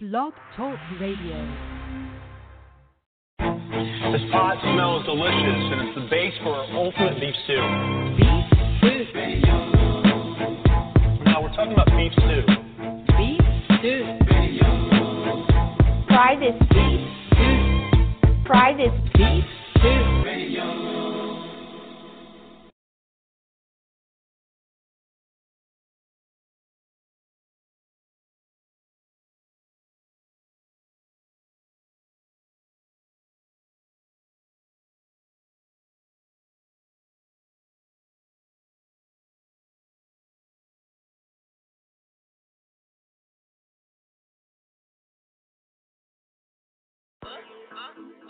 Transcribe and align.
Blog 0.00 0.32
Talk 0.56 0.78
Radio. 1.00 1.34
This 4.12 4.22
pot 4.30 4.56
smells 4.62 5.04
delicious, 5.04 5.72
and 5.72 5.88
it's 5.88 5.94
the 5.98 6.06
base 6.08 6.34
for 6.44 6.54
our 6.54 6.70
ultimate 6.70 7.18
beef 7.18 7.34
stew. 7.42 7.60
Beef 8.16 8.46
stew. 8.78 9.40
Now 11.24 11.42
we're 11.42 11.52
talking 11.52 11.72
about 11.72 11.88
beef 11.96 12.12
stew. 12.12 12.46
Beef 13.18 13.42
stew. 13.80 14.04
Try 16.06 16.36
this 16.38 16.54
beef. 16.70 17.02
Try 18.46 18.74
this 18.76 18.94
beef. 19.14 19.44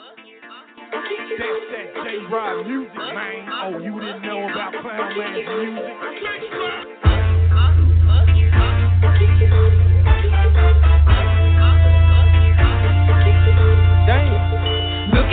That's 0.08 1.64
that 1.72 1.88
J 2.04 2.16
Rod 2.30 2.66
music, 2.66 2.94
man. 2.94 3.48
Oh, 3.52 3.78
you 3.78 4.00
didn't 4.00 4.22
know 4.22 4.48
about 4.48 4.72
Clown 4.80 5.18
Man's 5.18 5.48
music? 5.48 6.97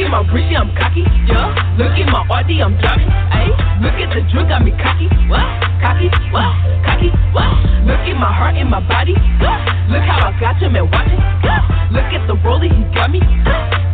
At 0.06 0.12
my 0.14 0.22
britchy, 0.22 0.54
I'm 0.54 0.70
cocky. 0.78 1.02
Yeah. 1.26 1.50
Look 1.82 1.98
at 1.98 2.06
my 2.06 2.22
RD, 2.30 2.62
I'm 2.62 2.78
driving. 2.78 3.10
Ayy. 3.10 3.50
Look 3.82 3.98
at 3.98 4.10
the 4.14 4.22
drink, 4.30 4.50
got 4.54 4.62
me 4.62 4.72
cocky. 4.78 5.10
What? 5.26 5.44
Cocky? 5.82 6.08
What? 6.30 6.54
Cocky? 6.86 7.10
What? 7.34 7.50
Look 7.90 8.06
at 8.06 8.18
my 8.18 8.30
heart 8.30 8.56
and 8.56 8.70
my 8.70 8.86
body. 8.86 9.18
Yeah. 9.42 9.66
Look 9.90 10.06
how 10.06 10.30
I 10.30 10.40
got 10.40 10.62
him 10.62 10.78
and 10.78 10.86
watch 10.86 11.10
it. 11.10 11.20
Yeah. 11.42 11.66
Look 11.90 12.10
at 12.14 12.24
the 12.30 12.38
roller 12.46 12.70
he 12.70 12.82
got 12.94 13.10
me. 13.10 13.20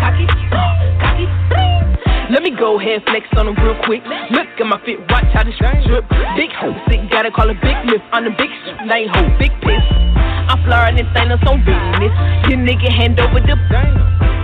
Cocky? 0.04 0.28
Cocky? 1.00 1.26
Let 2.32 2.44
me 2.44 2.52
go 2.56 2.80
ahead 2.80 3.04
flex 3.08 3.28
on 3.36 3.48
him 3.48 3.56
real 3.60 3.76
quick. 3.84 4.04
Look 4.32 4.48
at 4.60 4.68
my 4.68 4.80
fit, 4.84 5.00
watch 5.08 5.28
how 5.32 5.44
this 5.44 5.56
drip. 5.60 6.08
Big 6.36 6.52
hoe, 6.56 6.76
sick, 6.88 7.00
gotta 7.12 7.32
call 7.32 7.50
it 7.50 7.60
big 7.60 7.76
lift 7.88 8.04
on 8.12 8.24
the 8.24 8.32
big 8.32 8.52
strip. 8.64 8.80
Night 8.88 9.08
hoe, 9.12 9.28
big 9.40 9.52
piss. 9.60 9.84
I'm 10.48 10.64
flying 10.64 10.96
this 10.96 11.08
thing 11.16 11.28
that's 11.28 11.44
on 11.48 11.60
business. 11.64 12.12
Your 12.48 12.60
nigga 12.60 12.88
hand 12.92 13.20
over 13.20 13.40
the 13.40 13.56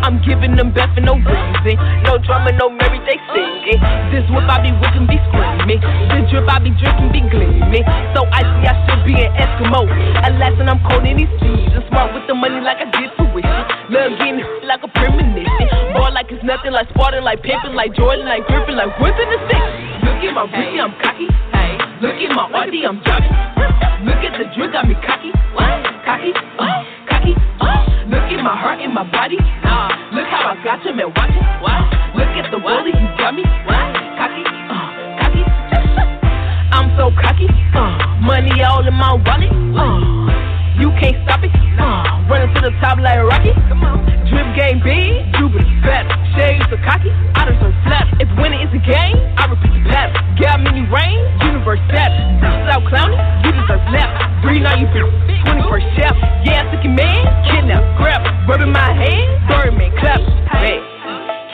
I'm 0.03 0.21
giving 0.23 0.55
them 0.55 0.73
best 0.73 0.93
for 0.95 1.01
no 1.01 1.15
reason. 1.17 1.75
No 2.03 2.17
drama, 2.21 2.51
no 2.55 2.69
Mary, 2.69 2.99
they 3.03 3.17
singing. 3.33 3.79
This 4.13 4.25
whip 4.31 4.47
I 4.47 4.61
be 4.61 4.71
whipping, 4.77 5.07
be 5.09 5.17
screaming. 5.29 5.81
The 5.81 6.25
drip 6.29 6.47
I 6.47 6.57
be 6.59 6.71
drinking, 6.77 7.11
be 7.11 7.21
gleaming. 7.27 7.85
So 8.13 8.23
icy, 8.31 8.63
I 8.67 8.73
should 8.85 9.01
be 9.03 9.17
an 9.19 9.31
Eskimo. 9.35 9.83
Alas, 10.23 10.55
and 10.59 10.69
I'm 10.69 10.79
cold 10.85 11.03
in 11.03 11.17
these 11.17 11.31
seasons. 11.41 11.83
Smart 11.89 12.13
with 12.13 12.25
the 12.27 12.35
money 12.35 12.61
like 12.61 12.79
I 12.79 12.87
did 12.93 13.11
tuition. 13.19 13.63
Love 13.91 14.15
getting 14.19 14.43
like 14.63 14.83
a 14.83 14.89
premonition. 14.91 15.67
Ball 15.95 16.13
like 16.13 16.31
it's 16.31 16.43
nothing, 16.43 16.71
like 16.71 16.89
Spartan, 16.95 17.23
like 17.23 17.41
Pimpin', 17.43 17.75
like 17.75 17.95
Jordan, 17.95 18.27
like 18.27 18.45
Griffin, 18.47 18.75
like 18.75 18.91
whipping 18.99 19.29
the 19.29 19.39
stick. 19.47 19.63
Look 20.03 20.23
at 20.23 20.33
my 20.33 20.45
booty, 20.47 20.79
I'm 20.79 20.93
cocky. 21.03 21.27
Hey, 21.51 21.77
look 22.01 22.15
at 22.15 22.31
my 22.35 22.45
RD, 22.47 22.75
I'm 22.87 22.99
driving. 23.03 23.35
Look 24.07 24.21
at 24.23 24.33
the 24.39 24.45
drink, 24.55 24.73
got 24.73 24.87
me 24.87 24.95
cocky. 25.03 25.31
What? 25.51 25.67
Cocky? 26.05 26.31
Cocky? 26.31 26.55
Oh. 26.59 26.86
At 28.37 28.43
my 28.43 28.53
heart 28.55 28.81
in 28.81 28.93
my 28.93 29.01
body. 29.01 29.37
Nah, 29.65 29.89
look 30.13 30.29
how 30.29 30.53
I 30.53 30.63
got 30.63 30.85
him 30.85 30.99
and 30.99 31.09
watch 31.09 31.33
it. 31.33 31.41
What? 31.57 31.81
Look 32.13 32.29
at 32.37 32.51
the 32.53 32.61
bully, 32.61 32.93
he 32.93 33.05
got 33.17 33.33
me. 33.33 33.41
What? 33.65 33.81
Cocky? 34.13 34.45
Uh, 34.45 34.93
cocky? 35.17 35.41
I'm 36.77 36.93
so 36.93 37.09
cocky. 37.17 37.49
Uh, 37.73 37.97
money 38.21 38.61
all 38.61 38.85
in 38.85 38.93
my 38.93 39.17
wallet. 39.17 39.49
Uh, 39.49 39.97
you 39.97 40.16
can't 40.99 41.17
stop 41.25 41.43
it. 41.43 41.53
Uh, 41.77 42.25
running 42.29 42.53
to 42.55 42.61
the 42.61 42.73
top 42.81 42.97
like 42.99 43.21
Rocky. 43.21 43.53
Come 43.69 43.85
on. 43.85 44.07
Drip 44.27 44.49
game 44.59 44.83
big, 44.83 45.23
Jupiter 45.39 45.63
better. 45.85 46.11
Shades 46.35 46.67
are 46.67 46.83
cocky, 46.83 47.09
I 47.37 47.47
done 47.47 47.57
so 47.63 47.71
flat. 47.87 48.05
If 48.19 48.27
winning 48.35 48.59
is 48.59 48.73
a 48.75 48.81
game, 48.83 49.15
I 49.39 49.47
repeat 49.47 49.71
the 49.71 49.83
pattern. 49.87 50.19
Got 50.35 50.59
many 50.59 50.83
rain, 50.91 51.17
universe 51.47 51.79
set. 51.87 52.11
Stop 52.67 52.83
clowning, 52.91 53.21
you 53.47 53.55
deserve 53.55 53.79
left. 53.95 54.11
Breathe 54.43 54.67
on 54.67 54.83
you, 54.83 54.87
bitch. 54.91 55.07
21st 55.47 55.87
chef. 55.95 56.15
Yeah, 56.43 56.67
I 56.67 56.75
took 56.75 56.83
your 56.83 56.91
man, 56.91 57.23
kidnap, 57.47 57.83
grab, 57.95 58.19
rubbing 58.49 58.73
my 58.75 58.91
hand, 58.91 59.47
Birdman 59.47 59.95
clap. 59.95 60.19
Hey, 60.59 60.83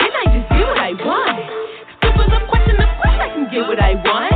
can 0.01 0.09
I 0.09 0.25
just 0.33 0.49
get 0.49 0.65
what 0.65 0.79
I 0.81 0.91
want? 0.97 1.37
Stupid 2.01 2.27
the 2.33 2.41
question, 2.49 2.75
of 2.81 2.89
course 2.97 3.17
I 3.21 3.29
can 3.37 3.45
get 3.53 3.63
what 3.69 3.77
I 3.77 3.93
want. 4.01 4.33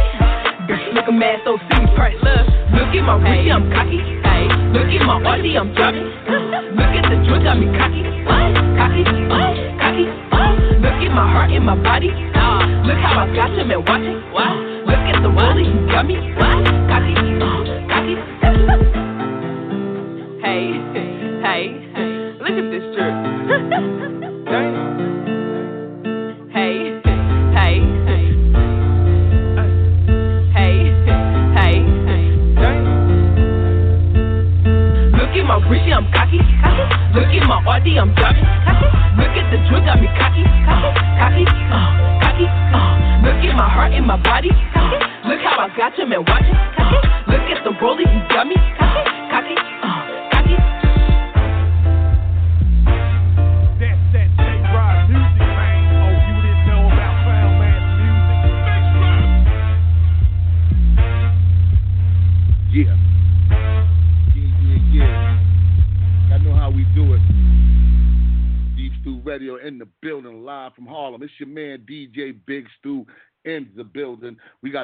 Bitch, 0.69 0.93
look 0.93 1.09
a 1.09 1.11
mad, 1.11 1.41
so 1.41 1.57
see 1.73 1.89
price. 1.97 2.15
Look, 2.21 2.45
look 2.77 2.93
at 2.93 3.01
my 3.01 3.17
Richie, 3.17 3.49
I'm 3.49 3.65
cocky. 3.73 3.97
Hey, 4.21 4.45
look 4.77 4.93
at 4.93 5.05
my 5.05 5.17
RD, 5.17 5.57
I'm 5.57 5.73
driving. 5.73 6.05
Look 6.05 6.93
at 6.93 7.09
the 7.09 7.17
drink, 7.25 7.43
got 7.43 7.57
me 7.57 7.65
cocky. 7.73 8.01
Cocky? 8.77 9.03
Cocky? 9.81 10.05
Look 10.77 10.99
at 11.01 11.11
my 11.17 11.25
heart 11.33 11.51
and 11.51 11.65
my 11.65 11.75
body. 11.75 12.09
Look 12.09 12.99
how 13.01 13.25
I 13.25 13.35
got 13.35 13.57
him 13.57 13.71
and 13.71 13.81
watch 13.87 14.01
it. 14.01 14.17
Look 14.85 15.03
at 15.09 15.21
the 15.23 15.29
wallet, 15.29 15.65
he 15.65 15.73
got 15.89 16.05
me. 16.05 16.15
Cocky? 16.37 17.13
Uh, 17.41 17.57
cocky? 17.89 18.93
RD, 37.87 37.99
I'm 37.99 38.13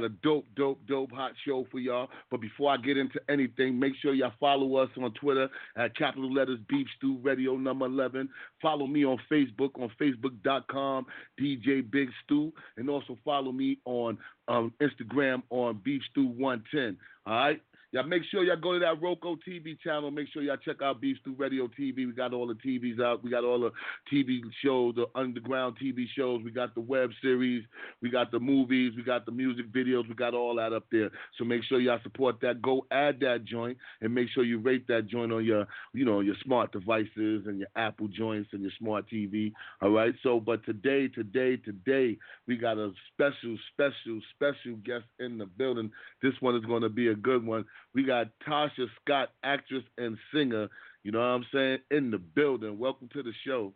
a 0.04 0.10
dope, 0.10 0.46
dope, 0.56 0.80
dope 0.88 1.12
hot 1.12 1.32
show 1.46 1.66
for 1.72 1.80
y'all. 1.80 2.10
But 2.30 2.42
before 2.42 2.72
I 2.72 2.78
get 2.78 2.98
into 2.98 3.20
anything, 3.30 3.80
make 3.80 3.94
sure 4.02 4.14
y'all 4.14 4.34
follow 4.40 4.78
us 4.78 4.90
on 5.02 5.14
Twitter 5.14 5.50
at 5.78 5.96
capital 5.98 6.32
letters 6.32 6.60
Beef 6.70 6.88
Stew 6.98 7.20
Radio 7.22 7.56
number 7.56 7.86
11. 7.86 8.30
Follow 8.62 8.88
me 8.88 9.06
on 9.06 9.18
Facebook 9.32 9.72
on 9.80 9.92
Facebook.com 10.00 11.06
DJ 11.40 11.90
Big 11.90 12.10
Stew. 12.24 12.54
And 12.78 12.90
also 12.90 13.18
follow 13.24 13.52
me 13.52 13.80
on 13.86 14.18
um, 14.48 14.74
Instagram 14.82 15.44
on 15.50 15.82
Beef 15.84 16.02
Stew 16.12 16.28
110. 16.28 16.98
All 17.26 17.34
right? 17.34 17.62
Y'all 17.94 18.07
make 18.07 18.24
sure 18.31 18.44
y'all 18.44 18.57
go 18.57 18.74
to 18.74 18.80
that 18.80 19.00
Roku 19.00 19.36
TV 19.48 19.80
channel. 19.80 20.10
Make 20.10 20.28
sure 20.34 20.42
y'all 20.42 20.57
check 20.57 20.81
out 20.81 21.00
Beef 21.00 21.16
Stew 21.22 21.36
Radio 21.38 21.68
TV. 21.68 22.07
We 22.07 22.12
got 22.12 22.34
all 22.34 22.48
the 22.48 22.56
TVs 22.56 23.00
out. 23.00 23.24
We 23.24 23.30
got 23.30 23.44
all 23.44 23.60
the 23.60 23.72
TV 24.12 24.42
shows, 24.66 24.95
the 24.95 25.06
underground 25.13 25.78
TV 25.80 26.06
shows. 26.18 26.42
We 26.44 26.50
got 26.50 26.74
the 26.74 26.81
web 26.81 27.12
series. 27.22 27.63
We 28.01 28.10
got 28.10 28.31
the 28.31 28.40
movies. 28.40 28.94
We 28.98 29.04
got 29.04 29.28
the 29.28 29.31
music 29.31 29.72
videos. 29.72 30.10
We 30.10 30.16
got 30.16 30.34
all 30.34 30.56
that 30.56 30.74
up 30.74 30.86
there. 30.92 31.12
So 31.38 31.45
make 31.45 31.63
sure 31.66 31.80
y'all 31.80 32.00
support 32.01 32.42
that. 32.42 32.63
Go 32.63 32.88
add 32.90 33.19
that 33.19 33.45
joint 33.45 33.78
and 34.01 34.12
make 34.12 34.30
sure 34.34 34.44
you 34.44 34.57
rate 34.57 34.88
that 34.88 35.06
joint 35.06 35.31
on 35.31 35.45
your, 35.45 35.68
you 35.94 36.04
know, 36.04 36.22
your 36.22 36.36
smart 36.44 36.72
devices 36.72 37.45
and 37.45 37.60
your 37.60 37.69
Apple 37.75 38.07
joints 38.07 38.50
and 38.54 38.63
your 38.63 38.72
smart 38.80 39.06
TV. 39.07 39.54
All 39.84 39.92
right. 39.92 40.16
So, 40.24 40.40
but 40.40 40.66
today, 40.66 41.10
today, 41.10 41.57
today, 41.57 42.18
we 42.48 42.57
got 42.57 42.80
a 42.80 42.92
special, 43.13 43.56
special, 43.72 44.19
special 44.34 44.78
guest 44.84 45.06
in 45.19 45.38
the 45.38 45.45
building. 45.45 45.92
This 46.24 46.34
one 46.40 46.56
is 46.56 46.66
going 46.66 46.81
to 46.81 46.90
be 46.90 47.10
a 47.10 47.16
good 47.16 47.45
one. 47.45 47.66
We 47.94 48.04
got 48.04 48.28
Tasha 48.48 48.88
Scott, 49.01 49.30
actress 49.44 49.84
and 49.98 50.18
singer. 50.34 50.68
You 51.04 51.12
know 51.12 51.19
what 51.19 51.25
I'm 51.25 51.45
saying? 51.54 51.78
In 51.92 52.10
the 52.10 52.18
building. 52.18 52.80
Welcome 52.80 53.07
to 53.13 53.22
the 53.22 53.34
show. 53.45 53.72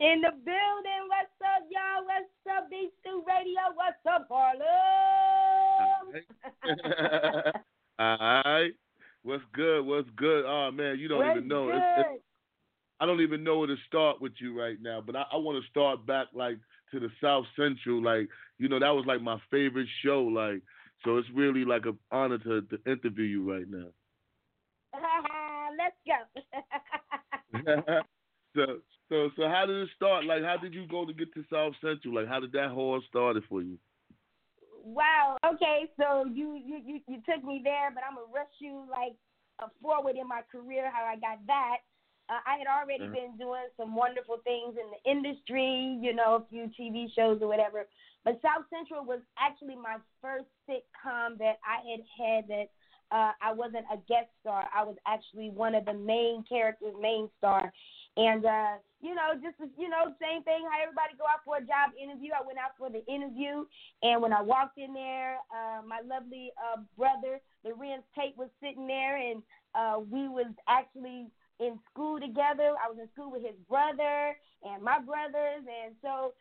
In 0.00 0.22
the 0.22 0.30
building. 0.30 1.08
What's 1.08 1.38
up, 1.42 1.68
y'all? 1.70 2.04
What's 2.06 2.56
up, 2.56 2.70
Beef 2.70 2.90
Stew 3.00 3.22
Radio? 3.28 3.60
What's 3.74 3.98
up, 4.10 4.26
Harlem? 4.30 4.64
All 7.98 8.42
right. 8.44 8.72
What's 9.22 9.44
good? 9.52 9.82
What's 9.82 10.08
good? 10.16 10.44
Oh 10.46 10.70
man, 10.70 10.98
you 10.98 11.08
don't 11.08 11.18
What's 11.18 11.36
even 11.36 11.48
know. 11.48 11.66
good? 11.66 11.76
It's, 11.76 12.08
it's, 12.14 12.22
I 13.00 13.06
don't 13.06 13.20
even 13.20 13.44
know 13.44 13.58
where 13.58 13.68
to 13.68 13.76
start 13.86 14.20
with 14.20 14.32
you 14.38 14.58
right 14.58 14.80
now, 14.80 15.02
but 15.04 15.16
I, 15.16 15.24
I 15.32 15.36
want 15.36 15.62
to 15.62 15.70
start 15.70 16.06
back 16.06 16.28
like 16.34 16.58
to 16.92 17.00
the 17.00 17.10
South 17.22 17.44
Central. 17.56 18.02
Like, 18.02 18.28
you 18.58 18.68
know, 18.68 18.78
that 18.78 18.90
was 18.90 19.04
like 19.06 19.20
my 19.20 19.38
favorite 19.50 19.88
show. 20.04 20.22
Like, 20.22 20.62
so 21.04 21.18
it's 21.18 21.28
really 21.34 21.64
like 21.64 21.86
an 21.86 21.98
honor 22.10 22.38
to, 22.38 22.62
to 22.62 22.78
interview 22.90 23.24
you 23.24 23.50
right 23.50 23.68
now. 23.68 23.88
Let's 25.78 25.96
go. 26.06 26.18
so, 28.56 28.66
so, 29.08 29.30
so, 29.36 29.48
how 29.48 29.64
did 29.66 29.76
it 29.76 29.88
start? 29.96 30.24
Like, 30.24 30.42
how 30.42 30.56
did 30.56 30.72
you 30.74 30.86
go 30.86 31.04
to 31.04 31.12
get 31.12 31.32
to 31.34 31.44
South 31.52 31.74
Central? 31.80 32.14
Like, 32.14 32.28
how 32.28 32.40
did 32.40 32.52
that 32.52 32.70
whole 32.70 33.02
started 33.08 33.44
for 33.48 33.62
you? 33.62 33.78
wow. 34.84 35.36
Okay, 35.44 35.88
so 35.98 36.26
you, 36.26 36.60
you 36.64 36.78
you 36.84 37.00
you 37.08 37.16
took 37.28 37.42
me 37.42 37.60
there, 37.64 37.90
but 37.92 38.04
I'm 38.08 38.16
gonna 38.16 38.28
rush 38.32 38.52
you 38.60 38.84
like 38.90 39.16
uh, 39.62 39.68
forward 39.82 40.16
in 40.20 40.28
my 40.28 40.42
career. 40.52 40.90
How 40.92 41.04
I 41.04 41.16
got 41.16 41.44
that. 41.46 41.78
Uh, 42.28 42.40
I 42.46 42.56
had 42.58 42.66
already 42.66 43.04
Uh-huh. 43.04 43.14
been 43.14 43.36
doing 43.36 43.68
some 43.76 43.94
wonderful 43.94 44.38
things 44.44 44.76
in 44.76 44.86
the 44.90 45.10
industry, 45.10 45.98
you 46.00 46.12
know, 46.14 46.36
a 46.36 46.44
few 46.48 46.68
TV 46.78 47.08
shows 47.14 47.42
or 47.42 47.48
whatever. 47.48 47.86
But 48.24 48.40
South 48.40 48.64
Central 48.70 49.04
was 49.04 49.20
actually 49.38 49.76
my 49.76 49.96
first 50.22 50.46
sitcom 50.68 51.38
that 51.38 51.58
I 51.64 51.80
had 51.90 52.00
had 52.16 52.48
that 52.48 52.68
uh, 53.10 53.32
I 53.42 53.52
wasn't 53.52 53.84
a 53.92 53.96
guest 54.08 54.28
star. 54.40 54.68
I 54.74 54.82
was 54.82 54.96
actually 55.06 55.50
one 55.50 55.74
of 55.74 55.84
the 55.84 55.92
main 55.92 56.42
characters, 56.48 56.94
main 57.00 57.28
star. 57.38 57.70
And 58.16 58.44
uh, 58.44 58.74
you 59.00 59.14
know, 59.14 59.34
just 59.42 59.56
you 59.78 59.88
know, 59.88 60.14
same 60.20 60.42
thing. 60.44 60.64
How 60.70 60.82
everybody 60.82 61.14
go 61.18 61.24
out 61.24 61.44
for 61.44 61.58
a 61.58 61.60
job 61.60 61.92
interview. 62.00 62.30
I 62.32 62.44
went 62.46 62.58
out 62.58 62.72
for 62.78 62.88
the 62.90 63.04
interview, 63.06 63.64
and 64.02 64.22
when 64.22 64.32
I 64.32 64.40
walked 64.40 64.78
in 64.78 64.94
there, 64.94 65.36
uh, 65.52 65.82
my 65.86 66.00
lovely 66.06 66.50
uh, 66.56 66.80
brother, 66.96 67.40
Larenz 67.66 68.02
Tate, 68.16 68.36
was 68.36 68.48
sitting 68.62 68.86
there, 68.86 69.16
and 69.18 69.42
uh, 69.74 69.98
we 70.10 70.28
was 70.28 70.50
actually 70.68 71.26
in 71.60 71.78
school 71.90 72.18
together. 72.18 72.74
I 72.78 72.88
was 72.90 72.98
in 72.98 73.08
school 73.12 73.30
with 73.30 73.42
his 73.42 73.56
brother 73.68 74.34
and 74.62 74.82
my 74.82 74.98
brothers, 74.98 75.62
and 75.66 75.94
so 76.02 76.34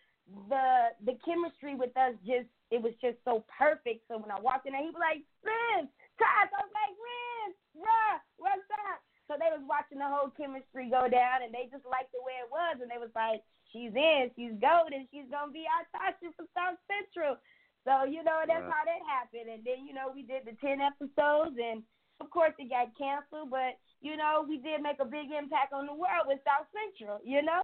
the 0.50 0.96
the 1.06 1.18
chemistry 1.26 1.76
with 1.76 1.96
us 1.98 2.16
just 2.26 2.48
it 2.72 2.82
was 2.82 2.94
just 3.02 3.20
so 3.26 3.44
perfect. 3.52 4.08
So 4.10 4.18
when 4.18 4.32
I 4.32 4.40
walked 4.40 4.66
in 4.66 4.74
there, 4.74 4.82
he 4.82 4.90
was 4.90 5.04
like, 5.04 5.22
"Riz, 5.46 5.86
Todd," 6.18 6.50
I 6.50 6.60
was 6.64 6.74
like, 6.74 6.96
"Riz, 6.98 7.54
bruh, 7.78 8.18
what's 8.42 8.70
up?" 8.90 9.00
So 9.30 9.38
they 9.40 9.52
was 9.54 9.64
watching 9.70 10.00
the 10.02 10.10
whole 10.10 10.34
chemistry 10.36 10.90
go 10.90 11.08
down, 11.08 11.44
and 11.46 11.54
they 11.54 11.70
just 11.72 11.86
liked 11.86 12.12
the 12.12 12.24
way 12.26 12.40
it 12.42 12.50
was, 12.50 12.82
and 12.82 12.90
they 12.90 12.98
was 13.00 13.14
like, 13.14 13.44
"She's 13.72 13.94
in, 13.94 14.32
she's 14.36 14.56
golden, 14.60 15.08
she's 15.12 15.30
gonna 15.30 15.52
be 15.54 15.68
our 15.70 15.86
Tasha 15.94 16.34
from 16.36 16.48
South 16.58 16.80
Central." 16.90 17.38
So 17.84 18.08
you 18.08 18.24
know 18.24 18.42
that's 18.48 18.64
Wow. 18.64 18.72
how 18.72 18.84
that 18.88 19.04
happened, 19.06 19.52
and 19.52 19.64
then 19.64 19.86
you 19.86 19.94
know 19.94 20.10
we 20.10 20.24
did 20.24 20.46
the 20.48 20.56
ten 20.64 20.80
episodes, 20.82 21.60
and 21.60 21.84
of 22.20 22.30
course 22.30 22.54
it 22.58 22.70
got 22.70 22.96
canceled, 22.98 23.50
but 23.50 23.78
you 24.02 24.18
know 24.18 24.46
we 24.48 24.58
did 24.58 24.82
make 24.82 24.98
a 25.00 25.06
big 25.06 25.32
impact 25.32 25.74
on 25.74 25.86
the 25.86 25.94
world 25.94 26.28
with 26.28 26.40
South 26.46 26.68
Central. 26.74 27.20
You 27.24 27.42
know. 27.44 27.62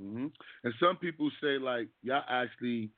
hmm 0.00 0.26
And 0.64 0.74
some 0.80 0.96
people 0.96 1.30
say 1.42 1.58
like 1.58 1.88
y'all 2.02 2.24
actually 2.28 2.90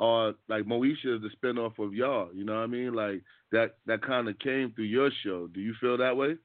are 0.00 0.34
like 0.48 0.64
Moesha 0.64 1.16
is 1.16 1.22
the 1.22 1.30
spinoff 1.42 1.78
of 1.78 1.94
y'all. 1.94 2.30
You 2.34 2.44
know 2.44 2.54
what 2.54 2.64
I 2.64 2.66
mean? 2.66 2.94
Like 2.94 3.22
that 3.52 3.76
that 3.86 4.02
kind 4.02 4.28
of 4.28 4.38
came 4.38 4.72
through 4.72 4.84
your 4.84 5.10
show. 5.24 5.46
Do 5.48 5.60
you 5.60 5.74
feel 5.80 5.96
that 5.98 6.16
way? 6.16 6.36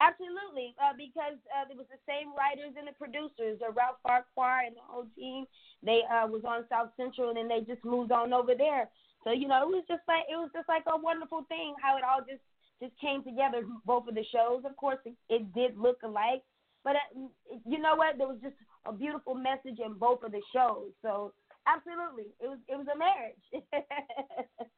Absolutely, 0.00 0.76
uh, 0.76 0.92
because 0.92 1.40
uh, 1.48 1.64
it 1.72 1.76
was 1.76 1.88
the 1.88 2.02
same 2.04 2.28
writers 2.36 2.76
and 2.76 2.84
the 2.84 2.92
producers, 2.92 3.56
uh, 3.64 3.72
Ralph 3.72 3.96
Farquhar 4.04 4.68
and 4.68 4.76
the 4.76 4.84
whole 4.84 5.08
team. 5.16 5.48
They 5.80 6.04
uh, 6.04 6.28
was 6.28 6.44
on 6.44 6.68
South 6.68 6.92
Central, 7.00 7.32
and 7.32 7.38
then 7.40 7.48
they 7.48 7.64
just 7.64 7.80
moved 7.84 8.12
on 8.12 8.36
over 8.36 8.52
there. 8.52 8.92
So 9.24 9.32
you 9.32 9.48
know, 9.48 9.64
it 9.64 9.72
was 9.72 9.88
just 9.88 10.04
like 10.04 10.28
it 10.28 10.36
was 10.36 10.52
just 10.52 10.68
like 10.68 10.84
a 10.84 11.00
wonderful 11.00 11.48
thing 11.48 11.74
how 11.80 11.96
it 11.96 12.04
all 12.04 12.20
just 12.20 12.44
just 12.76 12.92
came 13.00 13.24
together. 13.24 13.64
Both 13.88 14.06
of 14.08 14.14
the 14.14 14.24
shows, 14.28 14.68
of 14.68 14.76
course, 14.76 15.00
it, 15.08 15.16
it 15.32 15.48
did 15.56 15.80
look 15.80 16.04
alike, 16.04 16.44
but 16.84 17.00
uh, 17.00 17.56
you 17.64 17.80
know 17.80 17.96
what? 17.96 18.20
There 18.20 18.28
was 18.28 18.44
just 18.44 18.56
a 18.84 18.92
beautiful 18.92 19.34
message 19.34 19.80
in 19.80 19.96
both 19.96 20.22
of 20.22 20.32
the 20.32 20.44
shows. 20.52 20.92
So 21.00 21.32
absolutely, 21.64 22.36
it 22.36 22.52
was 22.52 22.60
it 22.68 22.76
was 22.76 22.86
a 22.92 22.98
marriage. 22.98 23.44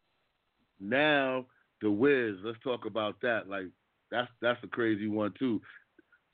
Now 0.80 1.46
the 1.80 1.90
Wiz. 1.90 2.36
Let's 2.44 2.58
talk 2.62 2.86
about 2.86 3.20
that. 3.22 3.48
Like 3.48 3.66
that's 4.10 4.30
that's 4.40 4.62
a 4.64 4.68
crazy 4.68 5.08
one 5.08 5.32
too. 5.38 5.60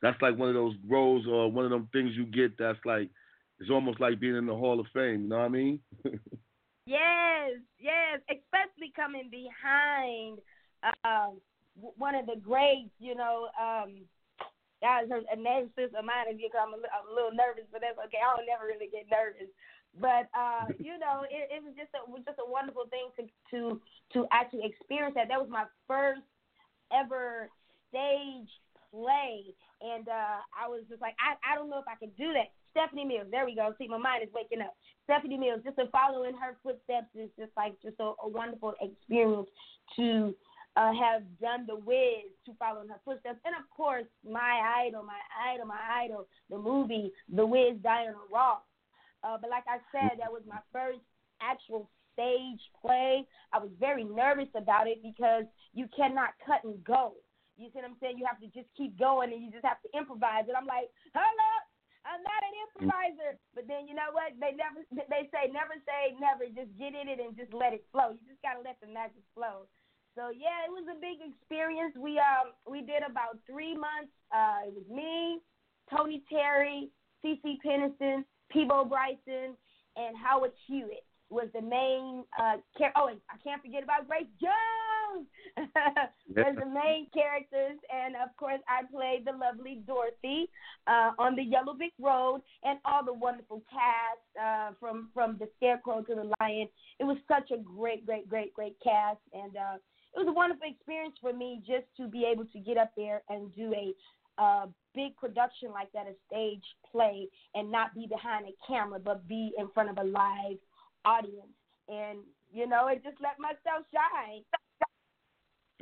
That's 0.02 0.20
like 0.20 0.36
one 0.36 0.48
of 0.48 0.54
those 0.54 0.74
roles 0.88 1.26
or 1.26 1.50
one 1.50 1.64
of 1.64 1.70
them 1.70 1.88
things 1.92 2.12
you 2.14 2.26
get. 2.26 2.58
That's 2.58 2.78
like 2.84 3.10
it's 3.58 3.70
almost 3.70 4.00
like 4.00 4.20
being 4.20 4.36
in 4.36 4.46
the 4.46 4.54
Hall 4.54 4.80
of 4.80 4.86
Fame. 4.92 5.22
You 5.22 5.28
know 5.28 5.38
what 5.38 5.44
I 5.44 5.48
mean? 5.48 5.80
Yes, 6.86 7.64
yes, 7.80 8.20
especially 8.28 8.92
coming 8.92 9.32
behind 9.32 10.36
um, 11.00 11.40
one 11.96 12.14
of 12.14 12.26
the 12.26 12.36
greats, 12.36 12.92
you 13.00 13.14
know. 13.14 13.48
Um, 13.56 14.04
was 14.84 15.08
her, 15.08 15.24
a 15.32 15.36
name 15.36 15.72
of 15.72 16.04
mine. 16.04 16.36
You 16.36 16.52
come, 16.52 16.76
I'm 16.76 16.84
a, 16.84 16.88
I'm 16.92 17.08
a 17.08 17.14
little 17.16 17.32
nervous, 17.32 17.64
but 17.72 17.80
that's 17.80 17.96
okay. 17.96 18.20
I 18.20 18.36
don't 18.36 18.44
never 18.44 18.68
really 18.68 18.92
get 18.92 19.08
nervous. 19.08 19.48
But 19.96 20.28
uh, 20.36 20.68
you 20.84 21.00
know, 21.00 21.24
it, 21.24 21.48
it 21.56 21.60
was 21.64 21.72
just 21.72 21.88
a 21.96 22.04
was 22.04 22.20
just 22.28 22.36
a 22.36 22.44
wonderful 22.44 22.84
thing 22.92 23.08
to 23.16 23.22
to 23.56 23.80
to 24.12 24.28
actually 24.28 24.68
experience 24.68 25.16
that. 25.16 25.32
That 25.32 25.40
was 25.40 25.48
my 25.48 25.64
first 25.88 26.20
ever 26.92 27.48
stage 27.94 28.50
play, 28.90 29.54
and 29.82 30.08
uh, 30.08 30.42
I 30.50 30.66
was 30.66 30.82
just 30.90 31.00
like, 31.00 31.14
I 31.22 31.38
I 31.46 31.54
don't 31.54 31.70
know 31.70 31.78
if 31.78 31.86
I 31.86 31.94
can 31.94 32.10
do 32.18 32.34
that. 32.34 32.50
Stephanie 32.74 33.04
Mills, 33.06 33.30
there 33.30 33.46
we 33.46 33.54
go. 33.54 33.72
See, 33.78 33.86
my 33.86 33.98
mind 33.98 34.24
is 34.26 34.34
waking 34.34 34.60
up. 34.60 34.74
Stephanie 35.04 35.38
Mills, 35.38 35.62
just 35.62 35.78
to 35.78 35.86
follow 35.94 36.24
in 36.24 36.34
her 36.34 36.58
footsteps 36.62 37.06
is 37.14 37.30
just 37.38 37.52
like 37.56 37.78
just 37.82 37.94
a, 38.00 38.18
a 38.18 38.28
wonderful 38.28 38.74
experience 38.82 39.46
to 39.94 40.34
uh, 40.76 40.90
have 40.90 41.22
done 41.40 41.66
the 41.70 41.76
Wiz 41.76 42.26
to 42.46 42.52
follow 42.58 42.82
in 42.82 42.88
her 42.88 42.98
footsteps, 43.04 43.38
and 43.44 43.54
of 43.54 43.62
course, 43.70 44.06
my 44.26 44.82
idol, 44.86 45.04
my 45.04 45.22
idol, 45.54 45.66
my 45.66 45.78
idol, 46.02 46.26
the 46.50 46.58
movie 46.58 47.12
The 47.32 47.46
Wiz, 47.46 47.78
Diana 47.82 48.18
Ross. 48.32 48.66
Uh, 49.22 49.38
but 49.40 49.50
like 49.50 49.64
I 49.68 49.78
said, 49.92 50.18
that 50.18 50.30
was 50.30 50.42
my 50.46 50.58
first 50.72 50.98
actual 51.40 51.88
stage 52.12 52.60
play. 52.80 53.24
I 53.52 53.58
was 53.58 53.70
very 53.78 54.04
nervous 54.04 54.48
about 54.56 54.86
it 54.86 55.02
because 55.02 55.44
you 55.74 55.86
cannot 55.96 56.30
cut 56.44 56.64
and 56.64 56.82
go. 56.84 57.14
You 57.56 57.70
see 57.70 57.78
what 57.78 57.86
I'm 57.86 57.98
saying? 58.02 58.18
You 58.18 58.26
have 58.26 58.42
to 58.42 58.50
just 58.50 58.68
keep 58.74 58.98
going, 58.98 59.30
and 59.30 59.38
you 59.42 59.50
just 59.50 59.64
have 59.64 59.78
to 59.86 59.90
improvise. 59.94 60.50
And 60.50 60.56
I'm 60.58 60.66
like, 60.66 60.90
up. 61.14 61.64
I'm 62.04 62.20
not 62.20 62.40
an 62.44 62.54
improviser, 62.68 63.40
but 63.56 63.64
then 63.64 63.88
you 63.88 63.96
know 63.96 64.12
what? 64.12 64.36
They 64.36 64.52
never 64.52 64.84
they 64.92 65.24
say 65.32 65.48
never 65.48 65.72
say 65.88 66.12
never. 66.20 66.44
Just 66.52 66.76
get 66.76 66.92
in 66.92 67.08
it 67.08 67.16
and 67.16 67.32
just 67.32 67.56
let 67.56 67.72
it 67.72 67.80
flow. 67.90 68.12
You 68.12 68.20
just 68.28 68.44
gotta 68.44 68.60
let 68.60 68.76
the 68.84 68.92
magic 68.92 69.24
flow. 69.32 69.64
So 70.12 70.28
yeah, 70.28 70.68
it 70.68 70.72
was 70.72 70.84
a 70.92 71.00
big 71.00 71.24
experience. 71.24 71.96
We 71.96 72.20
um 72.20 72.52
we 72.68 72.84
did 72.84 73.00
about 73.00 73.40
three 73.48 73.72
months. 73.72 74.12
Uh, 74.28 74.68
it 74.68 74.74
was 74.76 74.86
me, 74.92 75.40
Tony 75.88 76.22
Terry, 76.28 76.92
CeCe 77.24 77.56
Peniston, 77.64 78.28
Peabo 78.52 78.84
Bryson, 78.84 79.56
and 79.96 80.12
Howard 80.20 80.52
Hewitt 80.68 81.08
was 81.32 81.48
the 81.56 81.64
main 81.64 82.28
uh 82.36 82.60
char- 82.76 82.92
oh 83.00 83.08
and 83.08 83.18
I 83.32 83.40
can't 83.40 83.64
forget 83.64 83.82
about 83.82 84.06
Grace 84.06 84.28
Jones 84.40 84.93
was 86.36 86.56
the 86.58 86.66
main 86.66 87.06
characters 87.12 87.78
and 87.92 88.14
of 88.16 88.34
course 88.36 88.60
I 88.68 88.84
played 88.90 89.24
the 89.26 89.32
lovely 89.32 89.82
Dorothy 89.86 90.50
uh 90.86 91.12
on 91.18 91.36
the 91.36 91.42
Yellow 91.42 91.74
Brick 91.74 91.92
Road 92.00 92.40
and 92.62 92.78
all 92.84 93.04
the 93.04 93.12
wonderful 93.12 93.62
cast 93.70 94.24
uh 94.40 94.74
from 94.80 95.10
from 95.14 95.36
the 95.38 95.48
Scarecrow 95.56 96.02
to 96.02 96.14
the 96.14 96.32
Lion. 96.40 96.68
It 96.98 97.04
was 97.04 97.18
such 97.28 97.50
a 97.50 97.58
great 97.58 98.06
great 98.06 98.28
great 98.28 98.54
great 98.54 98.76
cast 98.82 99.20
and 99.32 99.56
uh 99.56 99.76
it 100.14 100.18
was 100.18 100.28
a 100.28 100.32
wonderful 100.32 100.68
experience 100.70 101.16
for 101.20 101.32
me 101.32 101.60
just 101.66 101.86
to 101.96 102.06
be 102.06 102.24
able 102.24 102.44
to 102.46 102.58
get 102.60 102.76
up 102.76 102.92
there 102.96 103.22
and 103.28 103.52
do 103.54 103.72
a 103.74 103.92
uh, 104.38 104.66
big 104.94 105.16
production 105.16 105.70
like 105.70 105.90
that, 105.92 106.06
a 106.06 106.14
stage 106.26 106.62
play, 106.90 107.28
and 107.54 107.70
not 107.70 107.94
be 107.94 108.06
behind 108.06 108.46
a 108.46 108.54
camera, 108.66 108.98
but 108.98 109.26
be 109.28 109.52
in 109.58 109.68
front 109.74 109.90
of 109.90 109.98
a 109.98 110.04
live 110.04 110.58
audience. 111.04 111.54
And, 111.88 112.20
you 112.52 112.66
know, 112.66 112.88
it 112.88 113.02
just 113.02 113.16
let 113.20 113.38
myself 113.38 113.84
shine. 113.92 114.42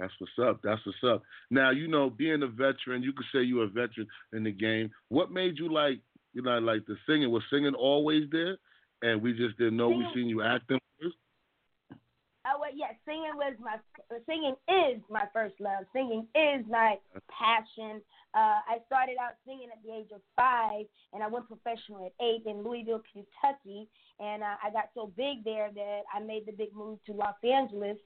That's 0.02 0.14
what's 0.18 0.50
up. 0.50 0.60
That's 0.64 0.80
what's 0.84 0.98
up. 1.06 1.22
Now, 1.48 1.70
you 1.70 1.86
know, 1.86 2.10
being 2.10 2.42
a 2.42 2.48
veteran, 2.48 3.04
you 3.04 3.12
could 3.12 3.26
say 3.32 3.42
you're 3.42 3.64
a 3.64 3.68
veteran 3.68 4.08
in 4.32 4.42
the 4.42 4.50
game. 4.50 4.90
What 5.10 5.30
made 5.30 5.58
you 5.58 5.72
like, 5.72 6.00
you 6.32 6.42
know, 6.42 6.58
like 6.58 6.84
the 6.86 6.96
singing? 7.06 7.30
Was 7.30 7.44
singing 7.52 7.74
always 7.74 8.24
there, 8.32 8.56
and 9.02 9.22
we 9.22 9.32
just 9.32 9.56
didn't 9.58 9.76
know 9.76 9.90
we 9.90 10.04
seen 10.12 10.28
you 10.28 10.42
acting? 10.42 10.80
First? 11.00 11.14
Oh 12.48 12.58
well, 12.58 12.70
yeah, 12.74 12.88
singing 13.06 13.30
was 13.36 13.54
my 13.60 13.76
singing 14.26 14.56
is 14.66 15.00
my 15.08 15.22
first 15.32 15.54
love. 15.60 15.84
Singing 15.92 16.26
is 16.34 16.66
my 16.68 16.96
passion. 17.30 18.02
Uh, 18.34 18.58
I 18.66 18.78
started 18.86 19.14
out 19.22 19.34
singing 19.46 19.68
at 19.70 19.78
the 19.86 19.94
age 19.94 20.10
of 20.12 20.20
five, 20.34 20.86
and 21.12 21.22
I 21.22 21.28
went 21.28 21.46
professional 21.46 22.06
at 22.06 22.12
eight 22.20 22.42
in 22.44 22.64
Louisville, 22.64 23.02
Kentucky. 23.12 23.86
And 24.18 24.42
uh, 24.42 24.56
I 24.64 24.70
got 24.70 24.90
so 24.94 25.12
big 25.16 25.44
there 25.44 25.70
that 25.72 26.00
I 26.12 26.18
made 26.18 26.46
the 26.46 26.52
big 26.52 26.74
move 26.74 26.98
to 27.06 27.12
Los 27.12 27.36
Angeles. 27.44 27.98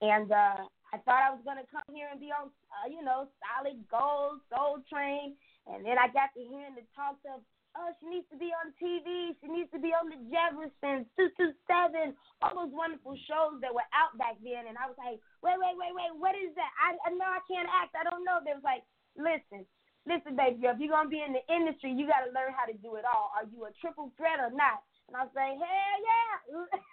And 0.00 0.30
uh, 0.30 0.56
I 0.92 0.98
thought 1.06 1.22
I 1.22 1.30
was 1.30 1.42
gonna 1.46 1.66
come 1.70 1.86
here 1.94 2.08
and 2.10 2.18
be 2.18 2.34
on, 2.34 2.50
uh, 2.70 2.86
you 2.90 3.02
know, 3.02 3.30
Solid 3.38 3.78
Gold, 3.86 4.42
Soul 4.50 4.82
Train. 4.90 5.38
And 5.70 5.86
then 5.86 5.98
I 5.98 6.10
got 6.10 6.34
to 6.34 6.42
hearing 6.42 6.74
the 6.74 6.82
talks 6.98 7.22
of, 7.30 7.38
oh, 7.78 7.90
she 8.00 8.10
needs 8.10 8.26
to 8.34 8.38
be 8.38 8.50
on 8.50 8.74
TV, 8.80 9.36
she 9.38 9.46
needs 9.46 9.70
to 9.70 9.78
be 9.78 9.94
on 9.94 10.10
the 10.10 10.18
Jeffersons, 10.26 11.06
two 11.14 11.30
two 11.38 11.54
seven, 11.70 12.18
all 12.42 12.66
those 12.66 12.74
wonderful 12.74 13.14
shows 13.30 13.62
that 13.62 13.70
were 13.70 13.86
out 13.94 14.18
back 14.18 14.34
then. 14.42 14.66
And 14.66 14.74
I 14.74 14.90
was 14.90 14.98
like, 14.98 15.22
wait, 15.46 15.58
wait, 15.62 15.76
wait, 15.78 15.94
wait, 15.94 16.12
what 16.18 16.34
is 16.34 16.50
that? 16.58 16.72
I, 16.74 16.98
I 17.06 17.14
know 17.14 17.28
I 17.28 17.42
can't 17.46 17.70
act. 17.70 17.94
I 17.94 18.02
don't 18.02 18.26
know. 18.26 18.42
They 18.42 18.56
was 18.56 18.66
like, 18.66 18.82
listen, 19.14 19.62
listen, 20.08 20.34
baby 20.34 20.66
if 20.66 20.78
you're 20.82 20.90
gonna 20.90 21.12
be 21.12 21.22
in 21.22 21.36
the 21.36 21.44
industry, 21.46 21.94
you 21.94 22.10
got 22.10 22.26
to 22.26 22.34
learn 22.34 22.50
how 22.56 22.66
to 22.66 22.74
do 22.82 22.96
it 22.98 23.06
all. 23.06 23.30
Are 23.36 23.46
you 23.46 23.68
a 23.68 23.72
triple 23.78 24.10
threat 24.18 24.42
or 24.42 24.50
not? 24.50 24.82
And 25.06 25.18
I 25.18 25.26
was 25.26 25.34
like, 25.34 25.58
hell 25.58 25.98
yeah, 26.02 26.34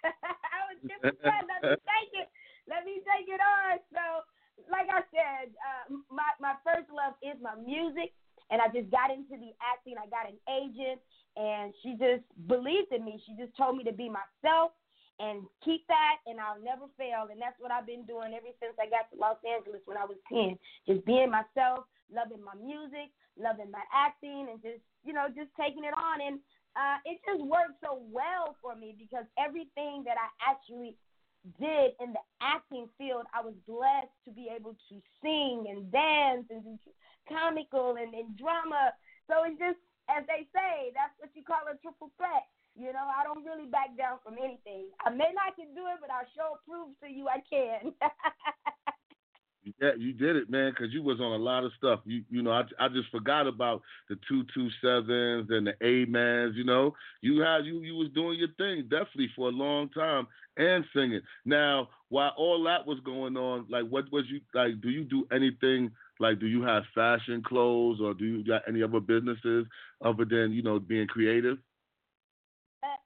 I'm 0.54 0.74
a 0.74 0.76
triple 0.82 1.14
threat. 1.22 1.42
Take 1.82 2.12
it. 2.14 2.28
Let 2.68 2.84
me 2.84 3.00
take 3.02 3.26
it 3.32 3.40
on. 3.40 3.80
So, 3.90 4.04
like 4.68 4.92
I 4.92 5.00
said, 5.08 5.56
uh, 5.56 5.96
my 6.12 6.28
my 6.38 6.54
first 6.60 6.92
love 6.92 7.16
is 7.24 7.40
my 7.40 7.56
music, 7.56 8.12
and 8.52 8.60
I 8.60 8.68
just 8.68 8.92
got 8.92 9.08
into 9.08 9.40
the 9.40 9.56
acting. 9.64 9.96
I 9.96 10.06
got 10.12 10.28
an 10.28 10.36
agent, 10.46 11.00
and 11.40 11.72
she 11.80 11.96
just 11.96 12.22
believed 12.46 12.92
in 12.92 13.02
me. 13.04 13.16
She 13.24 13.32
just 13.40 13.56
told 13.56 13.80
me 13.80 13.84
to 13.88 13.94
be 13.96 14.12
myself 14.12 14.76
and 15.18 15.48
keep 15.64 15.88
that, 15.88 16.22
and 16.28 16.38
I'll 16.38 16.60
never 16.62 16.86
fail. 17.00 17.26
And 17.32 17.40
that's 17.40 17.58
what 17.58 17.72
I've 17.72 17.88
been 17.88 18.04
doing 18.06 18.36
ever 18.36 18.52
since 18.60 18.76
I 18.78 18.86
got 18.86 19.08
to 19.10 19.16
Los 19.16 19.40
Angeles 19.42 19.82
when 19.88 19.96
I 19.96 20.04
was 20.04 20.20
ten. 20.28 20.60
Just 20.84 21.02
being 21.08 21.32
myself, 21.32 21.88
loving 22.12 22.44
my 22.44 22.54
music, 22.54 23.10
loving 23.40 23.72
my 23.72 23.82
acting, 23.90 24.52
and 24.52 24.60
just 24.60 24.84
you 25.08 25.16
know 25.16 25.32
just 25.32 25.50
taking 25.56 25.88
it 25.88 25.96
on. 25.96 26.20
And 26.20 26.36
uh, 26.76 27.00
it 27.08 27.18
just 27.24 27.40
worked 27.42 27.80
so 27.80 28.04
well 28.12 28.54
for 28.60 28.76
me 28.76 28.94
because 28.94 29.24
everything 29.40 30.04
that 30.04 30.20
I 30.20 30.28
actually 30.44 30.94
did 31.58 31.94
in 32.00 32.12
the 32.12 32.24
acting 32.42 32.88
field, 32.98 33.24
I 33.32 33.40
was 33.40 33.54
blessed 33.66 34.14
to 34.26 34.30
be 34.30 34.50
able 34.50 34.76
to 34.88 34.94
sing 35.22 35.66
and 35.68 35.90
dance 35.90 36.46
and 36.50 36.62
do 36.64 36.74
comical 37.28 37.96
and, 38.00 38.14
and 38.14 38.36
drama. 38.36 38.92
So 39.28 39.44
it's 39.44 39.58
just, 39.60 39.78
as 40.08 40.24
they 40.26 40.48
say, 40.56 40.92
that's 40.96 41.14
what 41.20 41.30
you 41.36 41.44
call 41.44 41.62
a 41.68 41.76
triple 41.80 42.10
threat. 42.16 42.48
You 42.78 42.92
know, 42.94 43.06
I 43.10 43.24
don't 43.24 43.44
really 43.44 43.66
back 43.66 43.96
down 43.98 44.22
from 44.22 44.38
anything. 44.38 44.88
I 45.04 45.10
may 45.10 45.34
not 45.34 45.56
can 45.56 45.74
do 45.74 45.90
it, 45.90 45.98
but 46.00 46.10
I'll 46.14 46.30
sure 46.34 46.62
prove 46.62 46.94
to 47.02 47.08
you 47.10 47.26
I 47.26 47.42
can. 47.42 47.92
Yeah, 49.82 49.90
you 49.98 50.12
did 50.12 50.36
it, 50.36 50.48
man, 50.48 50.70
because 50.70 50.92
you 50.92 51.02
was 51.02 51.20
on 51.20 51.32
a 51.32 51.42
lot 51.42 51.64
of 51.64 51.72
stuff. 51.76 52.00
You 52.04 52.22
you 52.30 52.42
know, 52.42 52.52
I 52.52 52.62
I 52.78 52.88
just 52.88 53.10
forgot 53.10 53.46
about 53.46 53.82
the 54.08 54.16
two 54.28 54.44
two 54.54 54.68
sevens 54.80 55.48
and 55.50 55.66
the 55.66 55.74
Amens. 55.82 56.54
You 56.56 56.64
know, 56.64 56.94
you 57.22 57.40
had 57.40 57.64
you 57.64 57.80
you 57.80 57.94
was 57.96 58.08
doing 58.14 58.38
your 58.38 58.48
thing 58.56 58.84
definitely 58.88 59.30
for 59.34 59.48
a 59.48 59.52
long 59.52 59.88
time 59.90 60.26
and 60.56 60.84
singing. 60.94 61.20
Now, 61.44 61.88
while 62.08 62.32
all 62.36 62.62
that 62.64 62.86
was 62.86 63.00
going 63.04 63.36
on, 63.36 63.66
like 63.68 63.86
what 63.88 64.10
was 64.12 64.24
you 64.30 64.40
like? 64.54 64.80
Do 64.80 64.90
you 64.90 65.04
do 65.04 65.26
anything? 65.32 65.90
Like, 66.20 66.40
do 66.40 66.46
you 66.46 66.62
have 66.62 66.84
fashion 66.94 67.42
clothes, 67.42 68.00
or 68.00 68.14
do 68.14 68.24
you 68.24 68.44
got 68.44 68.62
any 68.68 68.82
other 68.82 69.00
businesses 69.00 69.66
other 70.04 70.24
than 70.24 70.52
you 70.52 70.62
know 70.62 70.78
being 70.78 71.06
creative? 71.08 71.58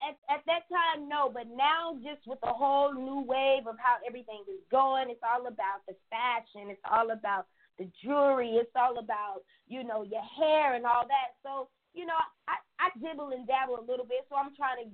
At, 0.01 0.17
at 0.33 0.41
that 0.49 0.65
time, 0.65 1.07
no, 1.07 1.29
but 1.29 1.45
now 1.53 1.93
just 2.01 2.25
with 2.25 2.41
the 2.41 2.49
whole 2.53 2.93
new 2.93 3.21
wave 3.21 3.67
of 3.67 3.77
how 3.77 4.01
everything 4.05 4.41
is 4.49 4.61
going, 4.71 5.09
it's 5.09 5.21
all 5.21 5.45
about 5.45 5.85
the 5.87 5.93
fashion, 6.09 6.73
it's 6.73 6.81
all 6.89 7.11
about 7.11 7.45
the 7.77 7.87
jewelry, 8.01 8.57
it's 8.57 8.73
all 8.75 8.97
about 8.97 9.45
you 9.67 9.83
know 9.83 10.01
your 10.03 10.25
hair 10.25 10.73
and 10.73 10.85
all 10.85 11.05
that. 11.05 11.37
So 11.43 11.69
you 11.93 12.05
know, 12.05 12.17
I 12.47 12.57
I 12.79 12.89
dibble 12.97 13.29
and 13.29 13.45
dabble 13.45 13.77
a 13.77 13.85
little 13.85 14.05
bit, 14.05 14.25
so 14.29 14.35
I'm 14.35 14.55
trying 14.55 14.85
to 14.85 14.89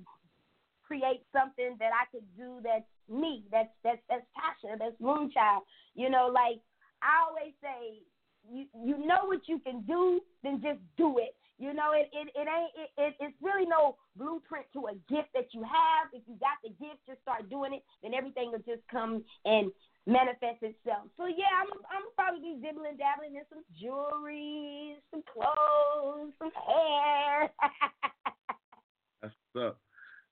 create 0.84 1.22
something 1.32 1.76
that 1.78 1.92
I 1.92 2.08
could 2.10 2.24
do 2.36 2.60
that's 2.64 2.88
me, 3.08 3.44
that's 3.50 3.72
that's 3.84 4.00
that's 4.08 4.26
Tasha, 4.36 4.78
that's 4.78 4.96
Moonchild. 5.00 5.64
You 5.94 6.10
know, 6.10 6.30
like 6.32 6.60
I 7.02 7.28
always 7.28 7.52
say, 7.62 8.04
you 8.50 8.66
you 8.74 9.06
know 9.06 9.24
what 9.24 9.48
you 9.48 9.58
can 9.58 9.82
do, 9.82 10.20
then 10.42 10.60
just 10.62 10.80
do 10.96 11.18
it. 11.18 11.36
You 11.58 11.74
know, 11.74 11.90
it 11.90 12.08
it, 12.14 12.30
it 12.38 12.46
ain't 12.46 12.72
it, 12.78 12.90
it 12.96 13.14
it's 13.18 13.36
really 13.42 13.66
no 13.66 13.96
blueprint 14.14 14.66
to 14.74 14.86
a 14.86 14.94
gift 15.10 15.34
that 15.34 15.50
you 15.50 15.62
have. 15.62 16.06
If 16.12 16.22
you 16.26 16.38
got 16.38 16.62
the 16.62 16.70
gift, 16.70 17.02
just 17.06 17.20
start 17.22 17.50
doing 17.50 17.74
it, 17.74 17.82
then 18.02 18.14
everything 18.14 18.52
will 18.52 18.62
just 18.62 18.86
come 18.90 19.24
and 19.44 19.72
manifest 20.06 20.62
itself. 20.62 21.10
So 21.18 21.26
yeah, 21.26 21.50
I'm 21.58 21.70
I'm 21.90 22.06
probably 22.14 22.54
be 22.54 22.62
dibbling 22.62 22.96
dabbling 22.96 23.34
in 23.34 23.42
some 23.50 23.66
jewelry, 23.74 25.02
some 25.10 25.22
clothes, 25.26 26.30
some 26.38 26.54
hair. 26.54 27.50
That's 29.22 29.34
what's 29.52 29.74
up. 29.74 29.80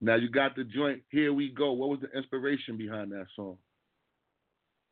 Now 0.00 0.14
you 0.14 0.30
got 0.30 0.54
the 0.54 0.62
joint. 0.62 1.02
Here 1.10 1.32
we 1.32 1.50
go. 1.50 1.72
What 1.72 1.88
was 1.90 2.00
the 2.00 2.16
inspiration 2.16 2.76
behind 2.76 3.10
that 3.10 3.26
song? 3.34 3.58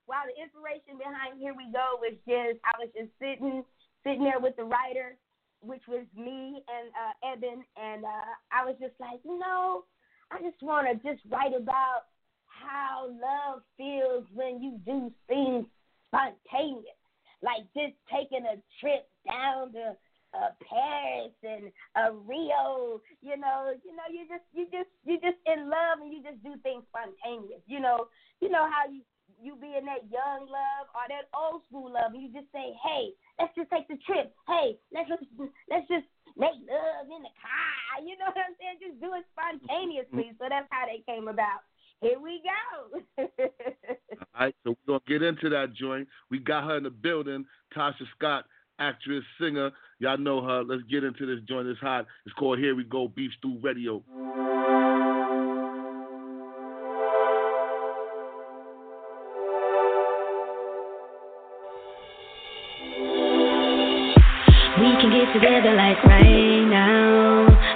Wow, 0.06 0.26
the 0.28 0.36
inspiration 0.36 0.98
behind 0.98 1.40
Here 1.40 1.54
We 1.56 1.70
Go 1.72 2.02
was 2.02 2.18
just 2.26 2.60
I 2.66 2.74
was 2.76 2.90
just 2.92 3.14
sitting 3.22 3.64
sitting 4.02 4.24
there 4.24 4.40
with 4.40 4.56
the 4.56 4.64
writer 4.64 5.16
which 5.64 5.82
was 5.88 6.06
me 6.16 6.62
and 6.68 6.88
uh, 6.92 7.32
Eben, 7.32 7.64
and 7.76 8.04
uh, 8.04 8.32
I 8.52 8.64
was 8.64 8.76
just 8.80 8.94
like, 9.00 9.20
you 9.24 9.38
know, 9.38 9.84
I 10.30 10.40
just 10.40 10.62
want 10.62 10.86
to 10.88 10.94
just 11.08 11.22
write 11.30 11.54
about 11.56 12.10
how 12.46 13.08
love 13.10 13.62
feels 13.76 14.24
when 14.34 14.62
you 14.62 14.80
do 14.84 15.12
things 15.28 15.66
spontaneous, 16.06 16.98
like 17.42 17.66
just 17.74 17.94
taking 18.12 18.46
a 18.46 18.56
trip 18.80 19.08
down 19.28 19.72
to 19.72 19.96
uh, 20.34 20.50
Paris 20.62 21.32
and 21.42 21.70
uh, 21.96 22.12
Rio. 22.26 23.00
You 23.22 23.36
know, 23.36 23.74
you 23.84 23.94
know, 23.94 24.06
you 24.10 24.26
just 24.28 24.44
you 24.52 24.66
just 24.70 24.90
you 25.04 25.18
just 25.20 25.38
in 25.46 25.70
love 25.70 26.02
and 26.02 26.12
you 26.12 26.22
just 26.22 26.42
do 26.42 26.54
things 26.62 26.84
spontaneous. 26.90 27.62
You 27.66 27.80
know, 27.80 28.08
you 28.40 28.48
know 28.48 28.66
how 28.66 28.90
you 28.90 29.02
you 29.42 29.56
be 29.56 29.76
in 29.76 29.84
that 29.86 30.06
young 30.10 30.46
love 30.46 30.86
or 30.94 31.04
that 31.08 31.28
old 31.34 31.62
school 31.68 31.92
love, 31.92 32.12
and 32.14 32.22
you 32.22 32.30
just 32.32 32.50
say, 32.52 32.74
"Hey, 32.82 33.14
let's 33.38 33.54
just 33.54 33.70
take 33.70 33.88
the 33.88 33.98
trip. 34.06 34.34
Hey, 34.46 34.78
let's 34.92 35.08
just 35.08 35.24
let's 35.68 35.88
just 35.88 36.06
make 36.36 36.56
love 36.66 37.06
in 37.08 37.22
the 37.22 37.34
car." 37.38 38.02
You 38.02 38.18
know 38.18 38.30
what 38.30 38.42
I'm 38.42 38.56
saying? 38.58 38.78
Just 38.82 39.00
do 39.00 39.14
it 39.14 39.24
spontaneously. 39.32 40.34
Mm-hmm. 40.34 40.42
So 40.42 40.46
that's 40.48 40.68
how 40.70 40.86
they 40.86 41.02
came 41.06 41.28
about. 41.28 41.62
Here 42.00 42.18
we 42.18 42.42
go. 42.42 43.00
All 43.18 44.40
right, 44.40 44.54
so 44.64 44.76
we're 44.86 44.98
gonna 44.98 45.08
get 45.08 45.22
into 45.22 45.48
that 45.50 45.74
joint. 45.74 46.08
We 46.30 46.38
got 46.38 46.64
her 46.64 46.76
in 46.76 46.84
the 46.84 46.90
building. 46.90 47.46
Tasha 47.74 48.04
Scott, 48.16 48.44
actress, 48.78 49.24
singer. 49.40 49.70
Y'all 50.00 50.18
know 50.18 50.42
her. 50.42 50.62
Let's 50.64 50.82
get 50.90 51.04
into 51.04 51.24
this 51.24 51.42
joint. 51.48 51.68
It's 51.68 51.80
hot. 51.80 52.06
It's 52.26 52.34
called 52.34 52.58
Here 52.58 52.74
We 52.74 52.84
Go 52.84 53.08
Beef 53.08 53.30
Stew 53.38 53.58
Radio. 53.62 54.02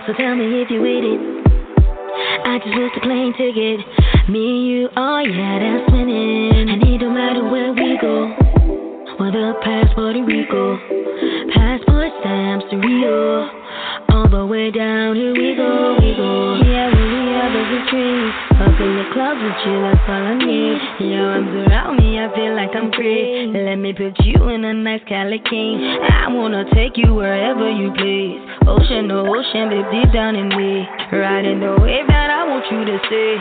So 0.09 0.15
tell 0.15 0.35
me 0.35 0.65
if 0.65 0.71
you 0.73 0.81
with 0.81 1.05
it. 1.05 1.21
I 1.21 2.57
just 2.65 2.73
booked 2.73 2.97
a 2.97 3.00
plane 3.05 3.37
ticket. 3.37 3.85
Me 4.33 4.65
you, 4.65 4.88
oh 4.97 5.21
yeah, 5.21 5.61
that's 5.61 5.93
winning. 5.93 6.49
And 6.49 6.81
it 6.81 6.97
don't 6.97 7.12
matter 7.12 7.45
where 7.45 7.77
we 7.77 8.00
go. 8.00 8.33
Whether 9.21 9.53
past 9.61 9.93
Puerto 9.93 10.25
Rico, 10.25 10.81
passport 11.53 12.09
stamps 12.25 12.65
to 12.73 12.81
Rio, 12.81 13.53
all 14.09 14.33
the 14.33 14.49
way 14.49 14.71
down. 14.73 15.12
Here 15.12 15.37
we 15.37 15.53
go, 15.53 16.00
we 16.00 16.17
go. 16.17 16.57
Yeah, 16.65 16.88
we 16.88 17.05
have 17.37 17.53
a 17.53 17.91
dream. 17.93 18.33
Up 18.65 18.81
in 18.81 18.93
the 18.97 19.12
clubs 19.12 19.45
with 19.45 19.61
you, 19.69 19.77
that's 19.93 20.09
all 20.09 20.25
I 20.25 20.41
need. 20.41 21.05
Your 21.05 21.37
arms 21.37 21.53
around 21.69 22.00
me, 22.00 22.17
I 22.17 22.33
feel 22.33 22.57
like 22.57 22.73
I'm 22.73 22.91
free. 22.97 23.53
Let 23.53 23.77
me 23.77 23.93
put 23.93 24.17
you 24.25 24.49
in 24.49 24.65
a 24.65 24.73
nice 24.73 25.05
Cali 25.07 25.43
king. 25.45 25.85
I 26.00 26.33
wanna 26.33 26.65
take 26.73 26.97
you 26.97 27.12
wherever 27.12 27.69
you 27.69 27.93
please. 27.93 28.48
Ocean 28.69 29.09
to 29.09 29.25
ocean, 29.25 29.71
babe, 29.71 29.87
deep 29.91 30.13
down 30.13 30.37
in 30.37 30.49
me. 30.49 30.87
Riding 31.11 31.61
the 31.61 31.75
wave 31.81 32.07
that 32.07 32.29
I 32.29 32.45
want 32.45 32.67
you 32.71 32.85
to 32.85 32.99
see. 33.09 33.41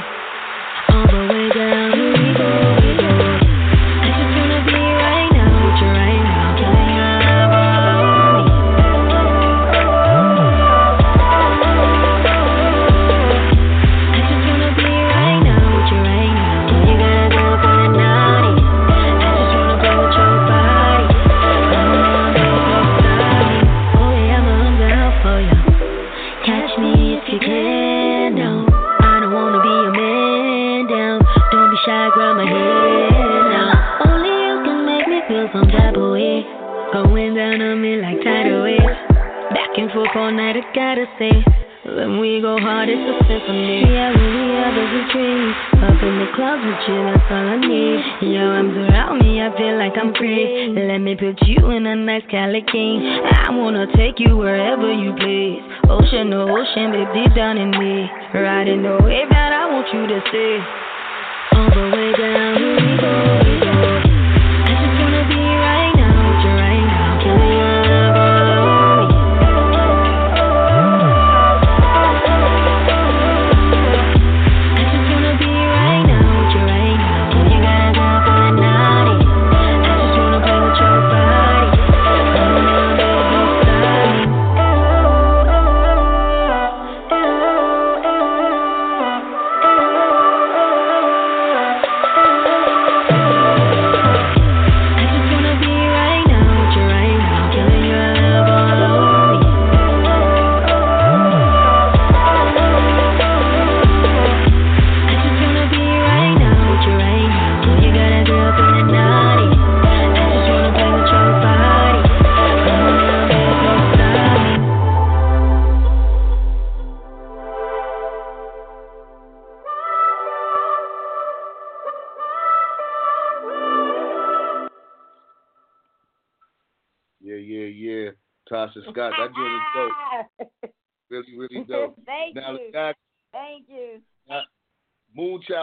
All 0.87 1.05
the 1.05 1.19
way 1.27 1.49
down, 1.51 1.91
here 1.91 2.15
we 2.15 2.33
go, 2.33 3.06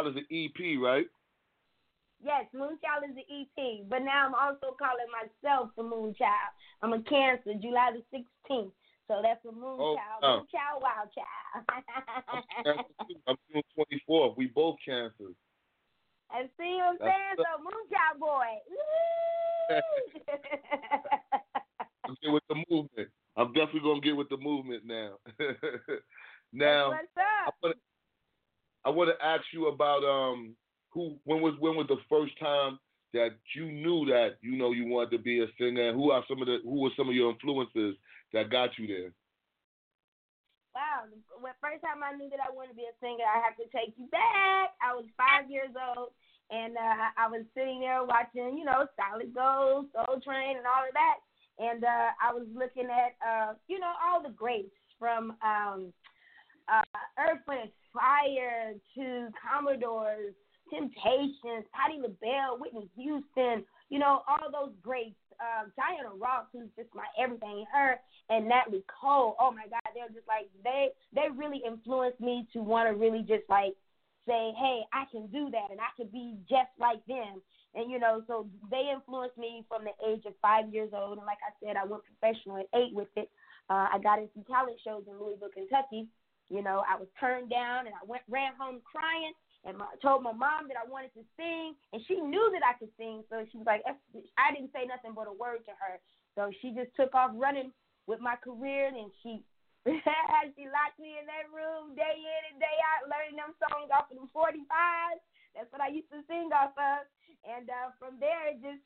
Moonchild 0.04 0.10
is 0.10 0.16
an 0.16 0.26
EP, 0.30 0.80
right? 0.80 1.06
Yes, 2.22 2.46
Moonchild 2.54 3.04
is 3.10 3.16
an 3.16 3.24
EP, 3.30 3.88
but 3.88 4.00
now 4.00 4.26
I'm 4.26 4.34
also 4.34 4.76
calling 4.78 5.10
myself 5.12 5.70
the 5.76 5.82
Moonchild. 5.82 6.52
I'm 6.82 6.92
a 6.92 7.02
Cancer, 7.02 7.54
July 7.60 7.92
the 7.92 8.18
16th. 8.50 8.72
So 9.08 9.20
that's 9.22 9.42
the 9.44 9.50
Moonchild. 9.50 9.78
Oh, 9.80 9.96
wow. 10.22 10.44
Moonchild, 10.46 10.80
Wild 10.80 11.10
Child. 11.14 11.64
I'm 12.66 12.78
June 13.52 13.62
24th. 14.08 14.36
We 14.36 14.46
both 14.46 14.76
cancers. 14.84 15.34
and 16.34 16.48
see 16.58 16.78
what 16.80 16.84
I'm 16.84 16.96
That's 17.00 17.12
saying? 17.12 17.36
So 17.36 17.44
Moonchild 17.64 18.18
boy. 18.20 18.50
I'm 22.06 22.16
get 22.22 22.32
with 22.32 22.42
the 22.48 22.56
movement. 22.70 23.08
I'm 23.36 23.52
definitely 23.52 23.80
gonna 23.80 24.00
get 24.00 24.16
with 24.16 24.28
the 24.28 24.36
movement 24.36 24.84
now. 24.84 25.16
now, 26.52 26.88
What's 26.90 27.08
I 27.16 27.48
up? 27.48 27.54
want 27.62 27.76
I 28.84 28.90
want 28.90 29.10
to 29.10 29.24
ask 29.24 29.42
you 29.52 29.68
about 29.68 30.04
um 30.04 30.54
who 30.90 31.16
when 31.24 31.42
was 31.42 31.54
when 31.58 31.76
was 31.76 31.86
the 31.88 32.02
first 32.08 32.38
time 32.38 32.78
that 33.12 33.30
you 33.54 33.70
knew 33.70 34.06
that 34.06 34.36
you 34.42 34.56
know 34.56 34.72
you 34.72 34.86
wanted 34.86 35.16
to 35.16 35.22
be 35.22 35.40
a 35.40 35.46
singer? 35.58 35.88
And 35.88 35.96
who 35.96 36.10
are 36.10 36.24
some 36.28 36.40
of 36.40 36.46
the 36.46 36.58
who 36.62 36.80
were 36.80 36.94
some 36.96 37.08
of 37.08 37.14
your 37.14 37.30
influences 37.30 37.96
that 38.32 38.50
got 38.50 38.70
you 38.78 38.86
there? 38.86 39.12
Wow, 40.74 41.06
the 41.06 41.54
first 41.62 41.86
time 41.86 42.02
I 42.02 42.18
knew 42.18 42.26
that 42.34 42.42
I 42.42 42.50
wanted 42.50 42.74
to 42.74 42.82
be 42.82 42.90
a 42.90 42.98
singer, 42.98 43.22
I 43.22 43.38
have 43.46 43.54
to 43.62 43.66
take 43.70 43.94
you 43.94 44.10
back. 44.10 44.74
I 44.82 44.90
was 44.90 45.06
five 45.14 45.46
years 45.46 45.70
old, 45.70 46.10
and 46.50 46.74
uh, 46.74 47.14
I 47.14 47.30
was 47.30 47.46
sitting 47.54 47.78
there 47.78 48.02
watching, 48.02 48.58
you 48.58 48.66
know, 48.66 48.82
Solid 48.98 49.30
Gold, 49.30 49.86
Soul 49.94 50.18
Train, 50.18 50.58
and 50.58 50.66
all 50.66 50.82
of 50.82 50.90
that. 50.98 51.22
And 51.62 51.84
uh, 51.86 52.10
I 52.18 52.34
was 52.34 52.50
looking 52.50 52.90
at, 52.90 53.14
uh, 53.22 53.54
you 53.70 53.78
know, 53.78 53.94
all 54.02 54.18
the 54.20 54.34
greats 54.34 54.74
from 54.98 55.38
um, 55.46 55.94
uh, 56.66 56.82
Earth, 57.22 57.46
Wind, 57.46 57.70
Fire 57.94 58.74
to 58.96 59.28
Commodores, 59.38 60.34
Temptations, 60.68 61.64
Patti 61.72 62.02
LaBelle, 62.02 62.58
Whitney 62.58 62.90
Houston, 62.96 63.64
you 63.88 63.98
know, 63.98 64.22
all 64.26 64.50
those 64.50 64.74
greats. 64.82 65.16
Uh, 65.40 65.66
Diana 65.76 66.14
Ross, 66.14 66.46
who's 66.52 66.70
just 66.76 66.88
my 66.94 67.06
everything, 67.18 67.64
her 67.72 67.98
and 68.30 68.48
Natalie 68.48 68.84
Cole. 68.86 69.36
Oh 69.40 69.50
my 69.50 69.66
God, 69.66 69.82
they're 69.94 70.08
just 70.08 70.28
like 70.28 70.46
they 70.62 70.90
they 71.12 71.26
really 71.34 71.60
influenced 71.66 72.20
me 72.20 72.46
to 72.52 72.60
want 72.62 72.88
to 72.88 72.94
really 72.94 73.22
just 73.22 73.42
like 73.48 73.74
say, 74.26 74.52
hey, 74.56 74.82
I 74.92 75.04
can 75.10 75.26
do 75.28 75.50
that 75.50 75.70
and 75.70 75.80
I 75.80 75.90
can 75.96 76.08
be 76.08 76.36
just 76.48 76.72
like 76.78 77.04
them. 77.06 77.42
And 77.74 77.90
you 77.90 77.98
know, 77.98 78.22
so 78.26 78.46
they 78.70 78.90
influenced 78.92 79.36
me 79.36 79.64
from 79.68 79.82
the 79.84 79.94
age 80.06 80.22
of 80.26 80.34
five 80.40 80.72
years 80.72 80.90
old. 80.94 81.18
And 81.18 81.26
like 81.26 81.42
I 81.42 81.52
said, 81.58 81.76
I 81.76 81.84
went 81.84 82.02
professional 82.06 82.58
at 82.58 82.70
eight 82.74 82.94
with 82.94 83.10
it. 83.16 83.28
Uh, 83.68 83.88
I 83.92 83.98
got 84.02 84.18
into 84.18 84.44
talent 84.46 84.78
shows 84.84 85.02
in 85.08 85.18
Louisville, 85.18 85.50
Kentucky. 85.52 86.06
You 86.50 86.62
know, 86.62 86.84
I 86.84 86.96
was 86.96 87.08
turned 87.18 87.50
down 87.50 87.86
and 87.86 87.94
I 87.96 88.04
went 88.04 88.22
ran 88.28 88.52
home 88.58 88.80
crying 88.84 89.32
and 89.64 89.80
my, 89.80 89.88
told 90.04 90.20
my 90.22 90.36
mom 90.36 90.68
that 90.68 90.76
I 90.76 90.84
wanted 90.84 91.16
to 91.16 91.24
sing, 91.40 91.72
and 91.96 92.00
she 92.04 92.20
knew 92.20 92.52
that 92.52 92.60
I 92.60 92.76
could 92.76 92.92
sing. 93.00 93.24
So 93.32 93.48
she 93.48 93.56
was 93.56 93.64
like, 93.64 93.80
I 94.36 94.52
didn't 94.52 94.76
say 94.76 94.84
nothing 94.84 95.16
but 95.16 95.24
a 95.24 95.32
word 95.32 95.64
to 95.64 95.74
her. 95.80 95.96
So 96.36 96.52
she 96.60 96.76
just 96.76 96.92
took 96.92 97.16
off 97.16 97.32
running 97.32 97.72
with 98.04 98.20
my 98.20 98.36
career, 98.36 98.92
and 98.92 99.08
she 99.24 99.40
she 99.88 100.64
locked 100.68 101.00
me 101.00 101.20
in 101.20 101.28
that 101.28 101.48
room 101.52 101.92
day 101.92 102.16
in 102.16 102.42
and 102.52 102.60
day 102.60 102.76
out, 102.92 103.08
learning 103.08 103.36
them 103.36 103.52
songs 103.60 103.92
off 103.92 104.08
of 104.08 104.16
the 104.16 104.28
45. 104.32 104.64
That's 105.56 105.68
what 105.72 105.84
I 105.84 105.92
used 105.92 106.08
to 106.12 106.24
sing 106.24 106.52
off 106.52 106.72
of, 106.76 107.04
and 107.44 107.68
uh, 107.68 107.92
from 108.00 108.16
there 108.20 108.52
it 108.52 108.60
just 108.64 108.84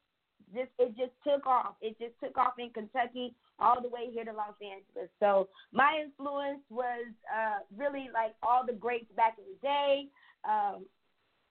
just 0.55 0.73
it 0.79 0.95
just 0.99 1.15
took 1.23 1.47
off. 1.47 1.79
It 1.83 1.99
just 1.99 2.15
took 2.23 2.39
off 2.39 2.59
in 2.59 2.71
Kentucky 2.71 3.35
all 3.61 3.83
the 3.83 3.89
way 3.89 4.11
here 4.13 4.25
to 4.25 4.33
Los 4.33 4.55
Angeles. 4.63 5.11
So 5.21 5.49
my 5.73 6.01
influence 6.03 6.63
was 6.71 7.07
uh, 7.27 7.67
really 7.77 8.09
like 8.13 8.35
all 8.43 8.65
the 8.67 8.73
greats 8.73 9.11
back 9.17 9.37
in 9.39 9.45
the 9.45 9.59
day. 9.63 10.07
Um, 10.49 10.87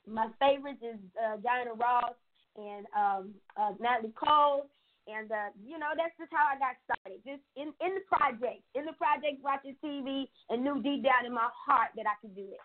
my 0.07 0.27
favorites 0.39 0.79
is 0.81 0.99
uh, 1.19 1.37
Diana 1.43 1.75
Ross 1.75 2.15
and 2.55 2.85
um, 2.95 3.35
uh, 3.55 3.73
Natalie 3.79 4.15
Cole. 4.15 4.69
And 5.07 5.31
uh, 5.31 5.55
you 5.63 5.79
know 5.79 5.95
that's 5.95 6.11
just 6.19 6.35
how 6.35 6.51
I 6.51 6.59
got 6.59 6.75
started, 6.83 7.23
just 7.23 7.39
in 7.55 7.71
in 7.79 7.95
the 7.95 8.03
project, 8.11 8.59
in 8.75 8.83
the 8.83 8.91
project, 8.99 9.39
watching 9.39 9.71
TV, 9.79 10.27
and 10.51 10.67
knew 10.67 10.83
deep 10.83 10.99
down 11.07 11.23
in 11.23 11.31
my 11.31 11.47
heart 11.55 11.95
that 11.95 12.03
I 12.03 12.19
could 12.19 12.35
do 12.35 12.43
it. 12.43 12.59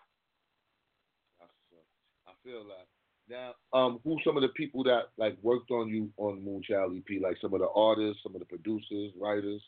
I 2.27 2.31
feel 2.43 2.67
that. 2.67 2.91
Now, 3.29 3.53
um, 3.71 3.99
who 4.03 4.17
some 4.25 4.35
of 4.35 4.41
the 4.43 4.49
people 4.49 4.83
that 4.83 5.03
like 5.17 5.37
worked 5.41 5.71
on 5.71 5.87
you 5.87 6.09
on 6.17 6.41
Moonchild 6.41 6.97
EP? 6.97 7.21
Like 7.21 7.37
some 7.41 7.53
of 7.53 7.61
the 7.61 7.69
artists, 7.73 8.21
some 8.23 8.35
of 8.35 8.39
the 8.39 8.45
producers, 8.45 9.13
writers. 9.19 9.61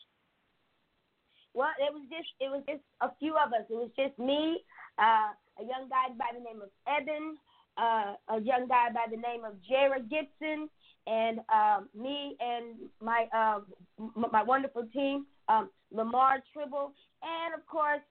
Well, 1.54 1.72
it 1.78 1.92
was 1.92 2.02
just 2.10 2.28
it 2.38 2.50
was 2.50 2.62
just 2.68 2.82
a 3.00 3.08
few 3.18 3.32
of 3.32 3.52
us. 3.52 3.64
It 3.70 3.74
was 3.74 3.90
just 3.96 4.18
me, 4.18 4.58
uh, 4.98 5.32
a 5.58 5.62
young 5.62 5.88
guy 5.88 6.12
by 6.18 6.36
the 6.36 6.44
name 6.44 6.60
of 6.60 6.68
Eben, 6.86 7.36
uh, 7.78 8.14
a 8.28 8.40
young 8.40 8.68
guy 8.68 8.88
by 8.92 9.06
the 9.10 9.16
name 9.16 9.44
of 9.44 9.54
Jared 9.66 10.10
Gibson, 10.10 10.68
and 11.06 11.40
um, 11.48 11.88
me 11.98 12.36
and 12.40 12.90
my 13.00 13.26
uh, 13.34 13.60
m- 13.98 14.26
my 14.30 14.42
wonderful 14.42 14.86
team, 14.92 15.24
um, 15.48 15.70
Lamar 15.90 16.42
Tribble, 16.52 16.92
and 17.22 17.54
of 17.54 17.66
course 17.66 18.02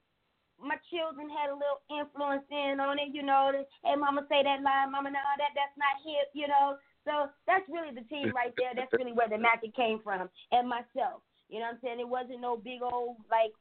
my 0.60 0.80
children 0.88 1.28
had 1.30 1.52
a 1.52 1.58
little 1.58 1.84
influence 1.92 2.48
in 2.52 2.80
on 2.80 3.00
it. 3.00 3.12
You 3.12 3.24
know, 3.24 3.52
hey, 3.54 3.96
mama, 3.96 4.26
say 4.30 4.44
that 4.44 4.64
line, 4.64 4.92
mama, 4.92 5.12
no, 5.12 5.20
that 5.20 5.54
that's 5.56 5.76
not 5.78 6.00
hip. 6.04 6.32
You 6.34 6.48
know, 6.48 6.78
so 7.04 7.30
that's 7.48 7.68
really 7.70 7.94
the 7.94 8.08
team 8.08 8.32
right 8.34 8.54
there. 8.58 8.74
That's 8.76 8.92
really 8.94 9.14
where 9.14 9.30
the 9.30 9.38
magic 9.38 9.76
came 9.76 10.00
from, 10.04 10.30
and 10.52 10.70
myself. 10.70 11.22
You 11.50 11.60
know 11.60 11.70
what 11.70 11.78
I'm 11.78 11.84
saying? 11.84 12.00
It 12.00 12.10
wasn't 12.10 12.42
no 12.42 12.58
big 12.58 12.82
old 12.82 13.18
like 13.30 13.54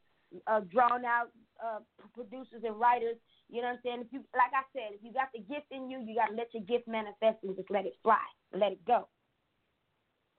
uh, 0.46 0.60
drawn 0.72 1.04
out 1.04 1.30
uh, 1.62 1.80
producers 2.14 2.62
and 2.64 2.78
writers. 2.78 3.16
You 3.50 3.60
know 3.60 3.68
what 3.68 3.84
I'm 3.84 3.84
saying? 3.84 4.00
If 4.00 4.12
you, 4.12 4.20
like 4.34 4.54
I 4.56 4.64
said, 4.72 4.96
if 4.96 5.04
you 5.04 5.12
got 5.12 5.28
the 5.34 5.40
gift 5.40 5.68
in 5.70 5.90
you, 5.90 6.00
you 6.00 6.14
got 6.14 6.32
to 6.32 6.34
let 6.34 6.48
your 6.54 6.64
gift 6.64 6.88
manifest 6.88 7.44
and 7.44 7.54
just 7.56 7.70
let 7.70 7.84
it 7.86 7.94
fly, 8.02 8.24
let 8.52 8.72
it 8.72 8.84
go. 8.86 9.06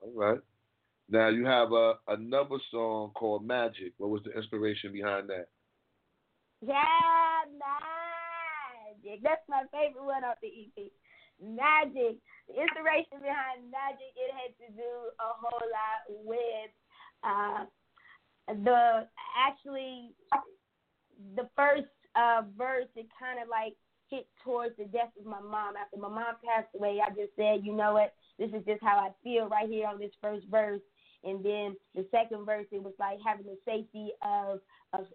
All 0.01 0.11
right. 0.15 0.39
Now 1.07 1.29
you 1.29 1.45
have 1.45 1.71
a 1.71 1.93
another 2.07 2.57
song 2.71 3.11
called 3.13 3.45
Magic. 3.45 3.93
What 3.97 4.09
was 4.09 4.23
the 4.23 4.35
inspiration 4.35 4.91
behind 4.91 5.29
that? 5.29 5.47
Yeah, 6.65 7.45
magic. 7.53 9.21
That's 9.23 9.45
my 9.49 9.63
favorite 9.71 10.05
one 10.05 10.23
off 10.23 10.37
the 10.41 10.49
EP. 10.49 10.91
Magic. 11.41 12.17
The 12.47 12.61
inspiration 12.61 13.21
behind 13.21 13.69
magic, 13.69 14.11
it 14.17 14.31
had 14.33 14.53
to 14.65 14.67
do 14.73 14.91
a 15.19 15.29
whole 15.37 15.67
lot 15.69 16.01
with 16.25 16.71
Uh, 17.23 17.65
the 18.47 19.07
actually 19.35 20.11
the 21.35 21.49
first 21.55 21.87
uh, 22.15 22.41
verse 22.57 22.87
it 22.95 23.07
kind 23.19 23.41
of 23.41 23.47
like 23.49 23.73
hit 24.09 24.27
towards 24.43 24.77
the 24.77 24.85
death 24.85 25.09
of 25.19 25.25
my 25.25 25.39
mom. 25.41 25.75
After 25.75 25.97
my 25.97 26.09
mom 26.09 26.35
passed 26.45 26.69
away, 26.77 26.99
I 27.03 27.09
just 27.09 27.35
said, 27.35 27.65
you 27.65 27.73
know 27.75 27.93
what, 27.93 28.13
this 28.37 28.51
is 28.53 28.65
just 28.65 28.83
how 28.83 28.97
I 28.99 29.09
feel 29.23 29.49
right 29.49 29.67
here 29.67 29.87
on 29.87 29.99
this 29.99 30.11
first 30.21 30.45
verse. 30.49 30.81
And 31.23 31.43
then 31.43 31.75
the 31.95 32.05
second 32.11 32.45
verse, 32.45 32.67
it 32.71 32.83
was 32.83 32.93
like 32.99 33.17
having 33.25 33.47
the 33.47 33.57
safety 33.65 34.11
of 34.21 34.59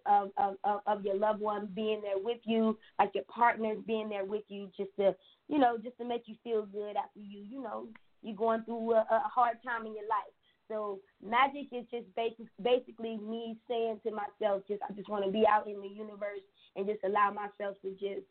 of 0.05 0.29
of 0.37 0.57
of, 0.63 0.81
of, 0.85 1.05
your 1.05 1.15
loved 1.15 1.41
one 1.41 1.69
being 1.73 2.01
there 2.01 2.17
with 2.17 2.39
you, 2.43 2.77
like 2.99 3.11
your 3.13 3.23
partners 3.25 3.77
being 3.85 4.09
there 4.09 4.25
with 4.25 4.43
you, 4.47 4.69
just 4.77 4.89
to 4.97 5.15
you 5.47 5.59
know, 5.59 5.77
just 5.77 5.97
to 5.97 6.05
make 6.05 6.23
you 6.25 6.35
feel 6.43 6.65
good 6.65 6.95
after 6.95 7.19
you, 7.19 7.43
you 7.49 7.61
know, 7.61 7.87
you're 8.21 8.35
going 8.35 8.63
through 8.63 8.93
a, 8.93 9.05
a 9.09 9.29
hard 9.33 9.57
time 9.65 9.85
in 9.85 9.93
your 9.93 10.07
life. 10.07 10.33
So 10.67 10.99
magic 11.21 11.67
is 11.73 11.85
just 11.91 12.07
basic, 12.15 12.47
basically 12.63 13.17
me 13.17 13.57
saying 13.67 13.99
to 14.05 14.11
myself, 14.11 14.63
just 14.67 14.81
I 14.89 14.93
just 14.93 15.09
want 15.09 15.25
to 15.25 15.31
be 15.31 15.43
out 15.45 15.67
in 15.67 15.81
the 15.81 15.87
universe 15.89 16.39
and 16.75 16.87
just 16.87 17.03
allow 17.03 17.31
myself 17.31 17.75
to 17.81 17.91
just 17.91 18.25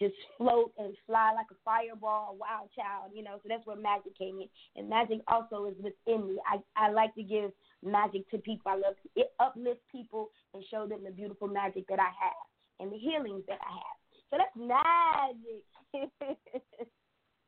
just 0.00 0.14
float 0.36 0.72
and 0.78 0.94
fly 1.06 1.32
like 1.36 1.46
a 1.52 1.58
fireball, 1.64 2.30
a 2.30 2.34
wild 2.34 2.68
child, 2.74 3.12
you 3.14 3.22
know. 3.22 3.36
So 3.42 3.48
that's 3.48 3.66
where 3.66 3.76
magic 3.76 4.16
came 4.18 4.40
in, 4.40 4.48
and 4.76 4.88
magic 4.88 5.20
also 5.28 5.66
is 5.66 5.76
within 5.76 6.26
me. 6.26 6.38
I 6.50 6.58
I 6.76 6.90
like 6.90 7.14
to 7.14 7.22
give 7.22 7.52
magic 7.84 8.28
to 8.30 8.38
people. 8.38 8.72
I 8.72 8.76
love 8.76 8.94
it 9.16 9.32
uplift 9.40 9.80
people 9.90 10.30
and 10.52 10.64
show 10.70 10.86
them 10.86 11.04
the 11.04 11.10
beautiful 11.10 11.48
magic 11.48 11.86
that 11.88 11.98
I 11.98 12.10
have 12.20 12.46
and 12.80 12.92
the 12.92 12.96
healings 12.98 13.44
that 13.48 13.58
I 13.60 13.72
have. 13.72 13.98
So 14.30 14.38
that's 14.38 14.56
magic. 14.56 16.10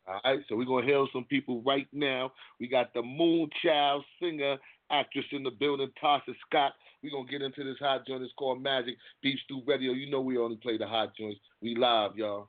All 0.09 0.21
right, 0.25 0.41
so 0.49 0.55
we're 0.55 0.67
gonna 0.67 0.87
hail 0.87 1.09
some 1.13 1.25
people 1.25 1.63
right 1.63 1.89
now. 1.93 2.33
We 2.61 2.69
got 2.69 2.95
the 2.95 3.03
Moonchild 3.03 4.03
singer, 4.21 4.57
actress 4.91 5.25
in 5.33 5.43
the 5.43 5.51
building, 5.51 5.91
Tasha 6.03 6.35
Scott. 6.47 6.75
We're 7.03 7.11
gonna 7.11 7.29
get 7.29 7.43
into 7.43 7.65
this 7.65 7.79
hot 7.81 8.07
joint. 8.07 8.23
It's 8.23 8.33
called 8.39 8.63
Magic 8.63 8.97
Beef 9.21 9.39
Stew 9.45 9.63
Radio. 9.67 9.93
You 9.93 10.09
know 10.11 10.21
we 10.21 10.39
only 10.39 10.57
play 10.57 10.79
the 10.79 10.87
hot 10.87 11.17
joints. 11.19 11.41
We 11.61 11.75
live, 11.75 12.17
y'all. 12.17 12.49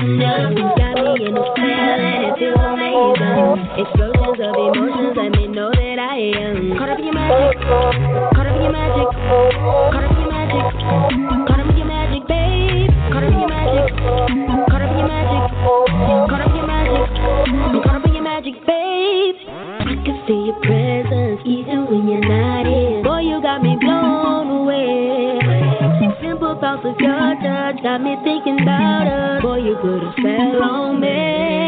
You 0.00 0.16
got 0.16 0.96
me 0.96 1.28
in 1.28 1.36
it 1.36 2.32
feels 2.40 2.56
amazing. 2.56 3.68
Explosions 3.76 4.40
of 4.40 4.56
emotions 4.56 5.12
let 5.12 5.28
me 5.36 5.44
know 5.52 5.68
that 5.68 5.98
I 6.00 6.40
am 6.40 6.72
caught 6.78 6.88
up 6.88 6.98
in 6.98 7.04
your 7.04 7.12
magic. 7.12 7.60
Caught 7.60 8.48
up 8.48 8.56
in 8.56 8.62
your 8.64 8.72
magic. 8.72 9.08
Caught 9.12 10.00
up 10.00 10.16
in 10.16 10.24
your 10.24 10.32
magic. 10.32 10.64
Caught 11.44 11.60
up 11.60 11.68
in 11.68 11.76
your 11.76 11.84
magic, 11.84 12.24
babe. 12.32 12.88
Caught 13.12 13.24
up 13.24 13.28
in 13.28 13.44
your 13.44 13.52
magic. 13.52 13.92
Caught 14.72 14.80
up 14.80 14.88
in 14.88 14.96
your 14.96 15.04
magic. 15.04 15.42
Caught 17.84 17.96
up 18.00 18.04
in 18.08 18.14
your 18.16 18.24
magic, 18.24 18.56
babe. 18.64 19.36
I 19.52 20.00
can 20.00 20.16
feel 20.24 20.48
your 20.48 20.60
presence 20.64 21.44
even 21.44 21.84
when 21.92 22.08
you're 22.08 22.24
not 22.24 22.64
here. 22.64 23.04
Boy, 23.04 23.20
you 23.20 23.36
got 23.42 23.60
me 23.60 23.76
blown 23.76 24.64
away. 24.64 25.44
Simple 26.24 26.56
thoughts 26.56 26.88
of 26.88 26.96
your 26.96 27.36
touch 27.44 27.82
got 27.84 28.00
me 28.00 28.16
thinking 28.24 28.64
about 28.64 29.06
us. 29.12 29.19
You 29.70 29.76
put 29.76 30.02
a 30.02 30.12
spell 30.18 30.62
on 30.64 31.00
me. 31.00 31.59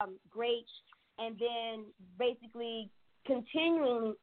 Um, 0.00 0.16
greats, 0.30 0.70
and 1.18 1.36
then 1.38 1.84
basically 2.18 2.90
continuing 3.26 4.14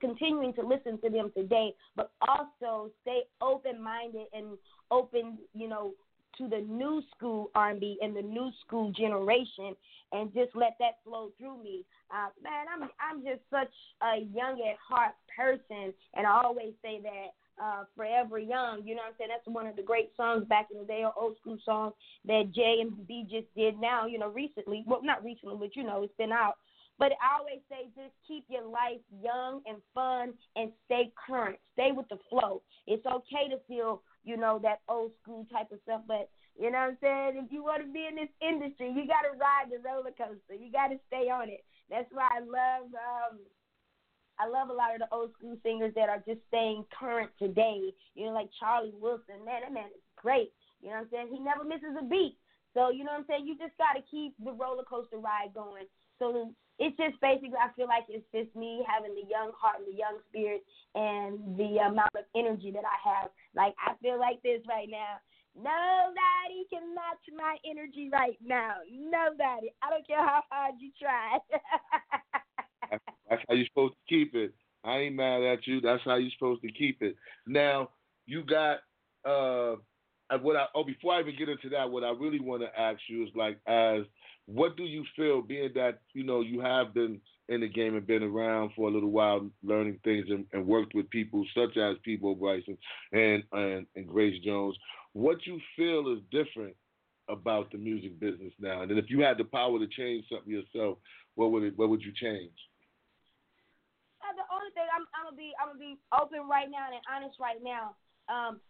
continuing 0.00 0.52
to 0.54 0.62
listen 0.66 1.00
to 1.02 1.10
them 1.10 1.30
today, 1.36 1.74
but 1.94 2.10
also 2.26 2.90
stay 3.02 3.22
open 3.40 3.82
minded 3.82 4.26
and 4.32 4.58
open, 4.90 5.38
you 5.54 5.68
know, 5.68 5.92
to 6.38 6.48
the 6.48 6.60
new 6.68 7.02
school 7.14 7.50
R&B 7.54 7.98
and 8.02 8.14
the 8.14 8.22
new 8.22 8.50
school 8.64 8.92
generation, 8.92 9.74
and 10.12 10.32
just 10.34 10.54
let 10.54 10.76
that 10.80 10.98
flow 11.04 11.30
through 11.38 11.62
me. 11.62 11.84
Uh, 12.10 12.28
man, 12.42 12.66
I'm 12.72 12.88
I'm 13.00 13.22
just 13.22 13.42
such 13.50 13.72
a 14.02 14.20
young 14.34 14.60
at 14.68 14.76
heart 14.86 15.14
person, 15.36 15.92
and 16.14 16.26
I 16.26 16.42
always 16.42 16.72
say 16.82 17.00
that 17.02 17.28
uh, 17.62 17.84
Forever 17.96 18.38
Young. 18.38 18.82
You 18.84 18.94
know 18.94 19.02
what 19.02 19.08
I'm 19.08 19.14
saying? 19.18 19.30
That's 19.32 19.54
one 19.54 19.66
of 19.66 19.76
the 19.76 19.82
great 19.82 20.10
songs 20.16 20.44
back 20.46 20.68
in 20.72 20.78
the 20.78 20.84
day, 20.86 21.02
or 21.04 21.12
old 21.16 21.36
school 21.40 21.58
song 21.64 21.92
that 22.26 22.52
Jay 22.54 22.78
and 22.80 23.06
B 23.06 23.26
just 23.30 23.46
did 23.56 23.80
now, 23.80 24.06
you 24.06 24.18
know, 24.18 24.28
recently. 24.28 24.84
Well, 24.86 25.00
not 25.02 25.24
recently, 25.24 25.56
but 25.58 25.76
you 25.76 25.84
know, 25.84 26.02
it's 26.02 26.16
been 26.16 26.32
out. 26.32 26.56
But 26.98 27.12
I 27.20 27.38
always 27.38 27.60
say 27.68 27.88
just 27.94 28.14
keep 28.26 28.44
your 28.48 28.64
life 28.64 29.04
young 29.22 29.60
and 29.66 29.78
fun 29.94 30.32
and 30.56 30.72
stay 30.86 31.12
current. 31.26 31.58
Stay 31.74 31.92
with 31.92 32.08
the 32.08 32.18
flow. 32.30 32.62
It's 32.86 33.04
okay 33.04 33.48
to 33.50 33.58
feel, 33.68 34.02
you 34.24 34.36
know, 34.36 34.58
that 34.62 34.80
old 34.88 35.12
school 35.22 35.46
type 35.52 35.70
of 35.72 35.78
stuff, 35.84 36.02
but 36.08 36.30
you 36.58 36.70
know 36.70 36.88
what 36.88 36.96
I'm 36.96 36.98
saying? 37.02 37.44
If 37.44 37.52
you 37.52 37.62
want 37.62 37.84
to 37.84 37.92
be 37.92 38.08
in 38.08 38.16
this 38.16 38.32
industry, 38.40 38.88
you 38.88 39.04
got 39.04 39.28
to 39.28 39.36
ride 39.36 39.68
the 39.68 39.76
roller 39.84 40.16
coaster. 40.16 40.56
You 40.56 40.72
got 40.72 40.88
to 40.88 40.96
stay 41.06 41.28
on 41.28 41.50
it. 41.50 41.60
That's 41.90 42.08
why 42.10 42.28
I 42.32 42.40
love 42.40 42.88
um 42.96 43.38
I 44.38 44.48
love 44.48 44.68
a 44.68 44.76
lot 44.76 44.94
of 44.94 45.00
the 45.00 45.08
old 45.12 45.32
school 45.38 45.56
singers 45.62 45.94
that 45.94 46.08
are 46.08 46.22
just 46.26 46.40
staying 46.48 46.84
current 46.92 47.30
today. 47.38 47.92
You 48.14 48.26
know, 48.26 48.32
like 48.32 48.50
Charlie 48.60 48.94
Wilson. 48.94 49.44
Man, 49.44 49.62
that 49.62 49.72
man 49.72 49.88
is 49.94 50.04
great. 50.16 50.52
You 50.80 50.88
know 50.88 51.00
what 51.00 51.08
I'm 51.08 51.10
saying? 51.10 51.28
He 51.32 51.40
never 51.40 51.64
misses 51.64 51.96
a 51.98 52.04
beat. 52.04 52.36
So, 52.74 52.90
you 52.90 53.04
know 53.04 53.16
what 53.16 53.24
I'm 53.24 53.28
saying? 53.28 53.46
You 53.48 53.56
just 53.56 53.76
got 53.80 53.96
to 53.96 54.04
keep 54.04 54.36
the 54.36 54.52
roller 54.52 54.84
coaster 54.84 55.16
ride 55.16 55.56
going. 55.56 55.88
So 56.18 56.52
it's 56.78 56.96
just 56.96 57.16
basically, 57.24 57.56
I 57.56 57.72
feel 57.72 57.88
like 57.88 58.04
it's 58.08 58.28
just 58.36 58.52
me 58.54 58.84
having 58.84 59.16
the 59.16 59.24
young 59.24 59.52
heart 59.56 59.80
and 59.80 59.88
the 59.88 59.96
young 59.96 60.20
spirit 60.28 60.60
and 60.94 61.56
the 61.56 61.80
amount 61.80 62.12
of 62.12 62.28
energy 62.36 62.70
that 62.76 62.84
I 62.84 62.96
have. 63.00 63.32
Like, 63.56 63.72
I 63.80 63.96
feel 64.04 64.20
like 64.20 64.42
this 64.44 64.60
right 64.68 64.88
now. 64.92 65.16
Nobody 65.56 66.68
can 66.68 66.92
match 66.92 67.24
my 67.32 67.56
energy 67.64 68.10
right 68.12 68.36
now. 68.44 68.84
Nobody. 68.92 69.72
I 69.80 69.88
don't 69.88 70.06
care 70.06 70.20
how 70.20 70.44
hard 70.50 70.74
you 70.78 70.92
try. 71.00 71.40
That's 73.28 73.42
how 73.48 73.54
you're 73.54 73.66
supposed 73.66 73.94
to 73.94 74.14
keep 74.14 74.34
it. 74.34 74.54
I 74.84 74.98
ain't 74.98 75.16
mad 75.16 75.42
at 75.42 75.66
you. 75.66 75.80
That's 75.80 76.02
how 76.04 76.16
you're 76.16 76.30
supposed 76.38 76.62
to 76.62 76.72
keep 76.72 77.02
it. 77.02 77.16
Now 77.46 77.90
you 78.26 78.44
got 78.44 78.78
uh, 79.24 79.76
what 80.40 80.56
I 80.56 80.66
oh 80.74 80.84
before 80.84 81.14
I 81.14 81.20
even 81.20 81.36
get 81.36 81.48
into 81.48 81.68
that, 81.70 81.90
what 81.90 82.04
I 82.04 82.10
really 82.10 82.40
want 82.40 82.62
to 82.62 82.80
ask 82.80 83.00
you 83.08 83.24
is 83.24 83.30
like, 83.34 83.58
as 83.66 84.02
what 84.46 84.76
do 84.76 84.84
you 84.84 85.04
feel, 85.16 85.42
being 85.42 85.70
that 85.74 86.00
you 86.12 86.24
know 86.24 86.40
you 86.40 86.60
have 86.60 86.94
been 86.94 87.20
in 87.48 87.60
the 87.60 87.68
game 87.68 87.96
and 87.96 88.06
been 88.06 88.22
around 88.22 88.70
for 88.74 88.88
a 88.88 88.92
little 88.92 89.10
while, 89.10 89.48
learning 89.62 90.00
things 90.04 90.26
and, 90.30 90.44
and 90.52 90.66
worked 90.66 90.94
with 90.94 91.08
people 91.10 91.44
such 91.54 91.76
as 91.76 91.96
Peabo 92.04 92.34
Bryson 92.34 92.78
and, 93.12 93.42
and 93.52 93.86
and 93.96 94.06
Grace 94.06 94.42
Jones. 94.44 94.76
What 95.12 95.46
you 95.46 95.60
feel 95.76 96.12
is 96.12 96.20
different 96.30 96.76
about 97.28 97.72
the 97.72 97.78
music 97.78 98.20
business 98.20 98.52
now, 98.60 98.82
and 98.82 98.90
then 98.90 98.98
if 98.98 99.06
you 99.08 99.20
had 99.20 99.38
the 99.38 99.44
power 99.44 99.78
to 99.78 99.86
change 99.88 100.26
something 100.30 100.52
yourself, 100.52 100.98
what 101.34 101.50
would 101.52 101.64
it? 101.64 101.76
What 101.76 101.88
would 101.90 102.02
you 102.02 102.12
change? 102.14 102.52
Thing 104.76 104.84
I'm, 104.92 105.08
I'm 105.16 105.32
gonna 105.32 105.40
be 105.40 105.56
I'm 105.56 105.72
gonna 105.72 105.80
be 105.80 105.96
open 106.12 106.44
right 106.44 106.68
now 106.68 106.92
and 106.92 107.00
honest 107.08 107.40
right 107.40 107.64
now. 107.64 107.96
Um, 108.28 108.60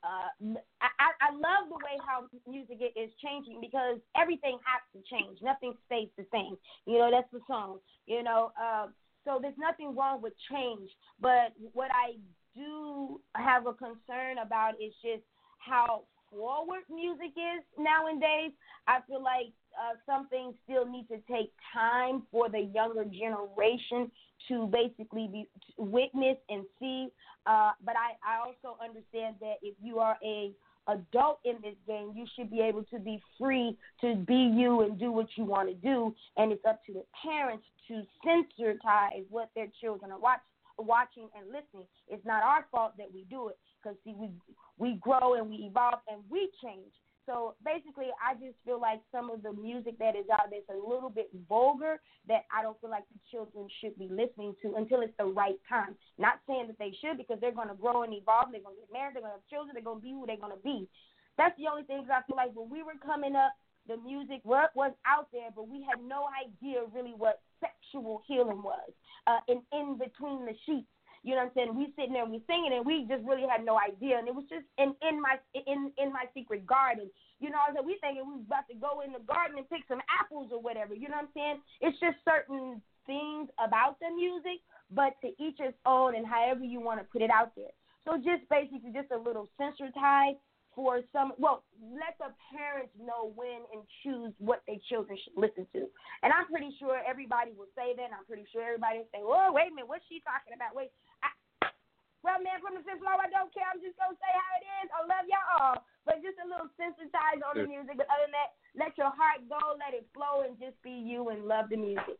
uh, 0.00 0.32
I, 0.80 1.12
I 1.20 1.28
love 1.36 1.68
the 1.68 1.76
way 1.84 2.00
how 2.00 2.24
music 2.48 2.80
is 2.96 3.12
changing 3.20 3.60
because 3.60 4.00
everything 4.16 4.56
has 4.64 4.80
to 4.96 5.04
change. 5.04 5.36
Nothing 5.44 5.76
stays 5.84 6.08
the 6.16 6.24
same. 6.32 6.56
You 6.86 6.96
know, 6.96 7.10
that's 7.12 7.28
the 7.32 7.44
song. 7.46 7.84
You 8.06 8.22
know, 8.22 8.52
uh, 8.56 8.88
so 9.28 9.38
there's 9.40 9.58
nothing 9.58 9.94
wrong 9.94 10.22
with 10.22 10.32
change. 10.50 10.88
But 11.20 11.52
what 11.76 11.90
I 11.92 12.16
do 12.56 13.20
have 13.36 13.66
a 13.66 13.74
concern 13.74 14.40
about 14.40 14.80
is 14.80 14.96
just 15.04 15.22
how 15.58 16.04
forward 16.30 16.88
music 16.88 17.36
is 17.36 17.60
nowadays. 17.76 18.52
I 18.86 19.00
feel 19.06 19.22
like 19.22 19.52
uh, 19.76 20.00
some 20.06 20.28
things 20.28 20.54
still 20.64 20.86
need 20.86 21.08
to 21.08 21.18
take 21.30 21.52
time 21.72 22.22
for 22.30 22.48
the 22.48 22.60
younger 22.72 23.04
generation 23.04 24.10
to 24.48 24.66
basically 24.66 25.28
be 25.30 25.48
witness 25.76 26.36
and 26.48 26.64
see. 26.78 27.08
Uh, 27.46 27.72
but 27.84 27.94
I, 27.96 28.16
I 28.26 28.38
also 28.40 28.78
understand 28.82 29.36
that 29.40 29.54
if 29.62 29.74
you 29.82 29.98
are 29.98 30.16
a 30.24 30.52
adult 30.88 31.40
in 31.44 31.56
this 31.62 31.76
game, 31.86 32.12
you 32.14 32.26
should 32.36 32.50
be 32.50 32.60
able 32.60 32.84
to 32.84 32.98
be 32.98 33.20
free 33.38 33.76
to 34.00 34.16
be 34.16 34.34
you 34.34 34.82
and 34.82 34.98
do 34.98 35.12
what 35.12 35.26
you 35.36 35.44
want 35.44 35.68
to 35.68 35.74
do. 35.74 36.14
And 36.36 36.52
it's 36.52 36.64
up 36.68 36.84
to 36.86 36.92
the 36.92 37.04
parents 37.22 37.64
to 37.88 38.02
sensitize 38.26 39.24
what 39.28 39.50
their 39.54 39.68
children 39.80 40.12
are 40.12 40.18
watch, 40.18 40.40
watching 40.78 41.28
and 41.36 41.46
listening. 41.46 41.86
It's 42.08 42.24
not 42.24 42.42
our 42.42 42.66
fault 42.70 42.92
that 42.98 43.12
we 43.12 43.24
do 43.30 43.48
it 43.48 43.58
because 43.82 43.96
see, 44.04 44.14
we 44.16 44.30
we 44.78 44.94
grow 45.00 45.34
and 45.34 45.48
we 45.48 45.56
evolve 45.56 46.00
and 46.08 46.22
we 46.30 46.50
change. 46.62 46.92
So 47.30 47.54
basically, 47.62 48.10
I 48.18 48.34
just 48.34 48.58
feel 48.66 48.80
like 48.82 48.98
some 49.14 49.30
of 49.30 49.46
the 49.46 49.54
music 49.54 50.02
that 50.02 50.18
is 50.18 50.26
out 50.34 50.50
there 50.50 50.58
is 50.58 50.66
a 50.66 50.74
little 50.74 51.10
bit 51.10 51.30
vulgar 51.48 52.02
that 52.26 52.42
I 52.50 52.66
don't 52.66 52.74
feel 52.80 52.90
like 52.90 53.06
the 53.06 53.22
children 53.30 53.70
should 53.78 53.94
be 53.94 54.10
listening 54.10 54.58
to 54.66 54.74
until 54.74 55.00
it's 55.06 55.14
the 55.14 55.30
right 55.30 55.54
time. 55.70 55.94
Not 56.18 56.42
saying 56.50 56.66
that 56.66 56.78
they 56.82 56.90
should 56.98 57.22
because 57.22 57.38
they're 57.38 57.54
going 57.54 57.70
to 57.70 57.78
grow 57.78 58.02
and 58.02 58.10
evolve. 58.10 58.50
They're 58.50 58.66
going 58.66 58.74
to 58.74 58.82
get 58.82 58.90
married. 58.90 59.14
They're 59.14 59.22
going 59.22 59.38
to 59.38 59.38
have 59.38 59.46
children. 59.46 59.78
They're 59.78 59.86
going 59.86 60.02
to 60.02 60.06
be 60.10 60.10
who 60.10 60.26
they're 60.26 60.42
going 60.42 60.58
to 60.58 60.64
be. 60.66 60.90
That's 61.38 61.54
the 61.54 61.70
only 61.70 61.86
thing 61.86 62.02
I 62.10 62.26
feel 62.26 62.34
like 62.34 62.50
when 62.50 62.66
we 62.66 62.82
were 62.82 62.98
coming 62.98 63.38
up, 63.38 63.54
the 63.86 63.96
music 64.02 64.42
was 64.44 64.92
out 65.06 65.30
there, 65.30 65.54
but 65.54 65.70
we 65.70 65.86
had 65.86 66.02
no 66.02 66.26
idea 66.34 66.82
really 66.92 67.14
what 67.14 67.46
sexual 67.62 68.22
healing 68.26 68.62
was 68.62 68.90
uh, 69.30 69.38
in 69.46 69.62
in 69.70 69.98
between 70.02 70.44
the 70.46 70.54
sheets. 70.66 70.90
You 71.22 71.36
know 71.36 71.44
what 71.44 71.52
I'm 71.52 71.56
saying? 71.56 71.76
We 71.76 71.92
sitting 71.96 72.16
there, 72.16 72.24
and 72.24 72.32
we 72.32 72.40
singing, 72.48 72.72
and 72.72 72.84
we 72.84 73.04
just 73.04 73.24
really 73.28 73.44
had 73.44 73.64
no 73.64 73.76
idea. 73.76 74.16
And 74.16 74.24
it 74.24 74.34
was 74.34 74.48
just 74.48 74.64
in 74.80 74.96
in 75.04 75.20
my 75.20 75.36
in 75.52 75.92
in 76.00 76.12
my 76.12 76.24
secret 76.32 76.64
garden. 76.64 77.10
You 77.40 77.50
know, 77.52 77.60
so 77.76 77.84
we 77.84 78.00
thinking 78.00 78.24
we 78.24 78.40
was 78.40 78.48
about 78.48 78.68
to 78.72 78.76
go 78.76 79.04
in 79.04 79.12
the 79.12 79.24
garden 79.24 79.60
and 79.60 79.68
pick 79.68 79.84
some 79.88 80.00
apples 80.08 80.48
or 80.52 80.60
whatever. 80.60 80.94
You 80.96 81.08
know 81.08 81.20
what 81.20 81.28
I'm 81.28 81.36
saying? 81.36 81.58
It's 81.80 82.00
just 82.00 82.16
certain 82.24 82.80
things 83.04 83.48
about 83.60 84.00
the 84.00 84.08
music, 84.12 84.64
but 84.92 85.16
to 85.20 85.32
each 85.36 85.60
his 85.60 85.76
own, 85.84 86.16
and 86.16 86.24
however 86.24 86.64
you 86.64 86.80
want 86.80 87.00
to 87.00 87.06
put 87.08 87.20
it 87.20 87.30
out 87.30 87.52
there. 87.56 87.72
So 88.08 88.16
just 88.16 88.48
basically, 88.48 88.92
just 88.92 89.12
a 89.12 89.20
little 89.20 89.48
sensitized 89.60 90.40
for 90.74 91.02
some 91.10 91.32
well 91.38 91.66
let 91.82 92.14
the 92.22 92.30
parents 92.54 92.94
know 92.94 93.34
when 93.34 93.66
and 93.74 93.82
choose 94.02 94.30
what 94.38 94.62
their 94.66 94.78
children 94.86 95.18
should 95.18 95.34
listen 95.34 95.66
to 95.74 95.90
and 96.22 96.30
i'm 96.30 96.46
pretty 96.46 96.70
sure 96.78 97.02
everybody 97.02 97.50
will 97.58 97.70
say 97.74 97.90
that 97.98 98.06
and 98.06 98.14
i'm 98.14 98.26
pretty 98.26 98.46
sure 98.54 98.62
everybody 98.62 99.02
will 99.02 99.10
say 99.10 99.18
oh 99.18 99.50
wait 99.50 99.66
a 99.66 99.74
minute 99.74 99.90
what's 99.90 100.06
she 100.06 100.22
talking 100.22 100.54
about 100.54 100.70
wait 100.70 100.94
I, 100.94 101.09
well 102.22 102.40
man 102.40 102.60
from 102.60 102.76
the 102.76 102.84
fifth 102.84 103.00
floor 103.00 103.16
i 103.16 103.28
don't 103.30 103.52
care. 103.52 103.66
I'm 103.68 103.80
just 103.80 103.96
gonna 103.96 104.16
say 104.16 104.32
how 104.32 104.50
it 104.60 104.64
is. 104.82 104.88
I 104.92 105.00
love 105.04 105.26
y'all 105.28 105.50
all, 105.56 105.76
but 106.04 106.24
just 106.24 106.40
a 106.40 106.46
little 106.46 106.70
sensitized 106.76 107.42
on 107.44 107.56
the 107.56 107.66
music. 107.68 107.96
But 107.96 108.08
other 108.08 108.28
than 108.28 108.36
that 108.36 108.56
let 108.76 108.96
your 108.98 109.10
heart 109.10 109.42
go. 109.48 109.58
Let 109.78 109.94
it 109.94 110.06
flow 110.14 110.46
and 110.46 110.58
just 110.58 110.80
be 110.82 110.92
you 110.92 111.30
and 111.30 111.46
love 111.46 111.70
the 111.70 111.76
music. 111.76 112.18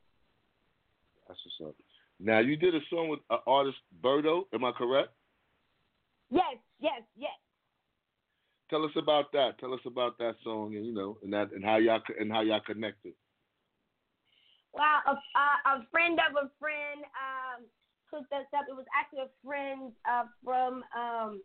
That's 1.29 1.39
what's 1.45 1.71
up. 1.71 1.77
Now 2.19 2.41
you 2.41 2.57
did 2.57 2.75
a 2.75 2.81
song 2.91 3.09
with 3.09 3.21
uh, 3.31 3.39
artist 3.47 3.79
Birdo, 4.03 4.45
am 4.53 4.65
i 4.65 4.73
correct? 4.73 5.11
Yes 6.31 6.59
yes 6.81 7.03
yes. 7.17 7.37
Tell 8.69 8.85
us 8.85 8.93
about 8.97 9.33
that. 9.33 9.59
Tell 9.59 9.75
us 9.75 9.81
about 9.85 10.17
that 10.19 10.37
song, 10.45 10.77
and 10.77 10.87
you 10.87 10.95
know, 10.95 11.19
and 11.25 11.33
that, 11.33 11.51
and 11.53 11.65
how 11.65 11.79
y'all 11.79 12.01
and 12.19 12.31
how 12.31 12.43
y'all 12.43 12.61
connected. 12.61 13.15
Well, 14.73 15.03
a, 15.07 15.11
a, 15.11 15.75
a 15.75 15.87
friend 15.91 16.19
of 16.23 16.47
a 16.47 16.51
friend 16.61 17.03
um, 17.19 17.67
hooked 18.11 18.33
us 18.33 18.47
up. 18.57 18.67
It 18.69 18.77
was 18.77 18.87
actually 18.93 19.31
a 19.31 19.33
friend 19.45 19.93
uh, 20.05 20.27
from 20.45 20.85
um, 20.93 21.41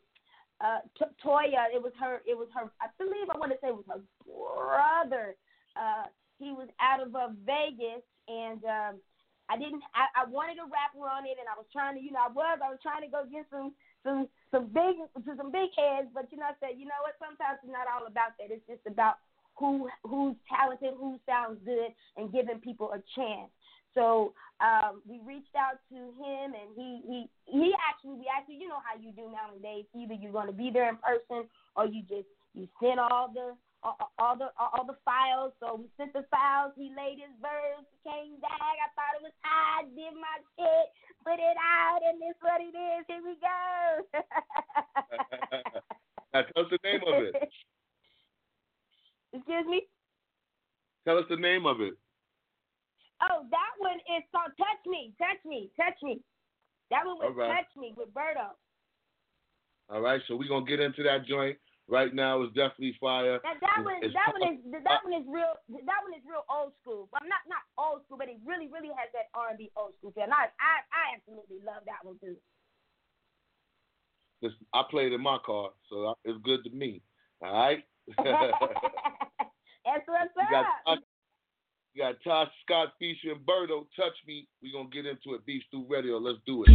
uh, 0.62 0.82
Toya. 1.24 1.72
It 1.74 1.82
was 1.82 1.94
her. 2.00 2.22
It 2.26 2.38
was 2.38 2.48
her. 2.56 2.72
I 2.82 2.88
believe 2.98 3.30
I 3.30 3.38
want 3.38 3.52
to 3.52 3.60
say 3.62 3.70
it 3.70 3.78
was 3.78 3.88
her 3.90 4.04
brother. 4.26 5.36
Uh, 5.76 6.10
he 6.40 6.52
was 6.52 6.68
out 6.80 7.00
of 7.00 7.16
uh, 7.16 7.32
Vegas, 7.46 8.04
and 8.28 8.60
um, 8.66 8.94
I 9.50 9.56
didn't. 9.58 9.84
I, 9.94 10.24
I 10.24 10.24
wanted 10.28 10.58
a 10.58 10.68
rapper 10.68 11.06
on 11.06 11.28
it, 11.30 11.38
and 11.38 11.48
I 11.48 11.56
was 11.56 11.68
trying 11.72 11.96
to. 11.96 12.02
You 12.02 12.12
know, 12.12 12.26
I 12.26 12.32
was. 12.32 12.60
I 12.64 12.72
was 12.72 12.82
trying 12.82 13.04
to 13.04 13.12
go 13.12 13.24
get 13.28 13.46
some 13.52 13.76
some 14.04 14.28
some 14.52 14.72
big 14.72 15.00
to 15.00 15.32
some 15.38 15.52
big 15.52 15.70
heads, 15.76 16.10
but 16.14 16.28
you 16.32 16.38
know, 16.40 16.50
I 16.50 16.56
said, 16.60 16.80
you 16.80 16.88
know 16.88 17.00
what? 17.04 17.20
Sometimes 17.20 17.62
it's 17.62 17.72
not 17.72 17.88
all 17.88 18.08
about 18.08 18.36
that. 18.40 18.50
It's 18.50 18.66
just 18.68 18.84
about 18.88 19.22
who 19.56 19.88
who's 20.04 20.36
talented, 20.48 20.96
who 20.98 21.20
sounds 21.26 21.60
good, 21.66 21.92
and 22.18 22.32
giving 22.32 22.60
people 22.60 22.92
a 22.92 23.02
chance. 23.16 23.52
So 23.96 24.36
um, 24.60 25.02
we 25.08 25.22
reached 25.26 25.56
out 25.56 25.80
to 25.90 25.96
him, 25.96 26.54
and 26.54 26.76
he 26.76 27.02
he 27.08 27.30
he 27.48 27.74
actually 27.80 28.20
we 28.20 28.28
actually 28.28 28.60
you 28.60 28.68
know 28.68 28.84
how 28.84 29.00
you 29.00 29.14
do 29.16 29.32
nowadays. 29.32 29.88
Either 29.96 30.14
you're 30.14 30.36
going 30.36 30.48
to 30.48 30.54
be 30.54 30.70
there 30.70 30.90
in 30.90 30.98
person, 31.00 31.48
or 31.76 31.86
you 31.88 32.04
just 32.04 32.28
you 32.54 32.68
send 32.80 33.00
all 33.00 33.32
the 33.34 33.56
all, 33.84 34.12
all 34.20 34.36
the 34.36 34.52
all 34.60 34.86
the 34.86 34.98
files. 35.04 35.54
So 35.60 35.76
we 35.80 35.90
sent 35.98 36.14
the 36.14 36.26
files. 36.30 36.74
He 36.76 36.92
laid 36.92 37.20
his 37.24 37.32
verse, 37.40 37.88
came 38.04 38.38
back. 38.44 38.76
I 38.84 38.92
thought 38.94 39.16
it 39.16 39.24
was 39.24 39.32
high. 39.42 39.88
Did 39.96 40.14
my 40.20 40.44
shit, 40.60 40.92
put 41.24 41.40
it 41.40 41.58
out, 41.58 42.04
and 42.04 42.20
this 42.20 42.36
what 42.44 42.60
it 42.60 42.76
is. 42.76 43.08
Here 43.08 43.24
we 43.24 43.40
go. 43.40 44.04
now 46.36 46.44
tell 46.52 46.64
us 46.64 46.70
the 46.72 46.80
name 46.84 47.04
of 47.08 47.24
it. 47.24 47.36
Excuse 49.34 49.66
me. 49.68 49.88
Tell 51.04 51.18
us 51.18 51.26
the 51.30 51.36
name 51.36 51.66
of 51.66 51.82
it. 51.82 51.98
Oh, 53.24 53.48
that 53.50 53.65
is 54.10 54.24
called 54.32 54.52
"Touch 54.58 54.84
Me, 54.86 55.14
Touch 55.18 55.42
Me, 55.46 55.72
Touch 55.76 55.98
Me." 56.04 56.22
That 56.92 57.06
one 57.06 57.18
was 57.18 57.34
right. 57.36 57.64
"Touch 57.64 57.72
Me" 57.78 57.94
with 57.98 58.14
Birdo. 58.14 58.54
All 59.90 60.02
right, 60.02 60.22
so 60.28 60.36
we're 60.36 60.50
gonna 60.50 60.66
get 60.66 60.80
into 60.80 61.04
that 61.04 61.26
joint 61.26 61.58
right 61.88 62.14
now 62.14 62.42
It's 62.42 62.54
definitely 62.54 62.98
fire. 63.00 63.40
That, 63.44 63.62
that 63.62 63.86
one, 63.86 64.02
It's 64.02 64.14
that 64.14 64.34
one 64.34 64.54
is 64.54 64.58
that 64.84 65.02
one 65.06 65.14
is 65.14 65.26
real. 65.30 65.54
That 65.86 66.02
one 66.02 66.14
is 66.18 66.26
real 66.26 66.46
old 66.50 66.74
school. 66.82 67.10
Well, 67.14 67.22
not 67.30 67.46
not 67.46 67.62
old 67.78 68.06
school, 68.06 68.18
but 68.18 68.30
it 68.30 68.38
really 68.46 68.68
really 68.68 68.90
has 68.98 69.10
that 69.14 69.30
R 69.34 69.50
and 69.50 69.58
B 69.58 69.70
old 69.78 69.94
school 69.98 70.12
feel. 70.12 70.26
And 70.26 70.34
I, 70.34 70.50
I 70.58 70.82
I 70.90 71.04
absolutely 71.18 71.62
love 71.62 71.86
that 71.86 72.02
one 72.02 72.18
too. 72.20 72.38
Listen, 74.42 74.66
I 74.74 74.84
played 74.90 75.14
in 75.14 75.22
my 75.22 75.38
car, 75.46 75.72
so 75.90 76.14
it's 76.26 76.38
good 76.44 76.64
to 76.66 76.70
me. 76.70 77.02
All 77.42 77.54
right. 77.54 77.84
That's 78.18 80.06
what's 80.06 80.26
up. 80.88 81.00
You 81.96 82.04
got 82.04 82.16
Tosh 82.24 82.50
Scott 82.66 82.94
featuring 83.00 83.40
Birdo. 83.48 83.86
Touch 83.96 84.14
me. 84.28 84.48
We're 84.62 84.74
going 84.74 84.92
to 84.92 84.96
get 84.96 85.06
into 85.06 85.34
it. 85.34 85.46
Beef 85.46 85.64
Stew 85.68 85.86
Radio. 85.90 86.18
Let's 86.18 86.40
do 86.46 86.64
it. 86.64 86.68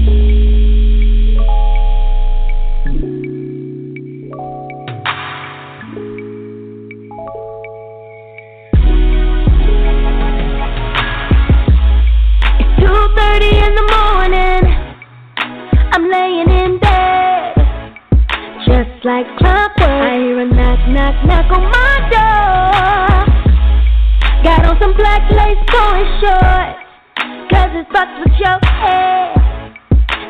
Two 12.78 13.08
thirty 13.14 13.58
in 13.58 13.74
the 13.74 13.86
morning. 13.92 14.62
I'm 15.92 16.10
laying 16.10 16.50
in 16.50 16.78
bed, 16.78 17.54
just 18.66 19.04
like 19.04 19.26
clockwork. 19.36 19.80
I 19.80 20.16
hear 20.16 20.40
a 20.40 20.46
knock, 20.46 20.88
knock, 20.88 21.24
knock 21.26 21.50
on 21.50 21.70
my 21.70 22.08
door. 22.10 23.09
Got 24.42 24.64
on 24.64 24.80
some 24.80 24.96
black 24.96 25.28
lace 25.30 25.60
going 25.68 26.08
short, 26.20 26.72
cause 27.52 27.72
it 27.76 27.86
fucks 27.92 28.16
with 28.24 28.32
your 28.40 28.56
head. 28.64 29.36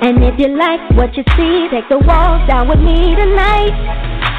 And 0.03 0.25
if 0.25 0.35
you 0.39 0.49
like 0.59 0.81
what 0.99 1.15
you 1.17 1.23
see, 1.37 1.69
take 1.71 1.89
the 1.89 1.99
walls 1.99 2.43
down 2.49 2.67
with 2.69 2.81
me 2.81 3.15
tonight. 3.15 3.71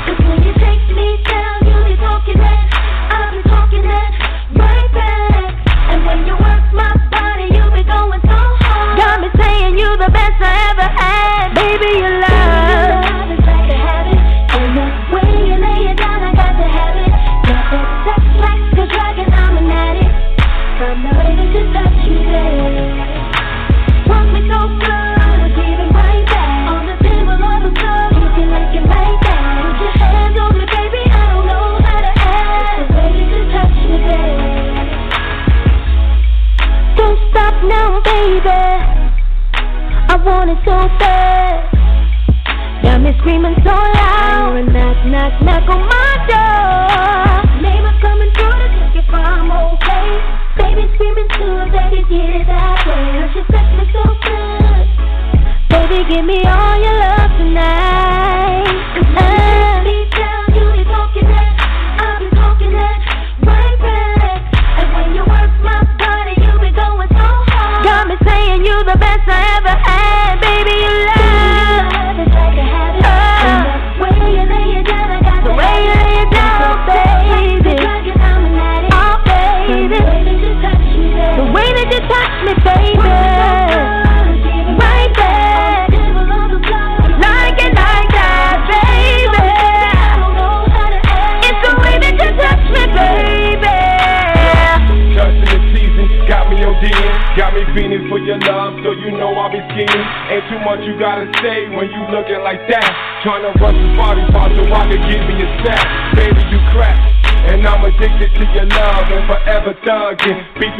Cause 0.07 0.19
when 0.27 0.43
you 0.43 0.51
take 0.59 0.83
me 0.91 1.23
down, 1.23 1.63
you 1.63 1.77
be 1.87 1.95
talking 2.03 2.35
that, 2.35 2.67
I'll 3.15 3.31
be 3.31 3.41
talking 3.47 3.87
that 3.87 4.11
right 4.59 4.91
back. 4.91 5.55
And 5.87 6.05
when 6.05 6.27
you 6.27 6.33
work 6.35 6.65
my 6.75 6.91
body, 7.07 7.47
you 7.55 7.63
be 7.71 7.87
going 7.87 8.21
so 8.27 8.39
hard. 8.67 8.99
Got 8.99 9.21
me 9.21 9.29
saying 9.39 9.79
you 9.79 9.87
the 9.95 10.11
best 10.11 10.35
I 10.41 10.75
ever 10.75 10.89
had. 10.99 11.20
So 40.71 40.87
bad. 41.03 41.67
Got 42.81 43.01
me 43.03 43.11
screaming 43.19 43.55
so 43.59 43.75
loud. 43.75 44.55
And 44.55 44.71
knock, 44.71 44.99
knock, 45.05 45.33
knock 45.43 45.67
on 45.67 45.83
my 45.83 46.11
door. 46.31 47.59
Neighbors 47.59 47.99
coming 47.99 48.31
through 48.39 48.55
to 48.55 48.67
check 48.79 48.95
if 49.03 49.09
I'm 49.11 49.51
okay. 49.51 50.07
Baby 50.55 50.87
screaming 50.95 51.29
too, 51.35 51.55
baby, 51.75 51.99
get 52.07 52.29
it 52.39 52.45
that 52.47 52.87
way. 52.87 53.03
Cause 53.19 53.35
you 53.35 53.43
touch 53.51 53.71
me 53.75 53.83
so 53.91 54.03
good. 54.23 54.85
Baby, 55.75 55.97
give 56.07 56.23
me 56.23 56.39
all 56.47 56.75
your 56.79 56.95
love 57.03 57.31
tonight. 57.35 58.70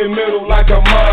Middle 0.08 0.48
like 0.48 0.70
a 0.70 0.82
mugging, 0.82 1.11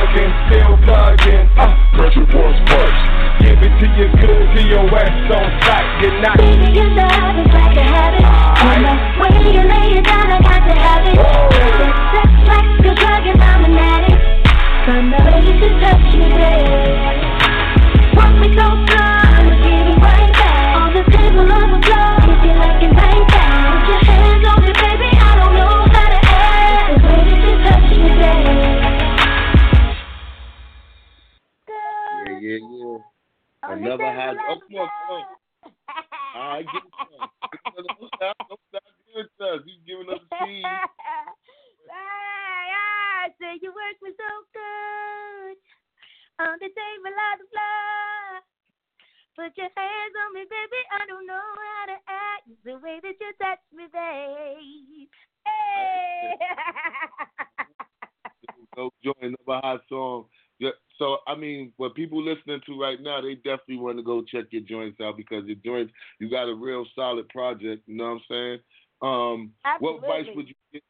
joints 64.88 65.01
out 65.01 65.16
because 65.16 65.44
joints, 65.64 65.92
you 66.18 66.31
got 66.31 66.48
a 66.48 66.55
real 66.55 66.87
solid 66.94 67.29
project. 67.29 67.83
You 67.87 67.96
know 67.96 68.05
what 68.05 68.11
I'm 68.11 68.20
saying? 68.31 68.59
Um, 69.01 69.53
what 69.81 69.96
advice 69.96 70.27
would 70.35 70.48
you 70.48 70.55
give? 70.72 70.83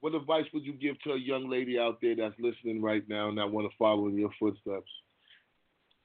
What 0.00 0.14
advice 0.14 0.44
would 0.52 0.64
you 0.64 0.72
give 0.72 1.00
to 1.02 1.12
a 1.12 1.18
young 1.18 1.48
lady 1.48 1.78
out 1.78 1.98
there 2.02 2.16
that's 2.16 2.34
listening 2.38 2.82
right 2.82 3.08
now 3.08 3.28
and 3.28 3.38
that 3.38 3.50
want 3.50 3.70
to 3.70 3.76
follow 3.78 4.08
in 4.08 4.16
your 4.16 4.30
footsteps? 4.38 4.90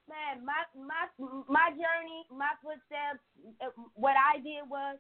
Man, 0.07 0.45
my 0.45 0.63
my 0.75 1.43
my 1.49 1.69
journey, 1.71 2.25
my 2.31 2.51
footsteps. 2.61 3.23
uh, 3.61 3.81
What 3.93 4.15
I 4.17 4.37
did 4.37 4.69
was 4.69 4.97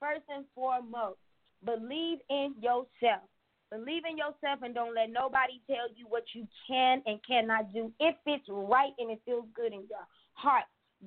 first 0.00 0.22
and 0.28 0.44
foremost, 0.54 1.18
believe 1.64 2.18
in 2.28 2.54
yourself. 2.60 3.22
Believe 3.70 4.02
in 4.10 4.18
yourself 4.18 4.62
and 4.62 4.74
don't 4.74 4.96
let 4.96 5.10
nobody 5.10 5.60
tell 5.68 5.86
you 5.94 6.06
what 6.08 6.24
you 6.34 6.46
can 6.66 7.02
and 7.06 7.20
cannot 7.24 7.72
do. 7.72 7.92
If 8.00 8.16
it's 8.26 8.44
right 8.48 8.90
and 8.98 9.12
it 9.12 9.20
feels 9.24 9.46
good 9.54 9.72
in 9.72 9.86
your 9.88 10.06
heart, 10.32 10.64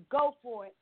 go 0.10 0.36
for 0.42 0.66
it. 0.66 0.76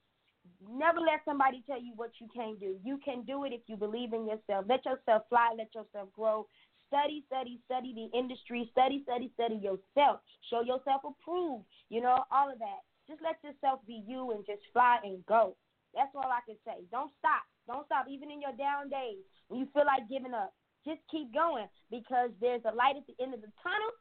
Never 0.62 1.00
let 1.00 1.22
somebody 1.26 1.64
tell 1.68 1.82
you 1.82 1.94
what 1.96 2.12
you 2.20 2.28
can't 2.34 2.60
do. 2.60 2.78
You 2.84 3.00
can 3.04 3.24
do 3.24 3.46
it 3.46 3.54
if 3.54 3.62
you 3.68 3.78
believe 3.78 4.14
in 4.14 4.26
yourself. 4.26 4.66
Let 4.68 4.86
yourself 4.86 5.24
fly, 5.30 5.54
let 5.58 5.74
yourself 5.76 6.10
grow. 6.14 6.48
Study, 6.88 7.24
study, 7.28 7.60
study 7.66 7.94
the 7.94 8.18
industry. 8.18 8.68
Study, 8.72 9.02
study, 9.04 9.32
study 9.36 9.56
yourself. 9.56 10.20
Show 10.50 10.62
yourself 10.62 11.02
approved. 11.06 11.66
You 11.90 12.02
know, 12.02 12.26
all 12.32 12.52
of 12.52 12.60
that. 12.60 12.84
Just 13.08 13.22
let 13.22 13.38
yourself 13.44 13.80
be 13.88 14.04
you 14.08 14.32
and 14.32 14.46
just 14.46 14.62
fly 14.74 14.98
and 15.04 15.26
go. 15.26 15.56
That's 15.94 16.12
all 16.16 16.28
I 16.32 16.42
can 16.46 16.58
say. 16.66 16.84
Don't 16.92 17.12
stop. 17.20 17.44
Don't 17.68 17.86
stop. 17.86 18.08
Even 18.10 18.32
in 18.32 18.42
your 18.42 18.56
down 18.56 18.90
days, 18.90 19.24
when 19.48 19.60
you 19.60 19.68
feel 19.74 19.86
like 19.86 20.10
giving 20.10 20.34
up, 20.34 20.54
just 20.86 21.00
keep 21.12 21.34
going 21.34 21.68
because 21.92 22.32
there's 22.40 22.64
a 22.66 22.74
light 22.74 22.98
at 22.98 23.06
the 23.06 23.16
end 23.22 23.34
of 23.34 23.42
the 23.42 23.52
tunnel. 23.62 23.94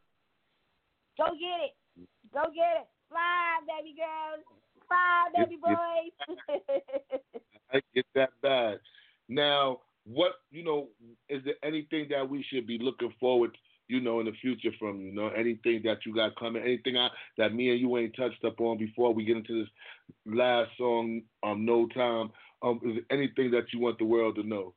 Go 1.18 1.34
get 1.36 1.70
it. 1.70 1.74
Go 2.32 2.48
get 2.54 2.86
it. 2.86 2.88
Fly, 3.10 3.60
baby 3.66 3.98
girls. 3.98 4.46
Fly, 4.90 5.28
baby 5.36 5.58
boys. 5.62 6.38
I 7.72 7.80
get 7.94 8.06
that 8.14 8.30
bad. 8.42 8.80
Now, 9.28 9.78
what 10.04 10.32
you 10.50 10.64
know, 10.64 10.88
is 11.28 11.42
there 11.44 11.54
anything 11.62 12.08
that 12.10 12.28
we 12.28 12.44
should 12.50 12.66
be 12.66 12.78
looking 12.78 13.14
forward, 13.20 13.56
you 13.88 14.00
know, 14.00 14.18
in 14.18 14.26
the 14.26 14.32
future 14.40 14.70
from 14.78 15.00
you? 15.00 15.12
know, 15.12 15.28
anything 15.28 15.82
that 15.84 15.98
you 16.04 16.14
got 16.14 16.34
coming, 16.36 16.62
anything 16.62 16.96
I, 16.96 17.08
that 17.38 17.54
me 17.54 17.70
and 17.70 17.80
you 17.80 17.96
ain't 17.96 18.16
touched 18.16 18.44
up 18.44 18.60
on 18.60 18.78
before 18.78 19.14
we 19.14 19.24
get 19.24 19.36
into 19.36 19.60
this 19.60 19.70
last 20.26 20.70
song, 20.76 21.22
um, 21.44 21.64
No 21.64 21.86
Time. 21.88 22.30
Um, 22.62 22.80
is 22.84 22.96
there 22.96 23.18
anything 23.18 23.50
that 23.52 23.72
you 23.72 23.80
want 23.80 23.98
the 23.98 24.04
world 24.04 24.36
to 24.36 24.42
know? 24.42 24.74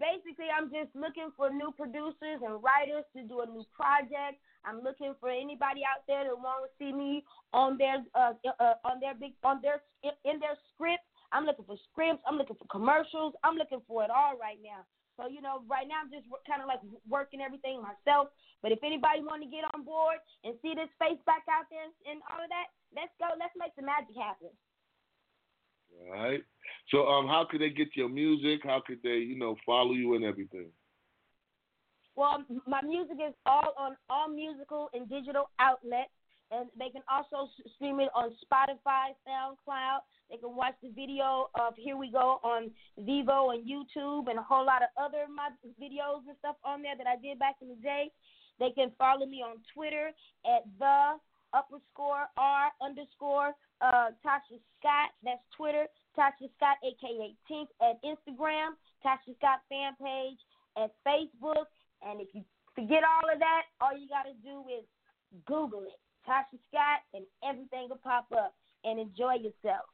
Basically 0.00 0.48
I'm 0.50 0.70
just 0.70 0.94
looking 0.94 1.30
for 1.36 1.50
new 1.50 1.72
producers 1.76 2.42
and 2.42 2.62
writers 2.62 3.04
to 3.16 3.22
do 3.24 3.40
a 3.42 3.46
new 3.46 3.64
project. 3.74 4.40
I'm 4.64 4.80
looking 4.80 5.12
for 5.20 5.28
anybody 5.28 5.84
out 5.84 6.04
there 6.08 6.24
that 6.24 6.32
want 6.32 6.64
to 6.64 6.70
see 6.80 6.92
me 6.92 7.24
on 7.52 7.76
their 7.76 8.00
uh, 8.16 8.32
uh, 8.46 8.80
on 8.84 8.98
their 9.00 9.14
big 9.14 9.36
on 9.44 9.60
their 9.60 9.84
in 10.02 10.40
their 10.40 10.56
script. 10.72 11.04
I'm 11.32 11.44
looking 11.44 11.66
for 11.66 11.76
scripts. 11.90 12.22
I'm 12.24 12.38
looking 12.38 12.56
for 12.56 12.68
commercials. 12.70 13.34
I'm 13.44 13.56
looking 13.56 13.82
for 13.86 14.04
it 14.04 14.10
all 14.10 14.38
right 14.40 14.58
now. 14.62 14.86
So 15.20 15.28
you 15.30 15.44
know, 15.44 15.62
right 15.70 15.86
now 15.86 16.02
I'm 16.02 16.10
just 16.10 16.26
kind 16.48 16.64
of 16.64 16.66
like 16.66 16.82
working 17.06 17.44
everything 17.44 17.84
myself. 17.84 18.32
But 18.64 18.72
if 18.72 18.80
anybody 18.80 19.20
want 19.20 19.44
to 19.44 19.50
get 19.52 19.68
on 19.76 19.84
board 19.84 20.16
and 20.42 20.56
see 20.64 20.72
this 20.72 20.90
face 20.96 21.20
back 21.28 21.44
out 21.46 21.68
there 21.68 21.84
and 22.08 22.24
all 22.32 22.40
of 22.40 22.48
that, 22.48 22.72
let's 22.96 23.12
go. 23.20 23.28
Let's 23.36 23.54
make 23.54 23.76
the 23.76 23.84
magic 23.84 24.16
happen. 24.16 24.50
All 26.00 26.12
right. 26.12 26.42
So, 26.90 27.06
um, 27.06 27.26
how 27.26 27.46
could 27.50 27.60
they 27.60 27.70
get 27.70 27.94
your 27.94 28.08
music? 28.08 28.60
How 28.64 28.82
could 28.86 28.98
they, 29.02 29.18
you 29.18 29.38
know, 29.38 29.56
follow 29.64 29.92
you 29.92 30.14
and 30.14 30.24
everything? 30.24 30.68
Well, 32.16 32.44
my 32.66 32.80
music 32.82 33.16
is 33.26 33.34
all 33.44 33.74
on 33.76 33.96
all 34.08 34.28
musical 34.28 34.88
and 34.94 35.08
digital 35.08 35.50
outlets, 35.58 36.10
and 36.52 36.68
they 36.78 36.90
can 36.90 37.02
also 37.10 37.50
stream 37.74 37.98
it 37.98 38.08
on 38.14 38.30
Spotify, 38.44 39.16
SoundCloud. 39.26 39.98
They 40.30 40.36
can 40.36 40.54
watch 40.54 40.74
the 40.82 40.90
video 40.90 41.50
of 41.54 41.74
Here 41.76 41.96
We 41.96 42.10
Go 42.10 42.38
on 42.44 42.70
Vevo 43.00 43.54
and 43.54 43.66
YouTube, 43.66 44.30
and 44.30 44.38
a 44.38 44.42
whole 44.42 44.64
lot 44.64 44.82
of 44.82 44.88
other 44.96 45.26
my 45.34 45.50
videos 45.80 46.22
and 46.28 46.36
stuff 46.38 46.56
on 46.64 46.82
there 46.82 46.96
that 46.96 47.06
I 47.06 47.20
did 47.20 47.38
back 47.38 47.56
in 47.60 47.68
the 47.68 47.82
day. 47.82 48.10
They 48.60 48.70
can 48.70 48.92
follow 48.96 49.26
me 49.26 49.42
on 49.42 49.56
Twitter 49.74 50.12
at 50.46 50.62
the 50.78 51.16
upper 51.54 51.78
score 51.92 52.26
R 52.36 52.70
underscore 52.82 53.54
uh, 53.80 54.10
Tasha 54.26 54.58
Scott. 54.78 55.14
That's 55.22 55.42
Twitter. 55.56 55.86
Tasha 56.18 56.50
Scott, 56.56 56.76
aka 56.82 57.34
Tink, 57.50 57.68
at 57.80 58.02
Instagram. 58.02 58.74
Tasha 59.04 59.36
Scott 59.38 59.60
fan 59.68 59.94
page 60.02 60.38
at 60.76 60.90
Facebook. 61.06 61.70
And 62.02 62.20
if 62.20 62.28
you 62.32 62.42
forget 62.74 63.02
all 63.04 63.32
of 63.32 63.38
that, 63.38 63.62
all 63.80 63.96
you 63.96 64.08
got 64.08 64.24
to 64.24 64.34
do 64.42 64.64
is 64.68 64.84
Google 65.46 65.82
it, 65.82 66.00
Tasha 66.28 66.58
Scott, 66.68 67.00
and 67.14 67.24
everything 67.48 67.88
will 67.88 68.02
pop 68.02 68.26
up. 68.32 68.54
And 68.84 69.00
enjoy 69.00 69.36
yourself. 69.36 69.88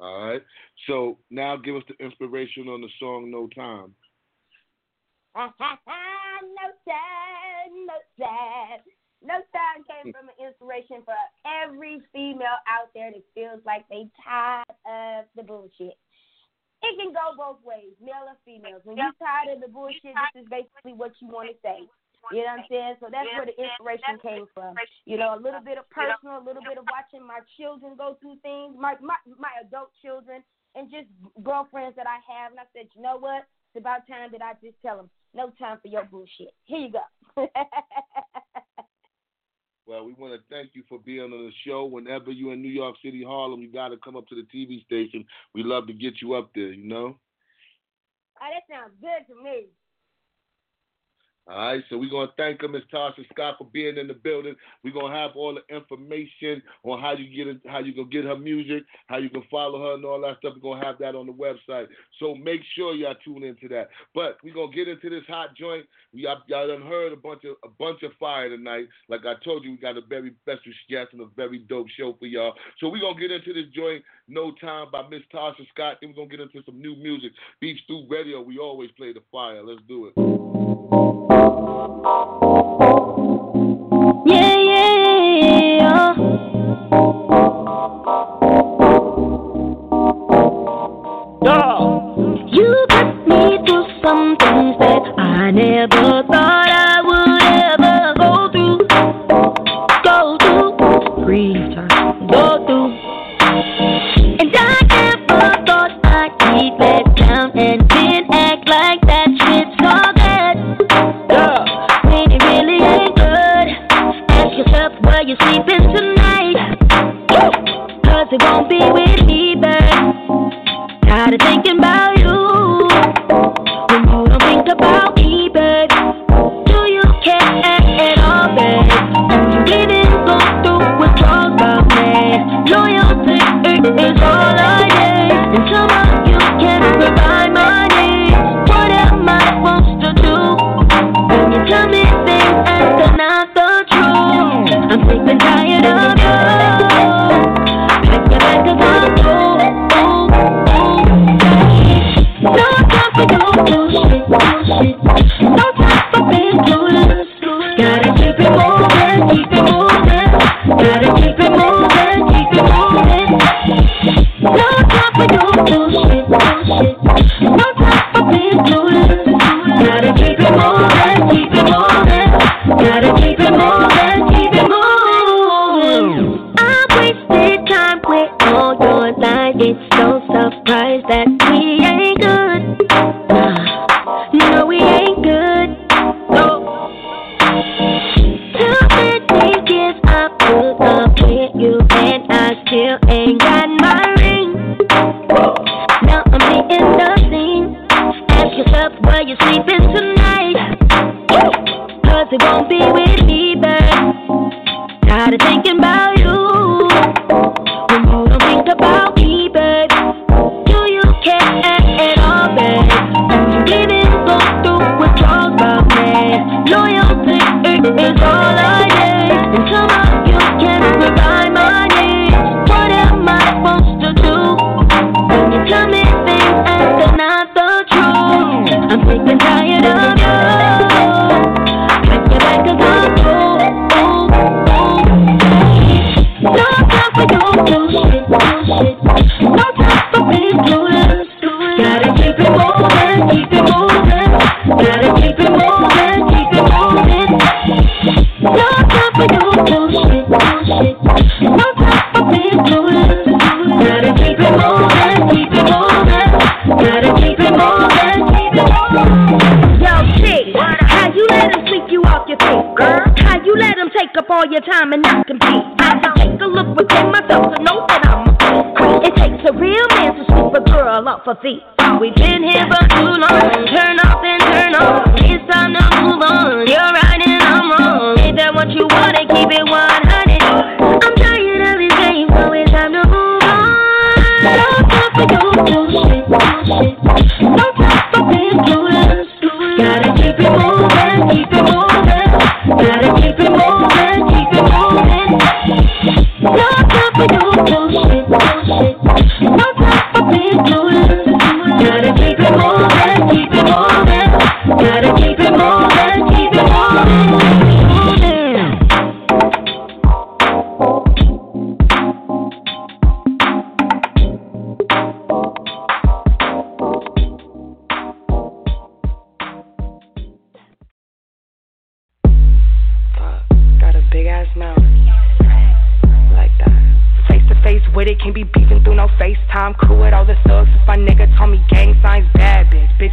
All 0.00 0.26
right. 0.26 0.42
So 0.86 1.18
now 1.30 1.56
give 1.56 1.76
us 1.76 1.82
the 1.88 2.02
inspiration 2.02 2.68
on 2.68 2.80
the 2.80 2.88
song 2.98 3.30
No 3.30 3.48
Time. 3.48 3.94
no 5.36 5.50
time, 6.86 7.86
no 7.86 8.24
time. 8.24 8.80
No 9.24 9.40
Time 9.56 9.80
came 9.88 10.12
from 10.12 10.28
an 10.28 10.36
inspiration 10.36 11.00
for 11.08 11.16
every 11.48 12.04
female 12.12 12.60
out 12.68 12.92
there 12.92 13.08
that 13.08 13.24
feels 13.32 13.64
like 13.64 13.88
they 13.88 14.04
tired 14.20 14.68
of 14.84 15.24
the 15.32 15.40
bullshit. 15.40 15.96
It 16.84 16.92
can 17.00 17.16
go 17.16 17.32
both 17.32 17.64
ways, 17.64 17.96
male 18.04 18.28
or 18.28 18.36
female. 18.44 18.84
When 18.84 19.00
you're 19.00 19.16
tired 19.16 19.56
of 19.56 19.64
the 19.64 19.72
bullshit, 19.72 20.12
this 20.12 20.44
is 20.44 20.48
basically 20.52 20.92
what 20.92 21.16
you 21.24 21.32
want 21.32 21.48
to 21.48 21.56
say. 21.64 21.88
You 22.32 22.44
know 22.44 22.60
what 22.60 22.68
I'm 22.68 22.68
saying? 22.68 22.94
So 23.00 23.08
that's 23.08 23.28
where 23.32 23.48
the 23.48 23.56
inspiration 23.56 24.20
came 24.20 24.44
from. 24.52 24.76
You 25.08 25.16
know, 25.16 25.32
a 25.32 25.40
little 25.40 25.64
bit 25.64 25.80
of 25.80 25.88
personal, 25.88 26.40
a 26.40 26.44
little 26.44 26.64
bit 26.64 26.76
of 26.76 26.84
watching 26.92 27.24
my 27.24 27.40
children 27.56 27.96
go 27.96 28.20
through 28.20 28.36
things, 28.44 28.76
my 28.76 29.00
my, 29.00 29.16
my 29.40 29.52
adult 29.64 29.88
children, 30.04 30.44
and 30.76 30.92
just 30.92 31.08
girlfriends 31.40 31.96
that 31.96 32.04
I 32.04 32.20
have. 32.28 32.52
And 32.52 32.60
I 32.60 32.68
said, 32.76 32.92
you 32.92 33.00
know 33.00 33.16
what? 33.16 33.48
It's 33.72 33.80
about 33.80 34.04
time 34.04 34.28
that 34.36 34.44
I 34.44 34.52
just 34.60 34.76
tell 34.84 35.00
them, 35.00 35.08
no 35.32 35.48
time 35.56 35.80
for 35.80 35.88
your 35.88 36.04
bullshit. 36.04 36.52
Here 36.68 36.84
you 36.84 36.92
go. 36.92 37.08
Well, 39.86 40.04
we 40.04 40.14
want 40.14 40.32
to 40.32 40.40
thank 40.48 40.63
you 40.74 40.82
for 40.88 40.98
being 40.98 41.20
on 41.20 41.30
the 41.30 41.52
show. 41.66 41.84
Whenever 41.84 42.30
you're 42.30 42.52
in 42.52 42.62
New 42.62 42.68
York 42.68 42.96
City, 43.02 43.22
Harlem, 43.26 43.60
you 43.60 43.72
got 43.72 43.88
to 43.88 43.96
come 43.96 44.16
up 44.16 44.26
to 44.28 44.34
the 44.34 44.46
TV 44.54 44.84
station. 44.84 45.24
We 45.54 45.62
love 45.62 45.86
to 45.86 45.92
get 45.92 46.20
you 46.20 46.34
up 46.34 46.50
there, 46.54 46.72
you 46.72 46.86
know? 46.86 47.18
Oh, 48.40 48.48
that 48.52 48.74
sounds 48.74 48.94
good 49.00 49.32
to 49.32 49.42
me. 49.42 49.66
All 51.46 51.58
right, 51.58 51.84
so 51.90 51.98
we're 51.98 52.08
gonna 52.08 52.32
thank 52.38 52.62
her, 52.62 52.68
Miss 52.68 52.84
Tasha 52.92 53.28
Scott, 53.30 53.56
for 53.58 53.66
being 53.70 53.98
in 53.98 54.08
the 54.08 54.14
building. 54.14 54.54
We're 54.82 54.94
gonna 54.94 55.14
have 55.14 55.32
all 55.36 55.54
the 55.54 55.74
information 55.74 56.62
on 56.84 57.02
how 57.02 57.12
you 57.12 57.28
get 57.36 57.54
it, 57.54 57.60
how 57.68 57.80
you 57.80 57.92
can 57.92 58.08
get 58.08 58.24
her 58.24 58.38
music, 58.38 58.84
how 59.08 59.18
you 59.18 59.28
can 59.28 59.42
follow 59.50 59.78
her, 59.82 59.94
and 59.94 60.06
all 60.06 60.22
that 60.22 60.38
stuff. 60.38 60.54
We're 60.56 60.72
gonna 60.72 60.86
have 60.86 60.96
that 61.00 61.14
on 61.14 61.26
the 61.26 61.34
website. 61.34 61.88
So 62.18 62.34
make 62.34 62.62
sure 62.74 62.94
y'all 62.94 63.14
tune 63.22 63.42
into 63.42 63.68
that. 63.68 63.90
But 64.14 64.38
we're 64.42 64.54
gonna 64.54 64.72
get 64.72 64.88
into 64.88 65.10
this 65.10 65.24
hot 65.28 65.54
joint. 65.54 65.84
Y'all, 66.14 66.40
y'all 66.46 66.66
done 66.66 66.80
heard 66.80 67.12
a 67.12 67.16
bunch 67.16 67.44
of 67.44 67.56
a 67.62 67.68
bunch 67.78 68.02
of 68.04 68.12
fire 68.18 68.48
tonight. 68.48 68.88
Like 69.10 69.26
I 69.26 69.34
told 69.44 69.64
you, 69.64 69.72
we 69.72 69.76
got 69.76 69.98
a 69.98 70.02
very 70.08 70.34
special 70.40 70.72
guest 70.88 71.08
and 71.12 71.20
a 71.20 71.26
very 71.36 71.58
dope 71.58 71.88
show 71.90 72.16
for 72.18 72.24
y'all. 72.24 72.54
So 72.80 72.88
we're 72.88 73.02
gonna 73.02 73.20
get 73.20 73.30
into 73.30 73.52
this 73.52 73.70
joint, 73.74 74.02
No 74.28 74.52
Time 74.62 74.86
by 74.90 75.06
Miss 75.10 75.22
Tasha 75.32 75.68
Scott. 75.74 75.98
Then 76.00 76.10
we're 76.10 76.24
gonna 76.24 76.28
get 76.28 76.40
into 76.40 76.62
some 76.64 76.80
new 76.80 76.96
music. 76.96 77.32
Beef 77.60 77.76
Stew 77.84 78.06
Radio, 78.08 78.40
we 78.40 78.56
always 78.56 78.90
play 78.92 79.12
the 79.12 79.20
fire. 79.30 79.62
Let's 79.62 79.82
do 79.86 80.06
it. 80.06 80.73
Thank 81.54 82.04
you. 82.04 82.33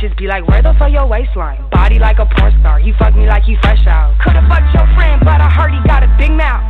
bitches 0.01 0.17
be 0.17 0.27
like, 0.27 0.47
where 0.47 0.61
the 0.61 0.73
fuck 0.79 0.91
your 0.91 1.07
waistline? 1.07 1.61
Body 1.69 1.99
like 1.99 2.17
a 2.19 2.25
porn 2.25 2.53
star, 2.59 2.79
he 2.79 2.91
fucked 2.93 3.15
me 3.15 3.27
like 3.27 3.43
he 3.43 3.55
fresh 3.61 3.85
out. 3.87 4.17
Coulda 4.19 4.41
fucked 4.49 4.73
your 4.73 4.87
friend, 4.95 5.21
but 5.23 5.41
I 5.41 5.49
heard 5.49 5.71
he 5.71 5.81
got 5.87 6.03
a 6.03 6.09
big 6.17 6.31
mouth. 6.31 6.63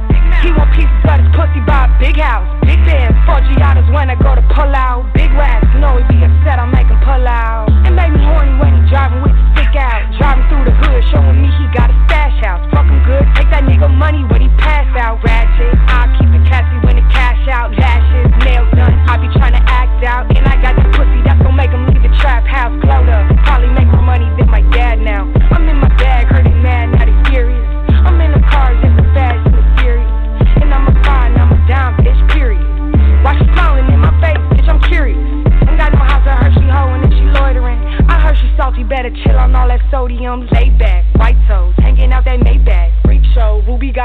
He 0.44 0.52
want 0.52 0.72
pieces 0.74 0.92
of 1.08 1.20
his 1.20 1.30
pussy 1.36 1.62
by 1.66 1.88
a 1.88 2.00
big 2.00 2.18
house. 2.18 2.48
Big 2.66 2.80
bands, 2.86 3.16
four 3.26 3.40
Giottas 3.40 3.88
when 3.94 4.10
I 4.10 4.16
go 4.16 4.36
to 4.36 4.42
pull 4.54 4.72
out. 4.76 5.14
Big 5.14 5.32
racks, 5.32 5.68
know 5.80 5.98
he 5.98 6.04
be 6.12 6.24
upset, 6.24 6.60
I 6.60 6.66
make 6.66 6.88
him 6.88 7.00
pull 7.00 7.28
out. 7.28 7.71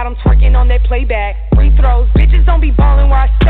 got 0.06 0.24
them 0.24 0.38
twerking 0.38 0.56
on 0.56 0.68
that 0.68 0.84
playback. 0.84 1.36
Free 1.54 1.74
throws, 1.76 2.08
bitches 2.10 2.44
don't 2.46 2.60
be 2.60 2.70
balling 2.70 3.10
while 3.10 3.28
I 3.28 3.45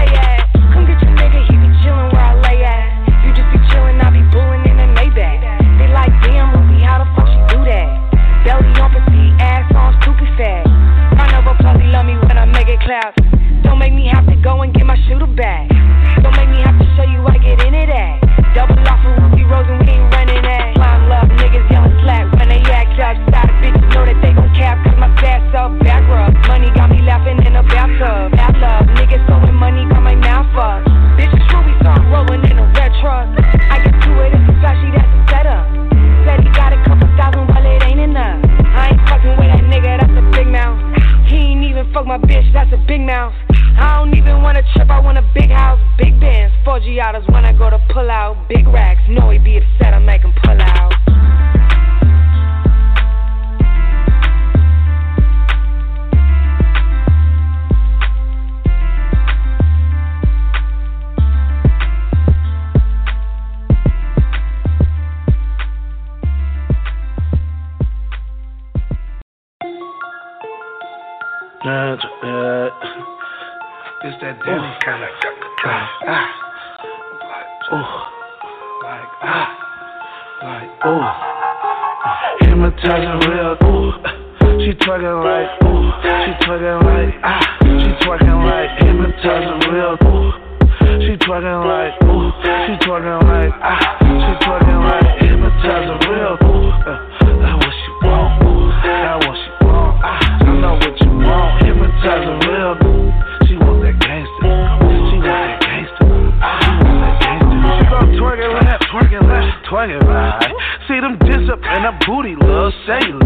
Like 91.64 91.94
Ooh, 92.04 92.28
she 92.66 92.76
twerking 92.84 93.22
like 93.24 93.52
Ah, 93.62 93.96
she 94.02 94.32
twerking 94.44 94.80
like 94.84 95.08
hypnotizing 95.24 96.00
real. 96.10 96.36
Ooh, 96.44 96.68
uh, 96.84 97.00
that's 97.40 97.56
what 97.56 97.72
she 97.72 97.90
want. 98.04 98.44
Ooh, 98.44 98.68
that's 98.84 99.26
what 99.26 99.36
she 99.40 99.50
want. 99.64 99.96
Ah, 100.04 100.20
I 100.20 100.52
know 100.60 100.74
what 100.76 100.94
you 101.00 101.10
want. 101.16 101.64
hypnotizing 101.64 102.38
real. 102.44 102.76
Ooh, 102.84 103.08
she 103.48 103.54
want 103.56 103.80
that 103.82 103.96
gangster. 104.04 104.42
She 104.44 105.16
want 105.16 105.24
that 105.24 105.60
gangster. 105.64 106.04
Ah, 106.44 106.60
she 106.60 106.70
want 106.84 106.98
that 107.00 107.14
gangster. 107.24 107.56
She 107.72 107.84
gon' 107.88 108.08
twerking 108.20 108.52
left, 108.60 108.84
twerking 108.92 109.24
left, 109.24 109.66
twerking 109.66 110.02
right. 110.04 110.52
See 110.88 111.00
them 111.00 111.16
dips 111.24 111.48
up 111.50 111.58
in 111.64 111.82
her 111.88 111.96
booty, 112.06 112.36
little 112.36 112.72
sailor. 112.86 113.25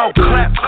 Clap, 0.00 0.14
clap 0.14 0.59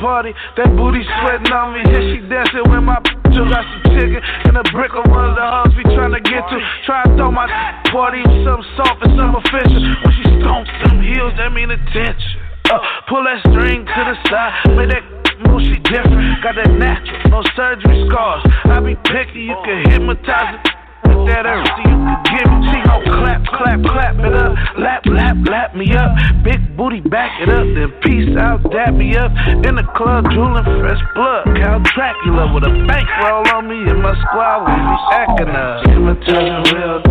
party, 0.00 0.32
that 0.56 0.72
booty 0.74 1.04
sweating 1.20 1.52
on 1.52 1.76
me. 1.76 1.84
Yeah, 1.84 2.02
she 2.08 2.18
dancing 2.26 2.64
with 2.66 2.82
my 2.82 2.98
still 3.30 3.46
got 3.46 3.62
some 3.62 3.94
chicken 3.94 4.18
and 4.48 4.56
a 4.58 4.64
brick 4.74 4.90
of 4.96 5.06
one 5.06 5.30
of 5.30 5.36
the 5.36 5.44
hoes 5.44 5.72
we 5.76 5.84
tryna 5.94 6.18
get 6.24 6.42
to. 6.50 6.56
Try 6.88 7.04
to 7.04 7.14
throw 7.14 7.30
my 7.30 7.46
party 7.92 8.24
with 8.24 8.42
some 8.42 8.64
soft 8.74 9.04
and 9.06 9.14
some 9.14 9.36
official. 9.36 9.80
When 10.02 10.12
she 10.16 10.24
stomps 10.40 10.72
them 10.88 10.98
heels, 11.04 11.36
that 11.38 11.52
mean 11.52 11.70
attention. 11.70 12.40
Uh, 12.72 12.78
pull 13.08 13.22
that 13.24 13.40
string 13.50 13.84
to 13.84 14.00
the 14.08 14.16
side, 14.30 14.54
make 14.74 14.90
that 14.90 15.04
move, 15.46 15.62
she 15.62 15.78
different. 15.86 16.42
Got 16.42 16.56
that 16.56 16.70
natural, 16.74 17.30
no 17.30 17.42
surgery 17.54 18.06
scars. 18.08 18.42
I 18.64 18.80
be 18.80 18.94
picky, 19.06 19.46
you 19.50 19.56
can 19.64 19.90
hypnotize 19.90 20.58
it. 20.58 20.79
With 21.10 21.26
that 21.26 21.42
earth, 21.42 21.66
so 21.66 21.82
you 21.82 21.96
can 21.98 22.22
give 22.30 22.46
me. 22.46 22.70
She 22.70 22.78
gon' 22.86 23.02
clap, 23.02 23.42
clap, 23.50 23.82
clap 23.82 24.14
it 24.22 24.34
up. 24.34 24.54
Lap, 24.78 25.02
lap, 25.06 25.36
lap 25.50 25.74
me 25.74 25.90
up. 25.92 26.14
Big 26.44 26.62
booty, 26.76 27.00
back 27.00 27.42
it 27.42 27.50
up. 27.50 27.66
Then 27.66 27.90
peace 28.02 28.36
out, 28.38 28.62
dap 28.70 28.94
me 28.94 29.16
up. 29.16 29.32
In 29.66 29.74
the 29.74 29.86
club, 29.98 30.30
drooling 30.30 30.64
fresh 30.78 31.02
blood. 31.14 31.50
Count 31.58 31.82
Dracula 31.94 32.54
with 32.54 32.64
a 32.64 32.72
bankroll 32.86 33.42
on 33.50 33.66
me 33.66 33.90
and 33.90 34.00
my 34.00 34.14
squad. 34.22 34.70
We 34.70 34.74
be 34.78 34.96
acting 35.10 35.50
up. 35.50 35.82
She 35.82 35.90
Hypnotizing 35.90 36.62
real. 36.78 37.02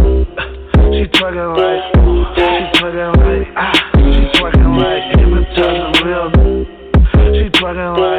She 0.89 1.06
twerking 1.14 1.54
like, 1.60 1.84
she 2.34 2.80
twerking 2.80 3.14
like, 3.20 3.47
ah. 3.56 3.76
She 4.00 4.26
twerking 4.39 4.74
like, 4.80 5.04
hypnotizing 5.20 6.08
real. 6.08 6.32
She 7.36 7.45
twerking 7.60 7.93
like, 8.00 8.18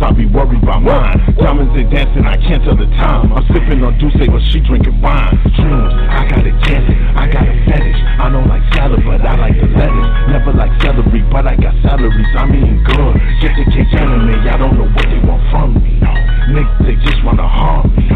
Worry 0.00 0.08
I'll 0.08 0.16
be 0.16 0.26
worried 0.26 0.62
about 0.62 0.82
mine. 0.82 1.34
Diamonds 1.36 1.74
they 1.76 1.84
dancing, 1.84 2.24
I 2.24 2.36
can't 2.36 2.64
tell 2.64 2.76
the 2.76 2.88
time. 2.96 3.32
I'm 3.32 3.44
sipping 3.52 3.84
on 3.84 3.98
Douce, 3.98 4.16
but 4.16 4.40
she 4.48 4.60
drinking 4.60 5.00
wine. 5.02 5.36
Dreams, 5.52 5.92
I 6.08 6.24
gotta 6.24 6.52
get 6.64 6.80
it. 6.88 6.96
I 7.16 7.28
got 7.28 7.44
a 7.44 7.52
fetish. 7.68 8.00
I 8.16 8.30
don't 8.32 8.48
like 8.48 8.64
salad, 8.72 9.04
but 9.04 9.20
I 9.20 9.36
like 9.36 9.60
the 9.60 9.68
lettuce. 9.68 10.08
Never 10.32 10.52
like 10.52 10.72
celery, 10.80 11.20
but 11.30 11.46
I 11.46 11.54
got 11.56 11.76
salaries. 11.84 12.32
I'm 12.32 12.48
eating 12.48 12.82
good. 12.84 13.12
Get 13.44 13.52
the 13.60 13.64
cake 13.68 13.92
anime, 13.92 14.40
I 14.48 14.56
don't 14.56 14.78
know 14.80 14.88
what 14.88 15.04
they 15.04 15.20
want 15.20 15.44
from 15.52 15.76
me. 15.76 16.00
Nick, 16.48 16.68
they 16.80 16.96
just 17.04 17.22
wanna 17.22 17.46
harm 17.46 17.92
me. 17.94 18.08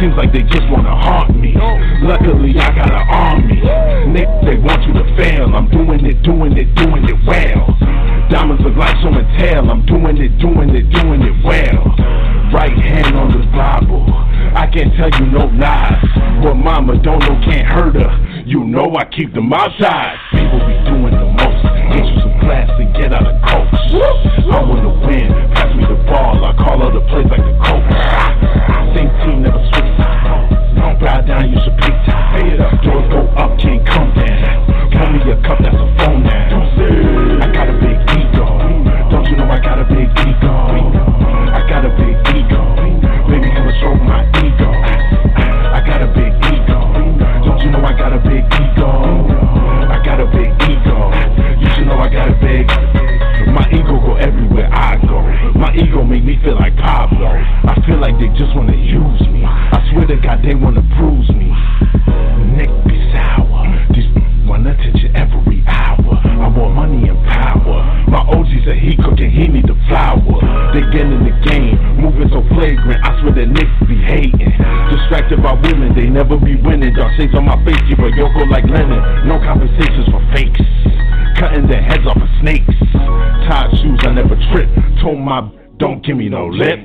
Seems 0.00 0.16
like 0.16 0.32
they 0.32 0.42
just 0.42 0.68
wanna 0.72 0.96
haunt 0.96 1.36
me. 1.36 1.52
Luckily, 2.00 2.56
I 2.58 2.72
got 2.72 2.88
an 2.88 3.04
army. 3.12 3.60
Nick, 4.08 4.28
they 4.40 4.56
want 4.56 4.82
you 4.88 4.92
to 4.94 5.04
fail. 5.16 5.54
I'm 5.54 5.68
doing 5.68 6.00
it, 6.00 6.22
doing 6.22 6.56
it, 6.56 6.74
doing 6.74 7.04
it 7.04 7.18
well. 7.28 7.76
Diamonds 8.30 8.62
look 8.64 8.74
like 8.76 8.96
on 9.06 9.14
my 9.14 9.22
tail. 9.38 9.70
I'm 9.70 9.86
doing 9.86 10.18
it, 10.18 10.34
doing 10.42 10.74
it, 10.74 10.90
doing 10.90 11.22
it 11.22 11.36
well. 11.46 11.94
Right 12.50 12.74
hand 12.74 13.14
on 13.14 13.30
the 13.30 13.46
Bible. 13.54 14.02
I 14.54 14.66
can't 14.66 14.90
tell 14.98 15.10
you 15.20 15.30
no 15.30 15.46
lies. 15.54 16.02
but 16.42 16.54
mama 16.54 16.98
don't 16.98 17.20
know 17.22 17.38
can't 17.46 17.66
hurt 17.66 17.94
her. 17.94 18.42
You 18.44 18.64
know 18.64 18.94
I 18.98 19.04
keep 19.14 19.32
them 19.32 19.52
outside. 19.52 20.18
People 20.34 20.58
be 20.66 20.74
doing 20.90 21.14
the 21.14 21.28
most. 21.38 21.62
Get 21.94 22.02
you 22.02 22.18
some 22.18 22.34
class 22.42 22.70
and 22.80 22.90
get 22.94 23.14
out 23.14 23.26
of 23.26 23.38
coach. 23.46 23.70
I 23.94 24.58
wanna 24.58 25.06
win. 25.06 25.30
Pass 25.54 25.70
me 25.76 25.86
the 25.86 25.94
ball. 26.10 26.42
I 26.42 26.50
call 26.58 26.82
other 26.82 27.06
plays 27.06 27.30
like 27.30 27.46
the 27.46 27.54
coach. 27.62 27.86
Same 28.94 29.10
team 29.22 29.42
never 29.46 29.62
switch 29.70 29.90
sides. 30.02 30.66
Bow 30.98 31.20
down, 31.20 31.52
you 31.52 31.58
should 31.62 31.78
pick. 31.78 31.94
Doors 32.82 33.06
go 33.12 33.20
up, 33.38 33.58
can't 33.60 33.86
come 33.86 34.10
down. 34.14 34.90
Pour 34.90 35.10
me 35.12 35.20
a 35.30 35.36
cup, 35.46 35.58
that's 35.62 35.85
feel 57.96 58.02
like 58.02 58.18
they 58.20 58.28
just 58.36 58.54
wanna 58.54 58.76
use 58.76 59.20
me. 59.32 59.44
I 59.44 59.80
swear 59.90 60.06
to 60.06 60.16
God, 60.16 60.44
they 60.44 60.54
wanna 60.54 60.82
bruise 60.96 61.30
me. 61.30 61.48
Nick 62.52 62.68
be 62.84 62.96
sour. 63.12 63.64
These 63.94 64.08
want 64.44 64.66
attention 64.66 65.16
every 65.16 65.64
hour. 65.66 66.20
I 66.20 66.48
want 66.52 66.74
money 66.76 67.08
and 67.08 67.16
power. 67.24 67.80
My 68.08 68.20
OG 68.20 68.64
said 68.64 68.76
he 68.76 68.96
cooking, 68.96 69.30
he 69.30 69.48
need 69.48 69.66
the 69.66 69.78
flower. 69.88 70.20
They 70.74 70.84
get 70.92 71.08
in 71.08 71.24
the 71.24 71.32
game, 71.48 71.80
moving 71.96 72.28
so 72.28 72.44
flagrant. 72.52 73.00
I 73.00 73.16
swear 73.20 73.32
that 73.32 73.48
niggas 73.48 73.88
be 73.88 73.96
hating. 73.96 74.52
Distracted 74.92 75.42
by 75.42 75.54
women, 75.54 75.96
they 75.96 76.08
never 76.10 76.36
be 76.36 76.56
winning. 76.56 76.92
Dark 76.92 77.16
shades 77.16 77.34
on 77.34 77.46
my 77.46 77.56
face, 77.64 77.80
keep 77.88 77.98
a 77.98 78.12
yoko 78.12 78.44
like 78.50 78.64
Lennon. 78.68 79.00
No 79.26 79.40
compensations 79.40 80.04
for 80.12 80.20
fakes. 80.36 80.60
Cutting 81.40 81.66
their 81.66 81.82
heads 81.82 82.04
off 82.04 82.20
of 82.20 82.28
snakes. 82.40 82.76
Tied 83.48 83.72
shoes, 83.80 84.00
I 84.04 84.12
never 84.12 84.36
trip. 84.52 84.68
Told 85.00 85.20
my 85.20 85.48
don't 85.78 86.02
give 86.02 86.16
me 86.16 86.30
no 86.30 86.46
lip. 86.46 86.80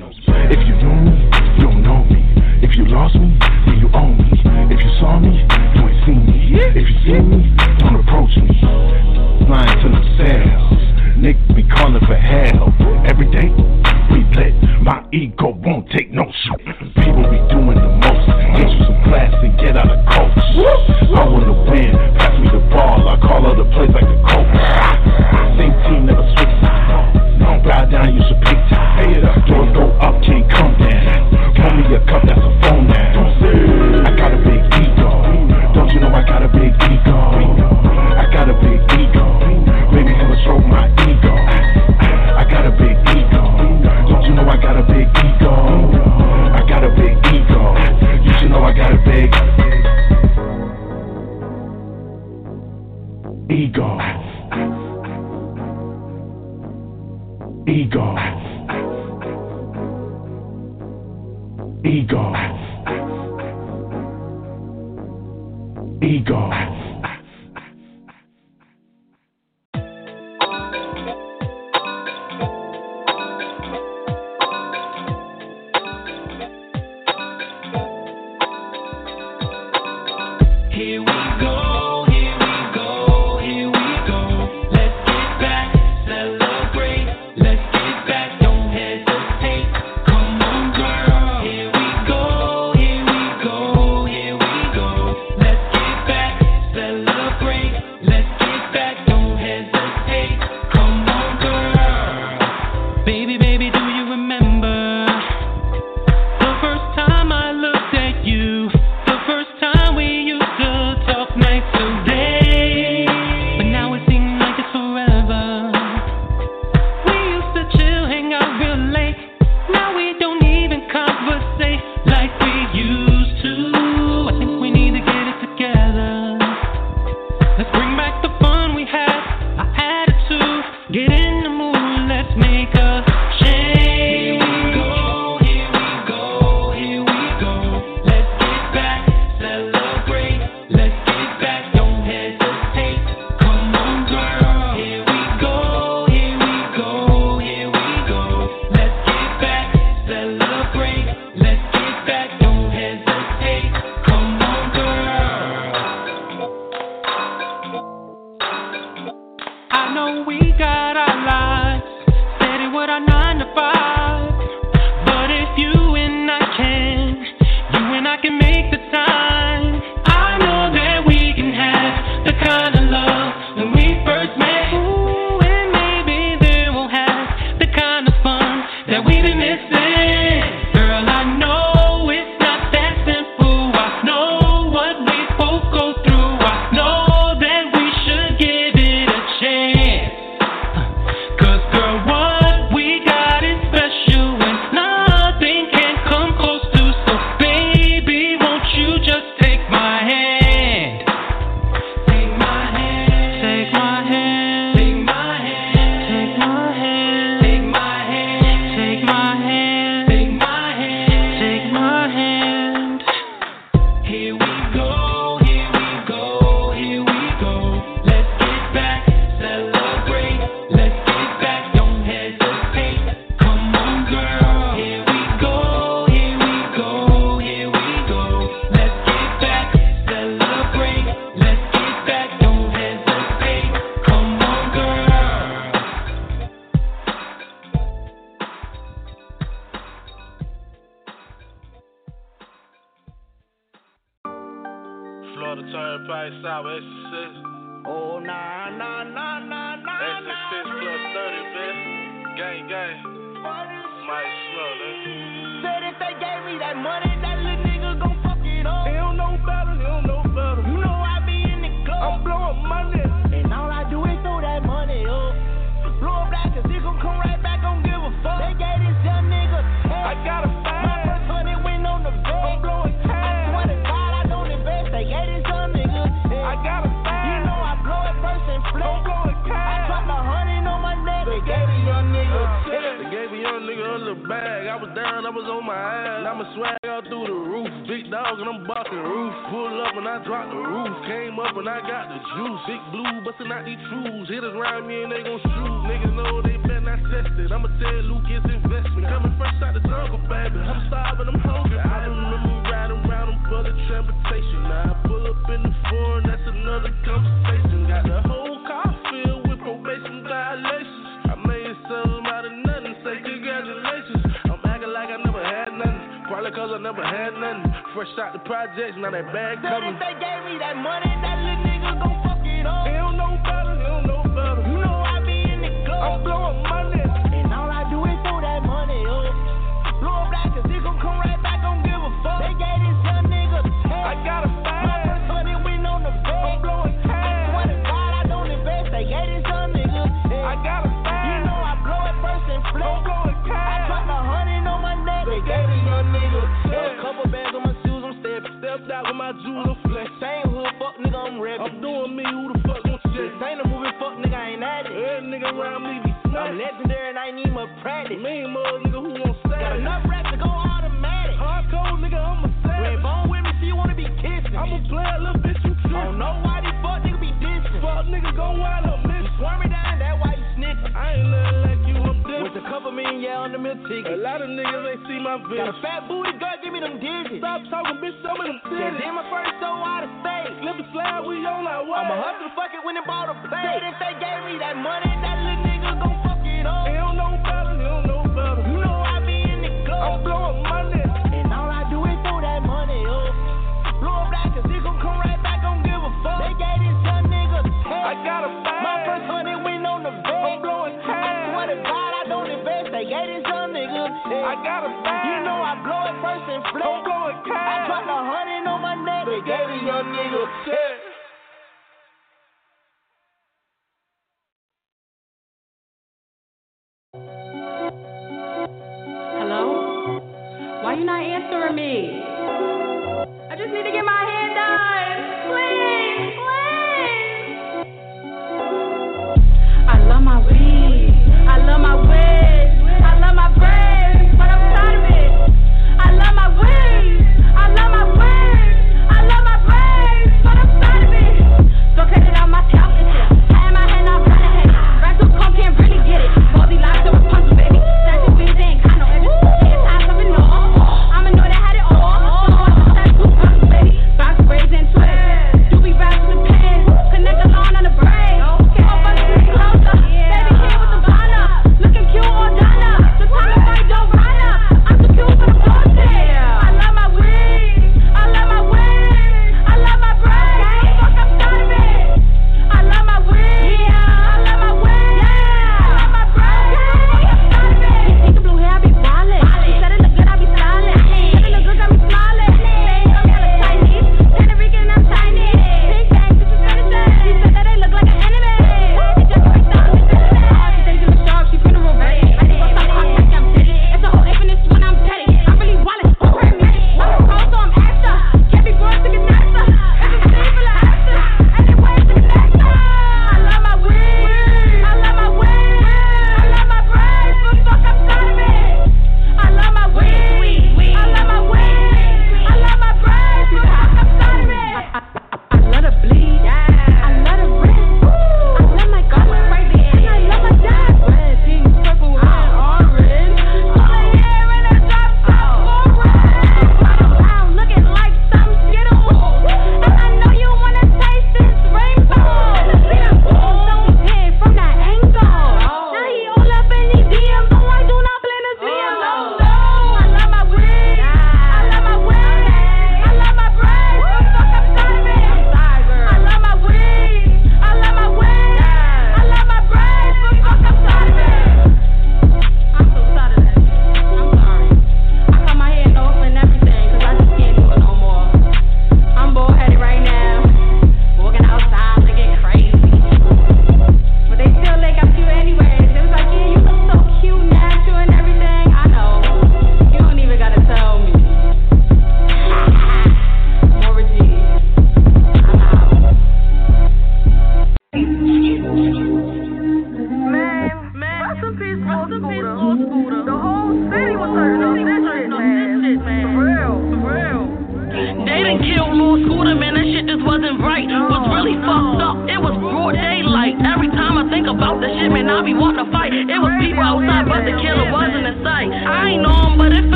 If 0.52 0.68
you 0.68 0.76
knew 0.76 0.92
me, 1.00 1.16
you 1.56 1.64
don't 1.64 1.82
know 1.82 2.04
me. 2.12 2.20
If 2.60 2.76
you 2.76 2.84
lost 2.92 3.14
me, 3.16 3.32
then 3.64 3.80
you 3.80 3.88
own 3.96 4.20
me. 4.20 4.28
If 4.68 4.84
you 4.84 4.90
saw 5.00 5.16
me, 5.18 5.32
you 5.32 5.80
ain't 5.88 6.04
seen 6.04 6.20
me. 6.28 6.60
If 6.76 6.84
you 6.84 6.96
see 7.00 7.16
me, 7.24 7.56
don't 7.80 7.96
approach 7.96 8.36
me. 8.36 8.52
Lying 9.48 9.80
to 9.80 9.88
themselves. 9.88 10.76
Nick 11.16 11.40
be 11.56 11.64
calling 11.72 12.04
for 12.04 12.20
help. 12.20 12.68
Every 13.08 13.32
day, 13.32 13.48
we 14.12 14.28
lit. 14.36 14.52
My 14.84 15.00
ego 15.10 15.56
won't 15.56 15.88
take 15.88 16.12
no 16.12 16.28
shit. 16.28 16.60
People 17.00 17.24
be 17.32 17.40
doing 17.48 17.80
the 17.80 17.88
most. 17.96 18.28
Get 18.60 18.68
you 18.68 18.84
some 18.84 19.00
class 19.08 19.32
and 19.40 19.56
get 19.56 19.72
out 19.72 19.88
of 19.88 20.04
coach. 20.04 20.36
I 21.16 21.24
wanna 21.32 21.56
win. 21.64 21.96
Pass 22.20 22.36
me 22.36 22.52
the 22.52 22.60
ball. 22.68 23.08
I 23.08 23.16
call 23.24 23.40
other 23.48 23.64
plays 23.72 23.88
like 23.96 24.04
the 24.04 24.20
coach. 24.28 24.52
Same 25.56 25.72
team 25.88 26.04
never 26.04 26.28
switch. 26.36 26.52
Don't 27.40 27.64
bow 27.64 27.88
down, 27.88 28.14
you 28.14 28.20
should 28.28 28.40
pick 28.44 28.61
Fuck 32.12 32.26
that, 32.26 32.71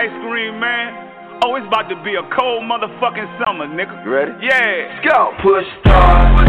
ice 0.00 0.16
cream 0.24 0.56
man. 0.58 0.96
Oh, 1.44 1.56
it's 1.56 1.66
about 1.68 1.92
to 1.92 1.96
be 2.02 2.16
a 2.16 2.24
cold 2.32 2.64
motherfucking 2.64 3.28
summer, 3.44 3.68
nigga. 3.68 4.00
You 4.04 4.10
ready? 4.10 4.32
Yeah. 4.40 4.96
Let's 4.96 5.04
go. 5.04 5.36
Push 5.44 5.68
start, 5.80 6.48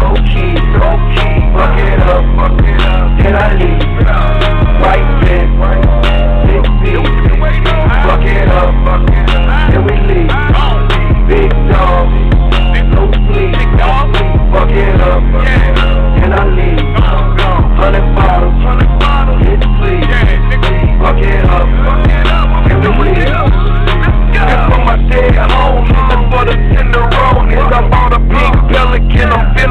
no 0.00 0.16
key, 0.24 0.56
no 0.56 0.96
key. 1.12 1.36
Fuck 1.52 1.76
it 1.76 2.00
up, 2.08 2.24
fuck 2.32 2.56
it 2.64 2.80
up. 2.80 3.12
Can 3.20 3.36
I 3.36 3.52
leave? 3.60 3.84
Right 4.80 5.04
then, 5.20 5.52
big 6.48 6.64
B. 6.80 6.96
Fuck 8.08 8.24
it 8.24 8.48
up, 8.48 8.72
fuck 8.88 9.04
it 9.04 9.36
up. 9.36 9.52
Can 9.68 9.84
we 9.84 9.92
leave? 10.08 10.32
Big 11.28 11.52
dog, 11.68 12.08
no 12.88 13.12
sleep. 13.28 13.52
Fuck 14.48 14.72
it 14.72 14.96
up, 14.96 15.20
fuck 15.28 15.44
it 15.44 15.60
up. 15.60 15.67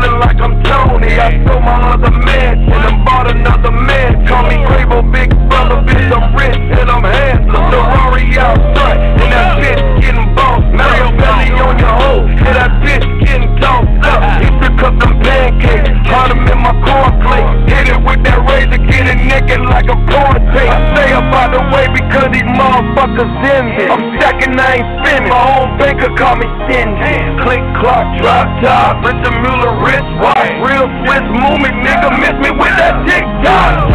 Feeling 0.02 0.20
like 0.20 0.38
I'm 0.38 0.64
Tony. 0.64 1.14
I 1.18 1.32
sold 1.46 1.64
my 1.64 1.94
other 1.94 2.12
mansion 2.12 2.74
and 2.74 3.06
bought 3.06 3.30
another 3.30 3.72
man. 3.72 4.26
Call 4.28 4.44
me 4.44 4.58
Quavo, 4.66 5.02
big 5.12 5.30
brother, 5.50 5.82
bitch, 5.86 6.12
I'm 6.12 6.36
rich 6.36 6.58
and 6.78 6.90
I'm 6.90 7.04
handsome. 7.04 7.66
Ferrari 7.72 8.38
out 8.38 8.58
front, 8.76 9.00
and 9.22 9.32
that 9.32 9.58
bitch 9.62 10.02
getting 10.02 10.36
bossed. 10.36 10.70
Mario 10.74 11.10
Belly 11.18 11.50
on 11.58 11.80
your 11.80 11.96
hoe, 12.02 12.26
and 12.28 12.54
that 12.56 12.72
bitch 12.84 13.06
getting 13.26 13.56
tossed 13.58 14.06
up. 14.06 14.22
He 14.42 14.48
took 14.62 14.78
up 14.84 14.96
them 15.00 15.22
pancakes, 15.22 15.90
caught 16.10 16.32
him 16.32 16.46
in 16.46 16.60
my 16.62 16.74
cornflakes. 16.86 17.54
Hit 17.72 17.88
it 17.90 18.02
with 18.04 18.22
that 18.24 18.40
razor, 18.46 18.82
get 18.86 19.08
it 19.08 19.20
naked 19.26 19.62
like 19.62 19.90
a 19.90 19.98
porn 20.08 20.37
tape. 20.58 20.70
I 20.74 20.78
stay 20.94 21.10
up 21.14 21.30
out 21.30 21.54
the 21.54 21.62
way 21.70 21.86
because 21.94 22.30
these 22.34 22.50
motherfuckers 22.58 23.30
envy. 23.46 23.86
I'm 23.86 24.18
stacking, 24.18 24.58
I 24.58 24.82
ain't 24.82 24.90
spinning. 25.02 25.30
My 25.30 25.42
own 25.62 25.78
banker 25.78 26.10
call 26.18 26.36
me 26.36 26.50
stingy. 26.66 27.18
Click, 27.46 27.62
clock, 27.78 28.06
drop 28.18 28.48
top, 28.66 29.06
Richard 29.06 29.38
Mille, 29.46 29.78
wrist 29.86 30.10
watch. 30.18 30.50
Real 30.66 30.90
Swiss 31.06 31.26
movement, 31.30 31.76
nigga, 31.86 32.10
miss 32.18 32.36
me 32.42 32.50
with 32.58 32.74
that 32.82 33.06
tick 33.06 33.26
tock. 33.46 33.86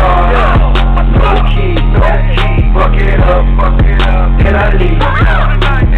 No 1.18 1.34
key, 1.50 1.74
no 1.74 2.08
key. 2.34 2.70
Fuck 2.72 2.96
it 2.96 3.20
up, 3.20 3.44
fuck 3.58 3.78
it 3.82 4.02
up. 4.02 4.28
Can 4.40 4.54
I 4.56 4.70
leave? 4.78 4.98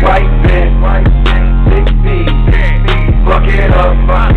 Right 0.05 0.29
then, 0.45 0.69
big 1.71 1.87
B. 2.03 2.07
Fuck 3.25 3.49
it 3.49 3.71
up, 3.73 3.97
fuck 4.07 4.34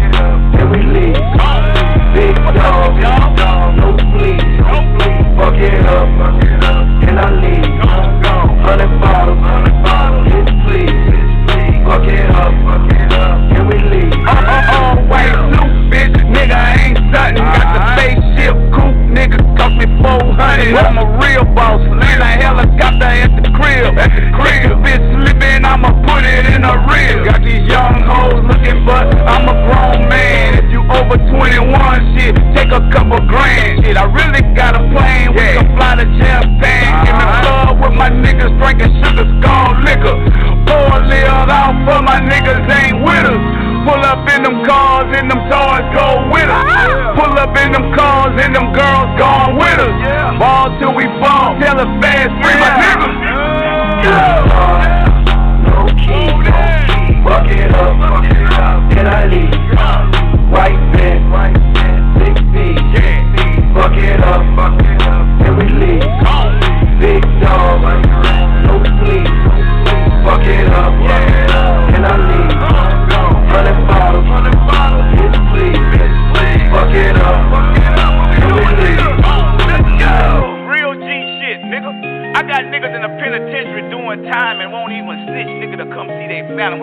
400. 20.07 20.71
I'm 20.71 20.97
a 21.03 21.07
real 21.19 21.43
boss, 21.51 21.83
land 21.83 22.23
a 22.23 22.31
helicopter 22.39 23.11
at 23.11 23.31
the 23.35 23.51
crib. 23.51 23.91
At 23.99 24.15
the 24.15 24.23
crib, 24.39 24.79
bitch 24.79 25.03
slippin', 25.19 25.67
I'ma 25.67 25.91
put 26.07 26.23
it 26.23 26.47
in 26.47 26.63
a 26.63 26.79
rib. 26.87 27.27
Got 27.27 27.43
these 27.43 27.67
young 27.67 28.07
hoes 28.07 28.39
looking, 28.47 28.87
but 28.87 29.11
I'm 29.27 29.51
a 29.51 29.55
grown 29.67 30.07
man. 30.07 30.63
If 30.63 30.71
you 30.71 30.79
over 30.87 31.19
21, 31.19 32.15
shit, 32.15 32.39
take 32.55 32.71
a 32.71 32.79
couple 32.95 33.19
grand. 33.27 33.83
Shit, 33.83 33.99
I 33.99 34.07
really 34.07 34.47
got 34.55 34.79
a 34.79 34.83
plane, 34.95 35.35
we 35.35 35.43
can 35.59 35.75
fly 35.75 35.99
to 35.99 36.07
Japan. 36.07 36.87
Give 37.03 37.15
me 37.19 37.27
love 37.43 37.75
with 37.83 37.95
my 37.99 38.07
niggas 38.07 38.55
drinking 38.63 38.95
sugar 39.03 39.27
skull 39.43 39.75
liquor. 39.83 40.15
Pour 40.63 41.03
little 41.03 41.51
out 41.51 41.75
for 41.83 41.99
my 41.99 42.23
niggas 42.23 42.63
ain't 42.63 43.03
with 43.03 43.27
us. 43.27 43.67
Pull 43.87 44.03
up 44.03 44.27
in 44.35 44.43
them 44.43 44.63
cars 44.67 45.07
and 45.15 45.31
them 45.31 45.39
toys 45.47 45.87
go 45.95 46.27
with 46.31 46.47
us. 46.51 46.63
Ah! 46.67 47.15
Pull 47.15 47.39
up 47.39 47.55
in 47.55 47.71
them 47.71 47.95
cars 47.95 48.35
and 48.35 48.53
them 48.53 48.73
girls 48.75 49.06
gone 49.17 49.57
with 49.57 49.79
us. 49.81 49.93
Ball 50.39 50.69
till 50.79 50.93
we 50.93 51.05
fall. 51.19 51.57
Tell 51.59 51.77
us 51.77 51.91
fast, 52.01 52.31
free 52.41 52.57
my 52.61 52.71
niggas. 52.77 53.15
No 54.03 54.46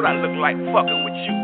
I 0.07 0.15
look 0.21 0.37
like 0.37 0.57
fucking 0.73 1.05
with 1.05 1.15
you? 1.27 1.44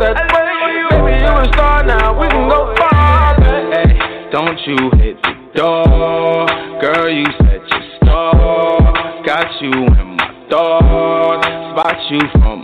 That. 0.00 0.16
Baby, 0.90 1.20
you 1.20 1.30
a 1.30 1.44
star 1.52 1.84
now. 1.84 2.18
We 2.18 2.26
can 2.28 2.48
go 2.48 2.74
far, 2.76 3.36
baby. 3.40 4.00
Don't 4.32 4.58
you 4.66 4.90
hit 4.98 5.20
the 5.22 5.34
door, 5.54 6.46
girl, 6.80 7.08
you 7.08 7.26
set 7.38 7.60
your 7.68 7.84
store. 8.00 8.80
Got 9.24 9.60
you 9.60 9.72
in 9.72 10.16
my 10.16 10.46
thoughts, 10.50 11.46
spot 11.72 11.96
you 12.10 12.20
from 12.40 12.59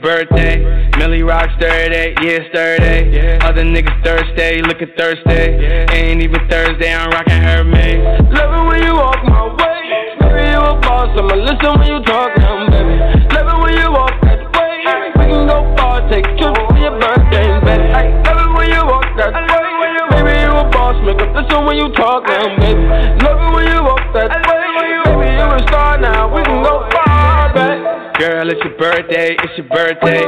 birthday, 0.00 0.56
it's 0.56 0.62
your 0.62 0.76
birthday. 0.76 0.98
Millie 0.98 1.22
Rock's 1.22 1.52
Thursday, 1.60 2.14
yeah, 2.22 2.40
it's 2.40 2.48
Thursday. 2.54 3.38
Other 3.40 3.62
niggas 3.64 4.02
Thursday, 4.04 4.62
looking 4.62 4.90
Thursday. 4.96 5.86
Ain't 5.92 6.22
even 6.22 6.40
Thursday, 6.48 6.92
I'm 6.94 7.10
rocking 7.10 7.40
Hermes. 7.42 8.02
Love 8.32 8.52
it 8.52 8.64
when 8.68 8.82
you 8.82 8.94
walk 8.94 9.22
my 9.24 9.46
way. 9.56 10.16
Baby, 10.20 10.50
you 10.50 10.60
a 10.60 10.74
boss. 10.80 11.10
I'ma 11.18 11.34
listen 11.34 11.78
when 11.78 11.86
you 11.88 12.00
talk 12.04 12.36
now, 12.38 12.68
baby. 12.70 12.96
Love 13.32 13.48
it 13.48 13.58
when 13.62 13.72
you 13.76 13.90
walk 13.92 14.14
that 14.22 14.40
way. 14.56 14.84
We 15.16 15.24
can 15.28 15.46
go 15.46 15.64
far, 15.76 16.00
take 16.10 16.26
trips 16.36 16.60
for 16.68 16.78
your 16.78 16.96
birthday, 16.98 17.48
baby. 17.64 17.88
Love 18.24 18.40
it 18.40 18.52
when 18.56 18.68
you 18.72 18.82
walk 18.84 19.08
that 19.16 19.32
way. 19.32 19.66
Baby, 20.12 20.40
you 20.40 20.52
a 20.52 20.64
boss. 20.70 20.96
Make 21.04 21.20
up 21.20 21.34
listen 21.36 21.64
when 21.64 21.76
you 21.76 21.88
talk 21.92 22.24
now, 22.26 22.46
baby. 22.56 22.84
Love 23.24 23.40
it 23.40 23.50
when 23.54 23.64
you 23.68 23.80
walk 23.84 24.04
that 24.14 24.30
way. 24.32 24.64
Baby, 25.04 25.36
you 25.36 25.46
a 25.46 25.58
star 25.68 25.98
now. 25.98 26.28
We 26.34 26.42
can 26.42 26.62
go 26.62 26.88
far, 26.90 27.52
baby. 27.54 27.95
Girl, 28.18 28.48
it's 28.48 28.60
your 28.64 28.76
birthday, 28.78 29.36
it's 29.36 29.58
your 29.58 29.68
birthday. 29.68 30.22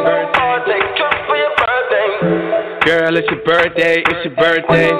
Girl, 2.84 3.16
it's 3.16 3.30
your 3.30 3.42
birthday, 3.44 4.02
it's 4.04 4.24
your 4.24 4.34
birthday. 4.36 4.90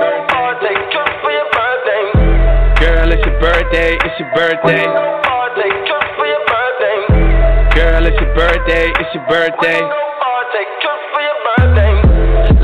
Girl, 2.81 3.13
it's 3.13 3.27
your 3.27 3.41
birthday, 3.41 3.93
it's 3.93 4.19
your 4.21 4.31
birthday. 4.35 4.85
Girl, 7.77 8.07
it's 8.07 8.21
your 8.21 8.35
birthday, 8.35 8.89
it's 8.89 9.15
your 9.15 9.27
birthday. 9.29 9.81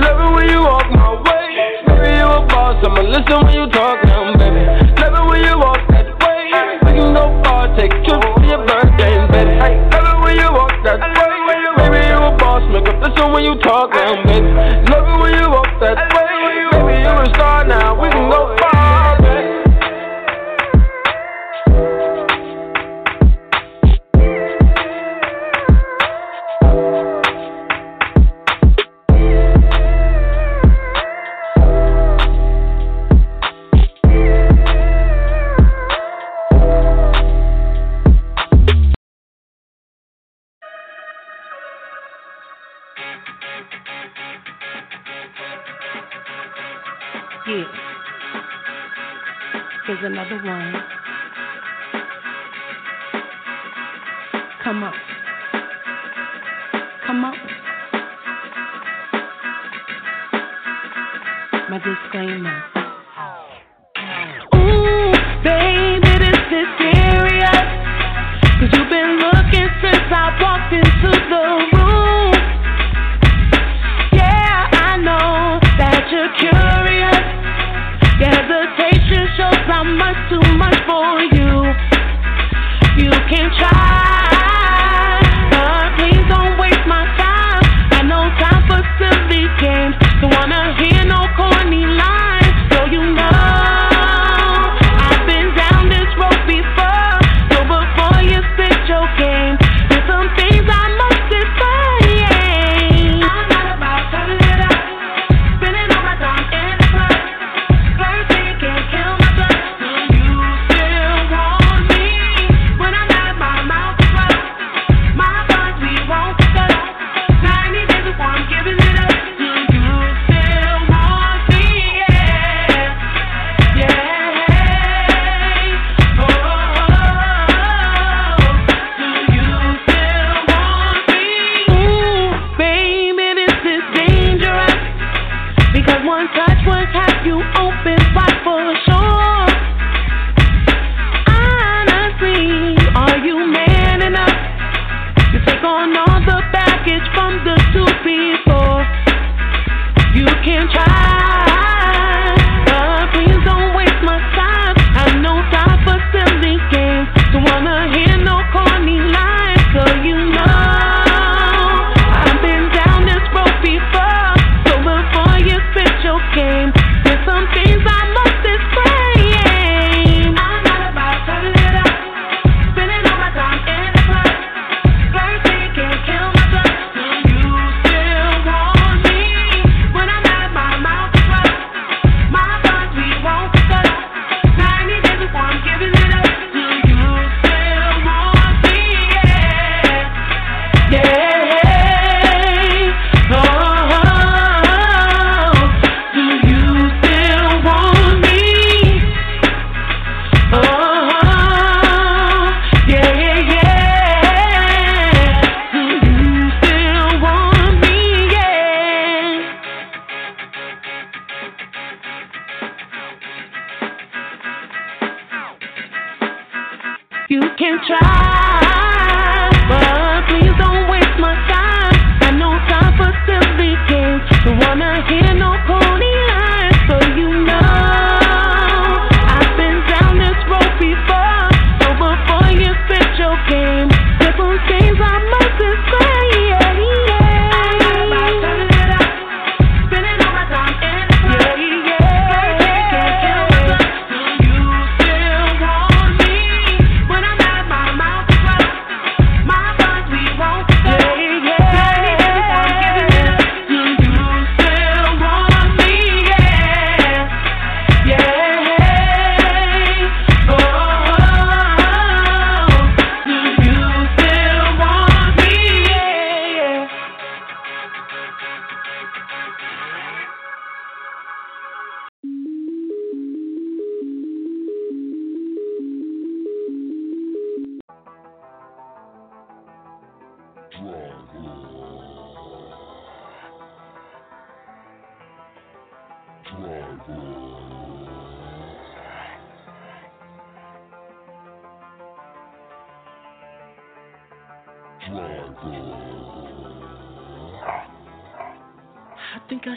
Love 0.01 0.21
it 0.21 0.31
when 0.35 0.49
you 0.49 0.61
walk 0.61 0.89
my 0.91 1.21
way. 1.21 1.53
Baby, 1.87 2.17
you 2.17 2.27
a 2.27 2.41
boss. 2.49 2.81
I'ma 2.85 3.01
listen 3.03 3.45
when 3.45 3.55
you 3.55 3.67
talk 3.71 3.99
now, 4.05 4.33
baby. 4.37 4.65
Love 5.01 5.15
it 5.21 5.25
when 5.29 5.41
you 5.45 5.57
walk 5.59 5.81
that 5.93 6.09
way. 6.25 6.49
We 6.85 6.91
can 6.97 7.13
go 7.13 7.25
far, 7.45 7.69
take 7.77 7.93
trips 8.05 8.25
for 8.25 8.45
your 8.45 8.65
birthday, 8.67 8.84
Make 12.73 12.89
up 12.89 13.01
listen 13.03 13.33
when 13.33 13.45
you 13.45 13.55
talk 13.61 13.91
now, 13.91 14.23
baby. 14.25 14.47
Love 14.91 15.07
it 15.07 15.19
when 15.21 15.33
you 15.39 15.47
walk 15.51 15.71
that 15.81 15.97
way. 15.97 16.35
Baby, 16.73 17.03
you 17.05 17.13
a 17.13 17.27
star 17.35 17.65
now. 17.65 17.95
We 18.01 18.09
can 18.11 18.31
go 18.31 18.57
far, 18.59 18.74
another 50.05 50.37
one. 50.37 50.75
Come 54.63 54.83
on. 54.83 54.95
Come 57.07 57.25
on. 57.25 57.35
My 61.71 61.79
disclaimer. 61.79 62.63
Ooh, 64.55 65.13
baby, 65.43 66.19
this 66.19 66.39
is. 66.53 66.69
Cause 68.61 68.79
you've 68.79 68.89
been 68.91 69.19
looking 69.19 69.69
since 69.83 70.09
I 70.11 70.39
walked 70.41 70.73
into 70.73 71.11
the 71.29 71.77
room. 71.77 71.84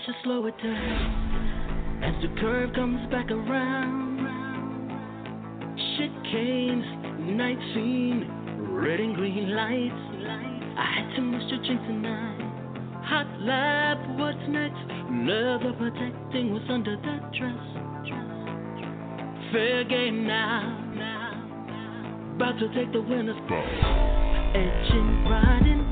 To 0.07 0.13
slow 0.23 0.45
it 0.45 0.55
down 0.63 2.01
as 2.01 2.13
the 2.21 2.29
curve 2.39 2.73
comes 2.73 3.11
back 3.11 3.29
around. 3.29 4.23
Shit 5.75 6.11
came, 6.31 7.35
night 7.35 7.59
scene, 7.73 8.23
red 8.71 9.01
and 9.01 9.15
green 9.15 9.53
lights. 9.53 9.93
I 10.79 10.85
had 10.95 11.13
to 11.17 11.21
much 11.21 11.49
to 11.49 11.57
drink 11.57 11.81
tonight. 11.81 12.39
Hot 13.03 13.27
lap, 13.41 13.97
what's 14.17 14.47
next? 14.47 14.79
Love 15.27 15.63
the 15.63 15.73
protecting 15.77 16.53
was 16.53 16.63
under 16.69 16.95
that 16.95 17.33
dress. 17.33 17.67
Fair 19.51 19.83
game 19.83 20.25
now. 20.25 20.71
About 22.37 22.57
to 22.59 22.73
take 22.73 22.93
the 22.93 23.01
winner's 23.01 23.35
ball. 23.49 23.61
Edging, 24.55 25.25
riding. 25.27 25.86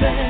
back. 0.00 0.29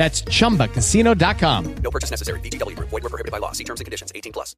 That's 0.00 0.22
chumbacasino.com. 0.22 1.74
No 1.84 1.90
purchase 1.90 2.10
necessary. 2.10 2.40
VGW 2.40 2.74
Group. 2.74 2.88
Void 2.88 3.02
were 3.02 3.10
prohibited 3.10 3.32
by 3.32 3.36
law. 3.36 3.52
See 3.52 3.64
terms 3.64 3.80
and 3.80 3.84
conditions. 3.84 4.10
18 4.14 4.32
plus. 4.32 4.56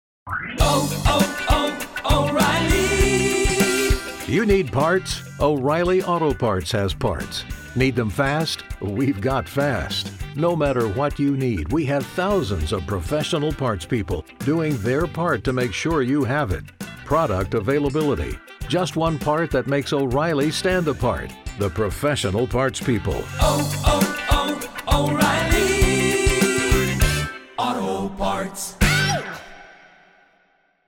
Oh, 0.60 1.02
oh, 1.09 1.89
oh, 2.05 2.28
O'Reilly. 2.31 4.32
You 4.32 4.47
need 4.47 4.70
parts? 4.70 5.20
O'Reilly 5.40 6.01
Auto 6.05 6.32
Parts 6.32 6.70
has 6.70 6.94
parts. 6.94 7.44
Need 7.74 7.97
them 7.97 8.09
fast? 8.09 8.62
We've 8.81 9.20
got 9.20 9.48
fast. 9.48 10.12
No 10.36 10.55
matter 10.55 10.86
what 10.86 11.19
you 11.19 11.36
need, 11.36 11.73
we 11.73 11.85
have 11.86 12.06
thousands 12.06 12.73
of 12.73 12.86
professional 12.86 13.52
parts 13.52 13.85
people 13.85 14.24
doing 14.44 14.77
their 14.77 15.09
part 15.09 15.43
to 15.43 15.52
make 15.52 15.73
sure 15.73 16.02
you 16.02 16.23
have 16.23 16.52
it. 16.52 16.62
Product 17.05 17.55
availability. 17.55 18.39
Just 18.69 18.94
one 18.94 19.19
part 19.19 19.51
that 19.51 19.66
makes 19.66 19.93
O'Reilly 19.93 20.52
stand 20.52 20.86
apart. 20.86 21.32
The 21.59 21.69
professional 21.69 22.47
parts 22.47 22.81
people. 22.81 23.24
oh, 23.40 23.82
oh 23.86 23.91
Right. 25.11 25.52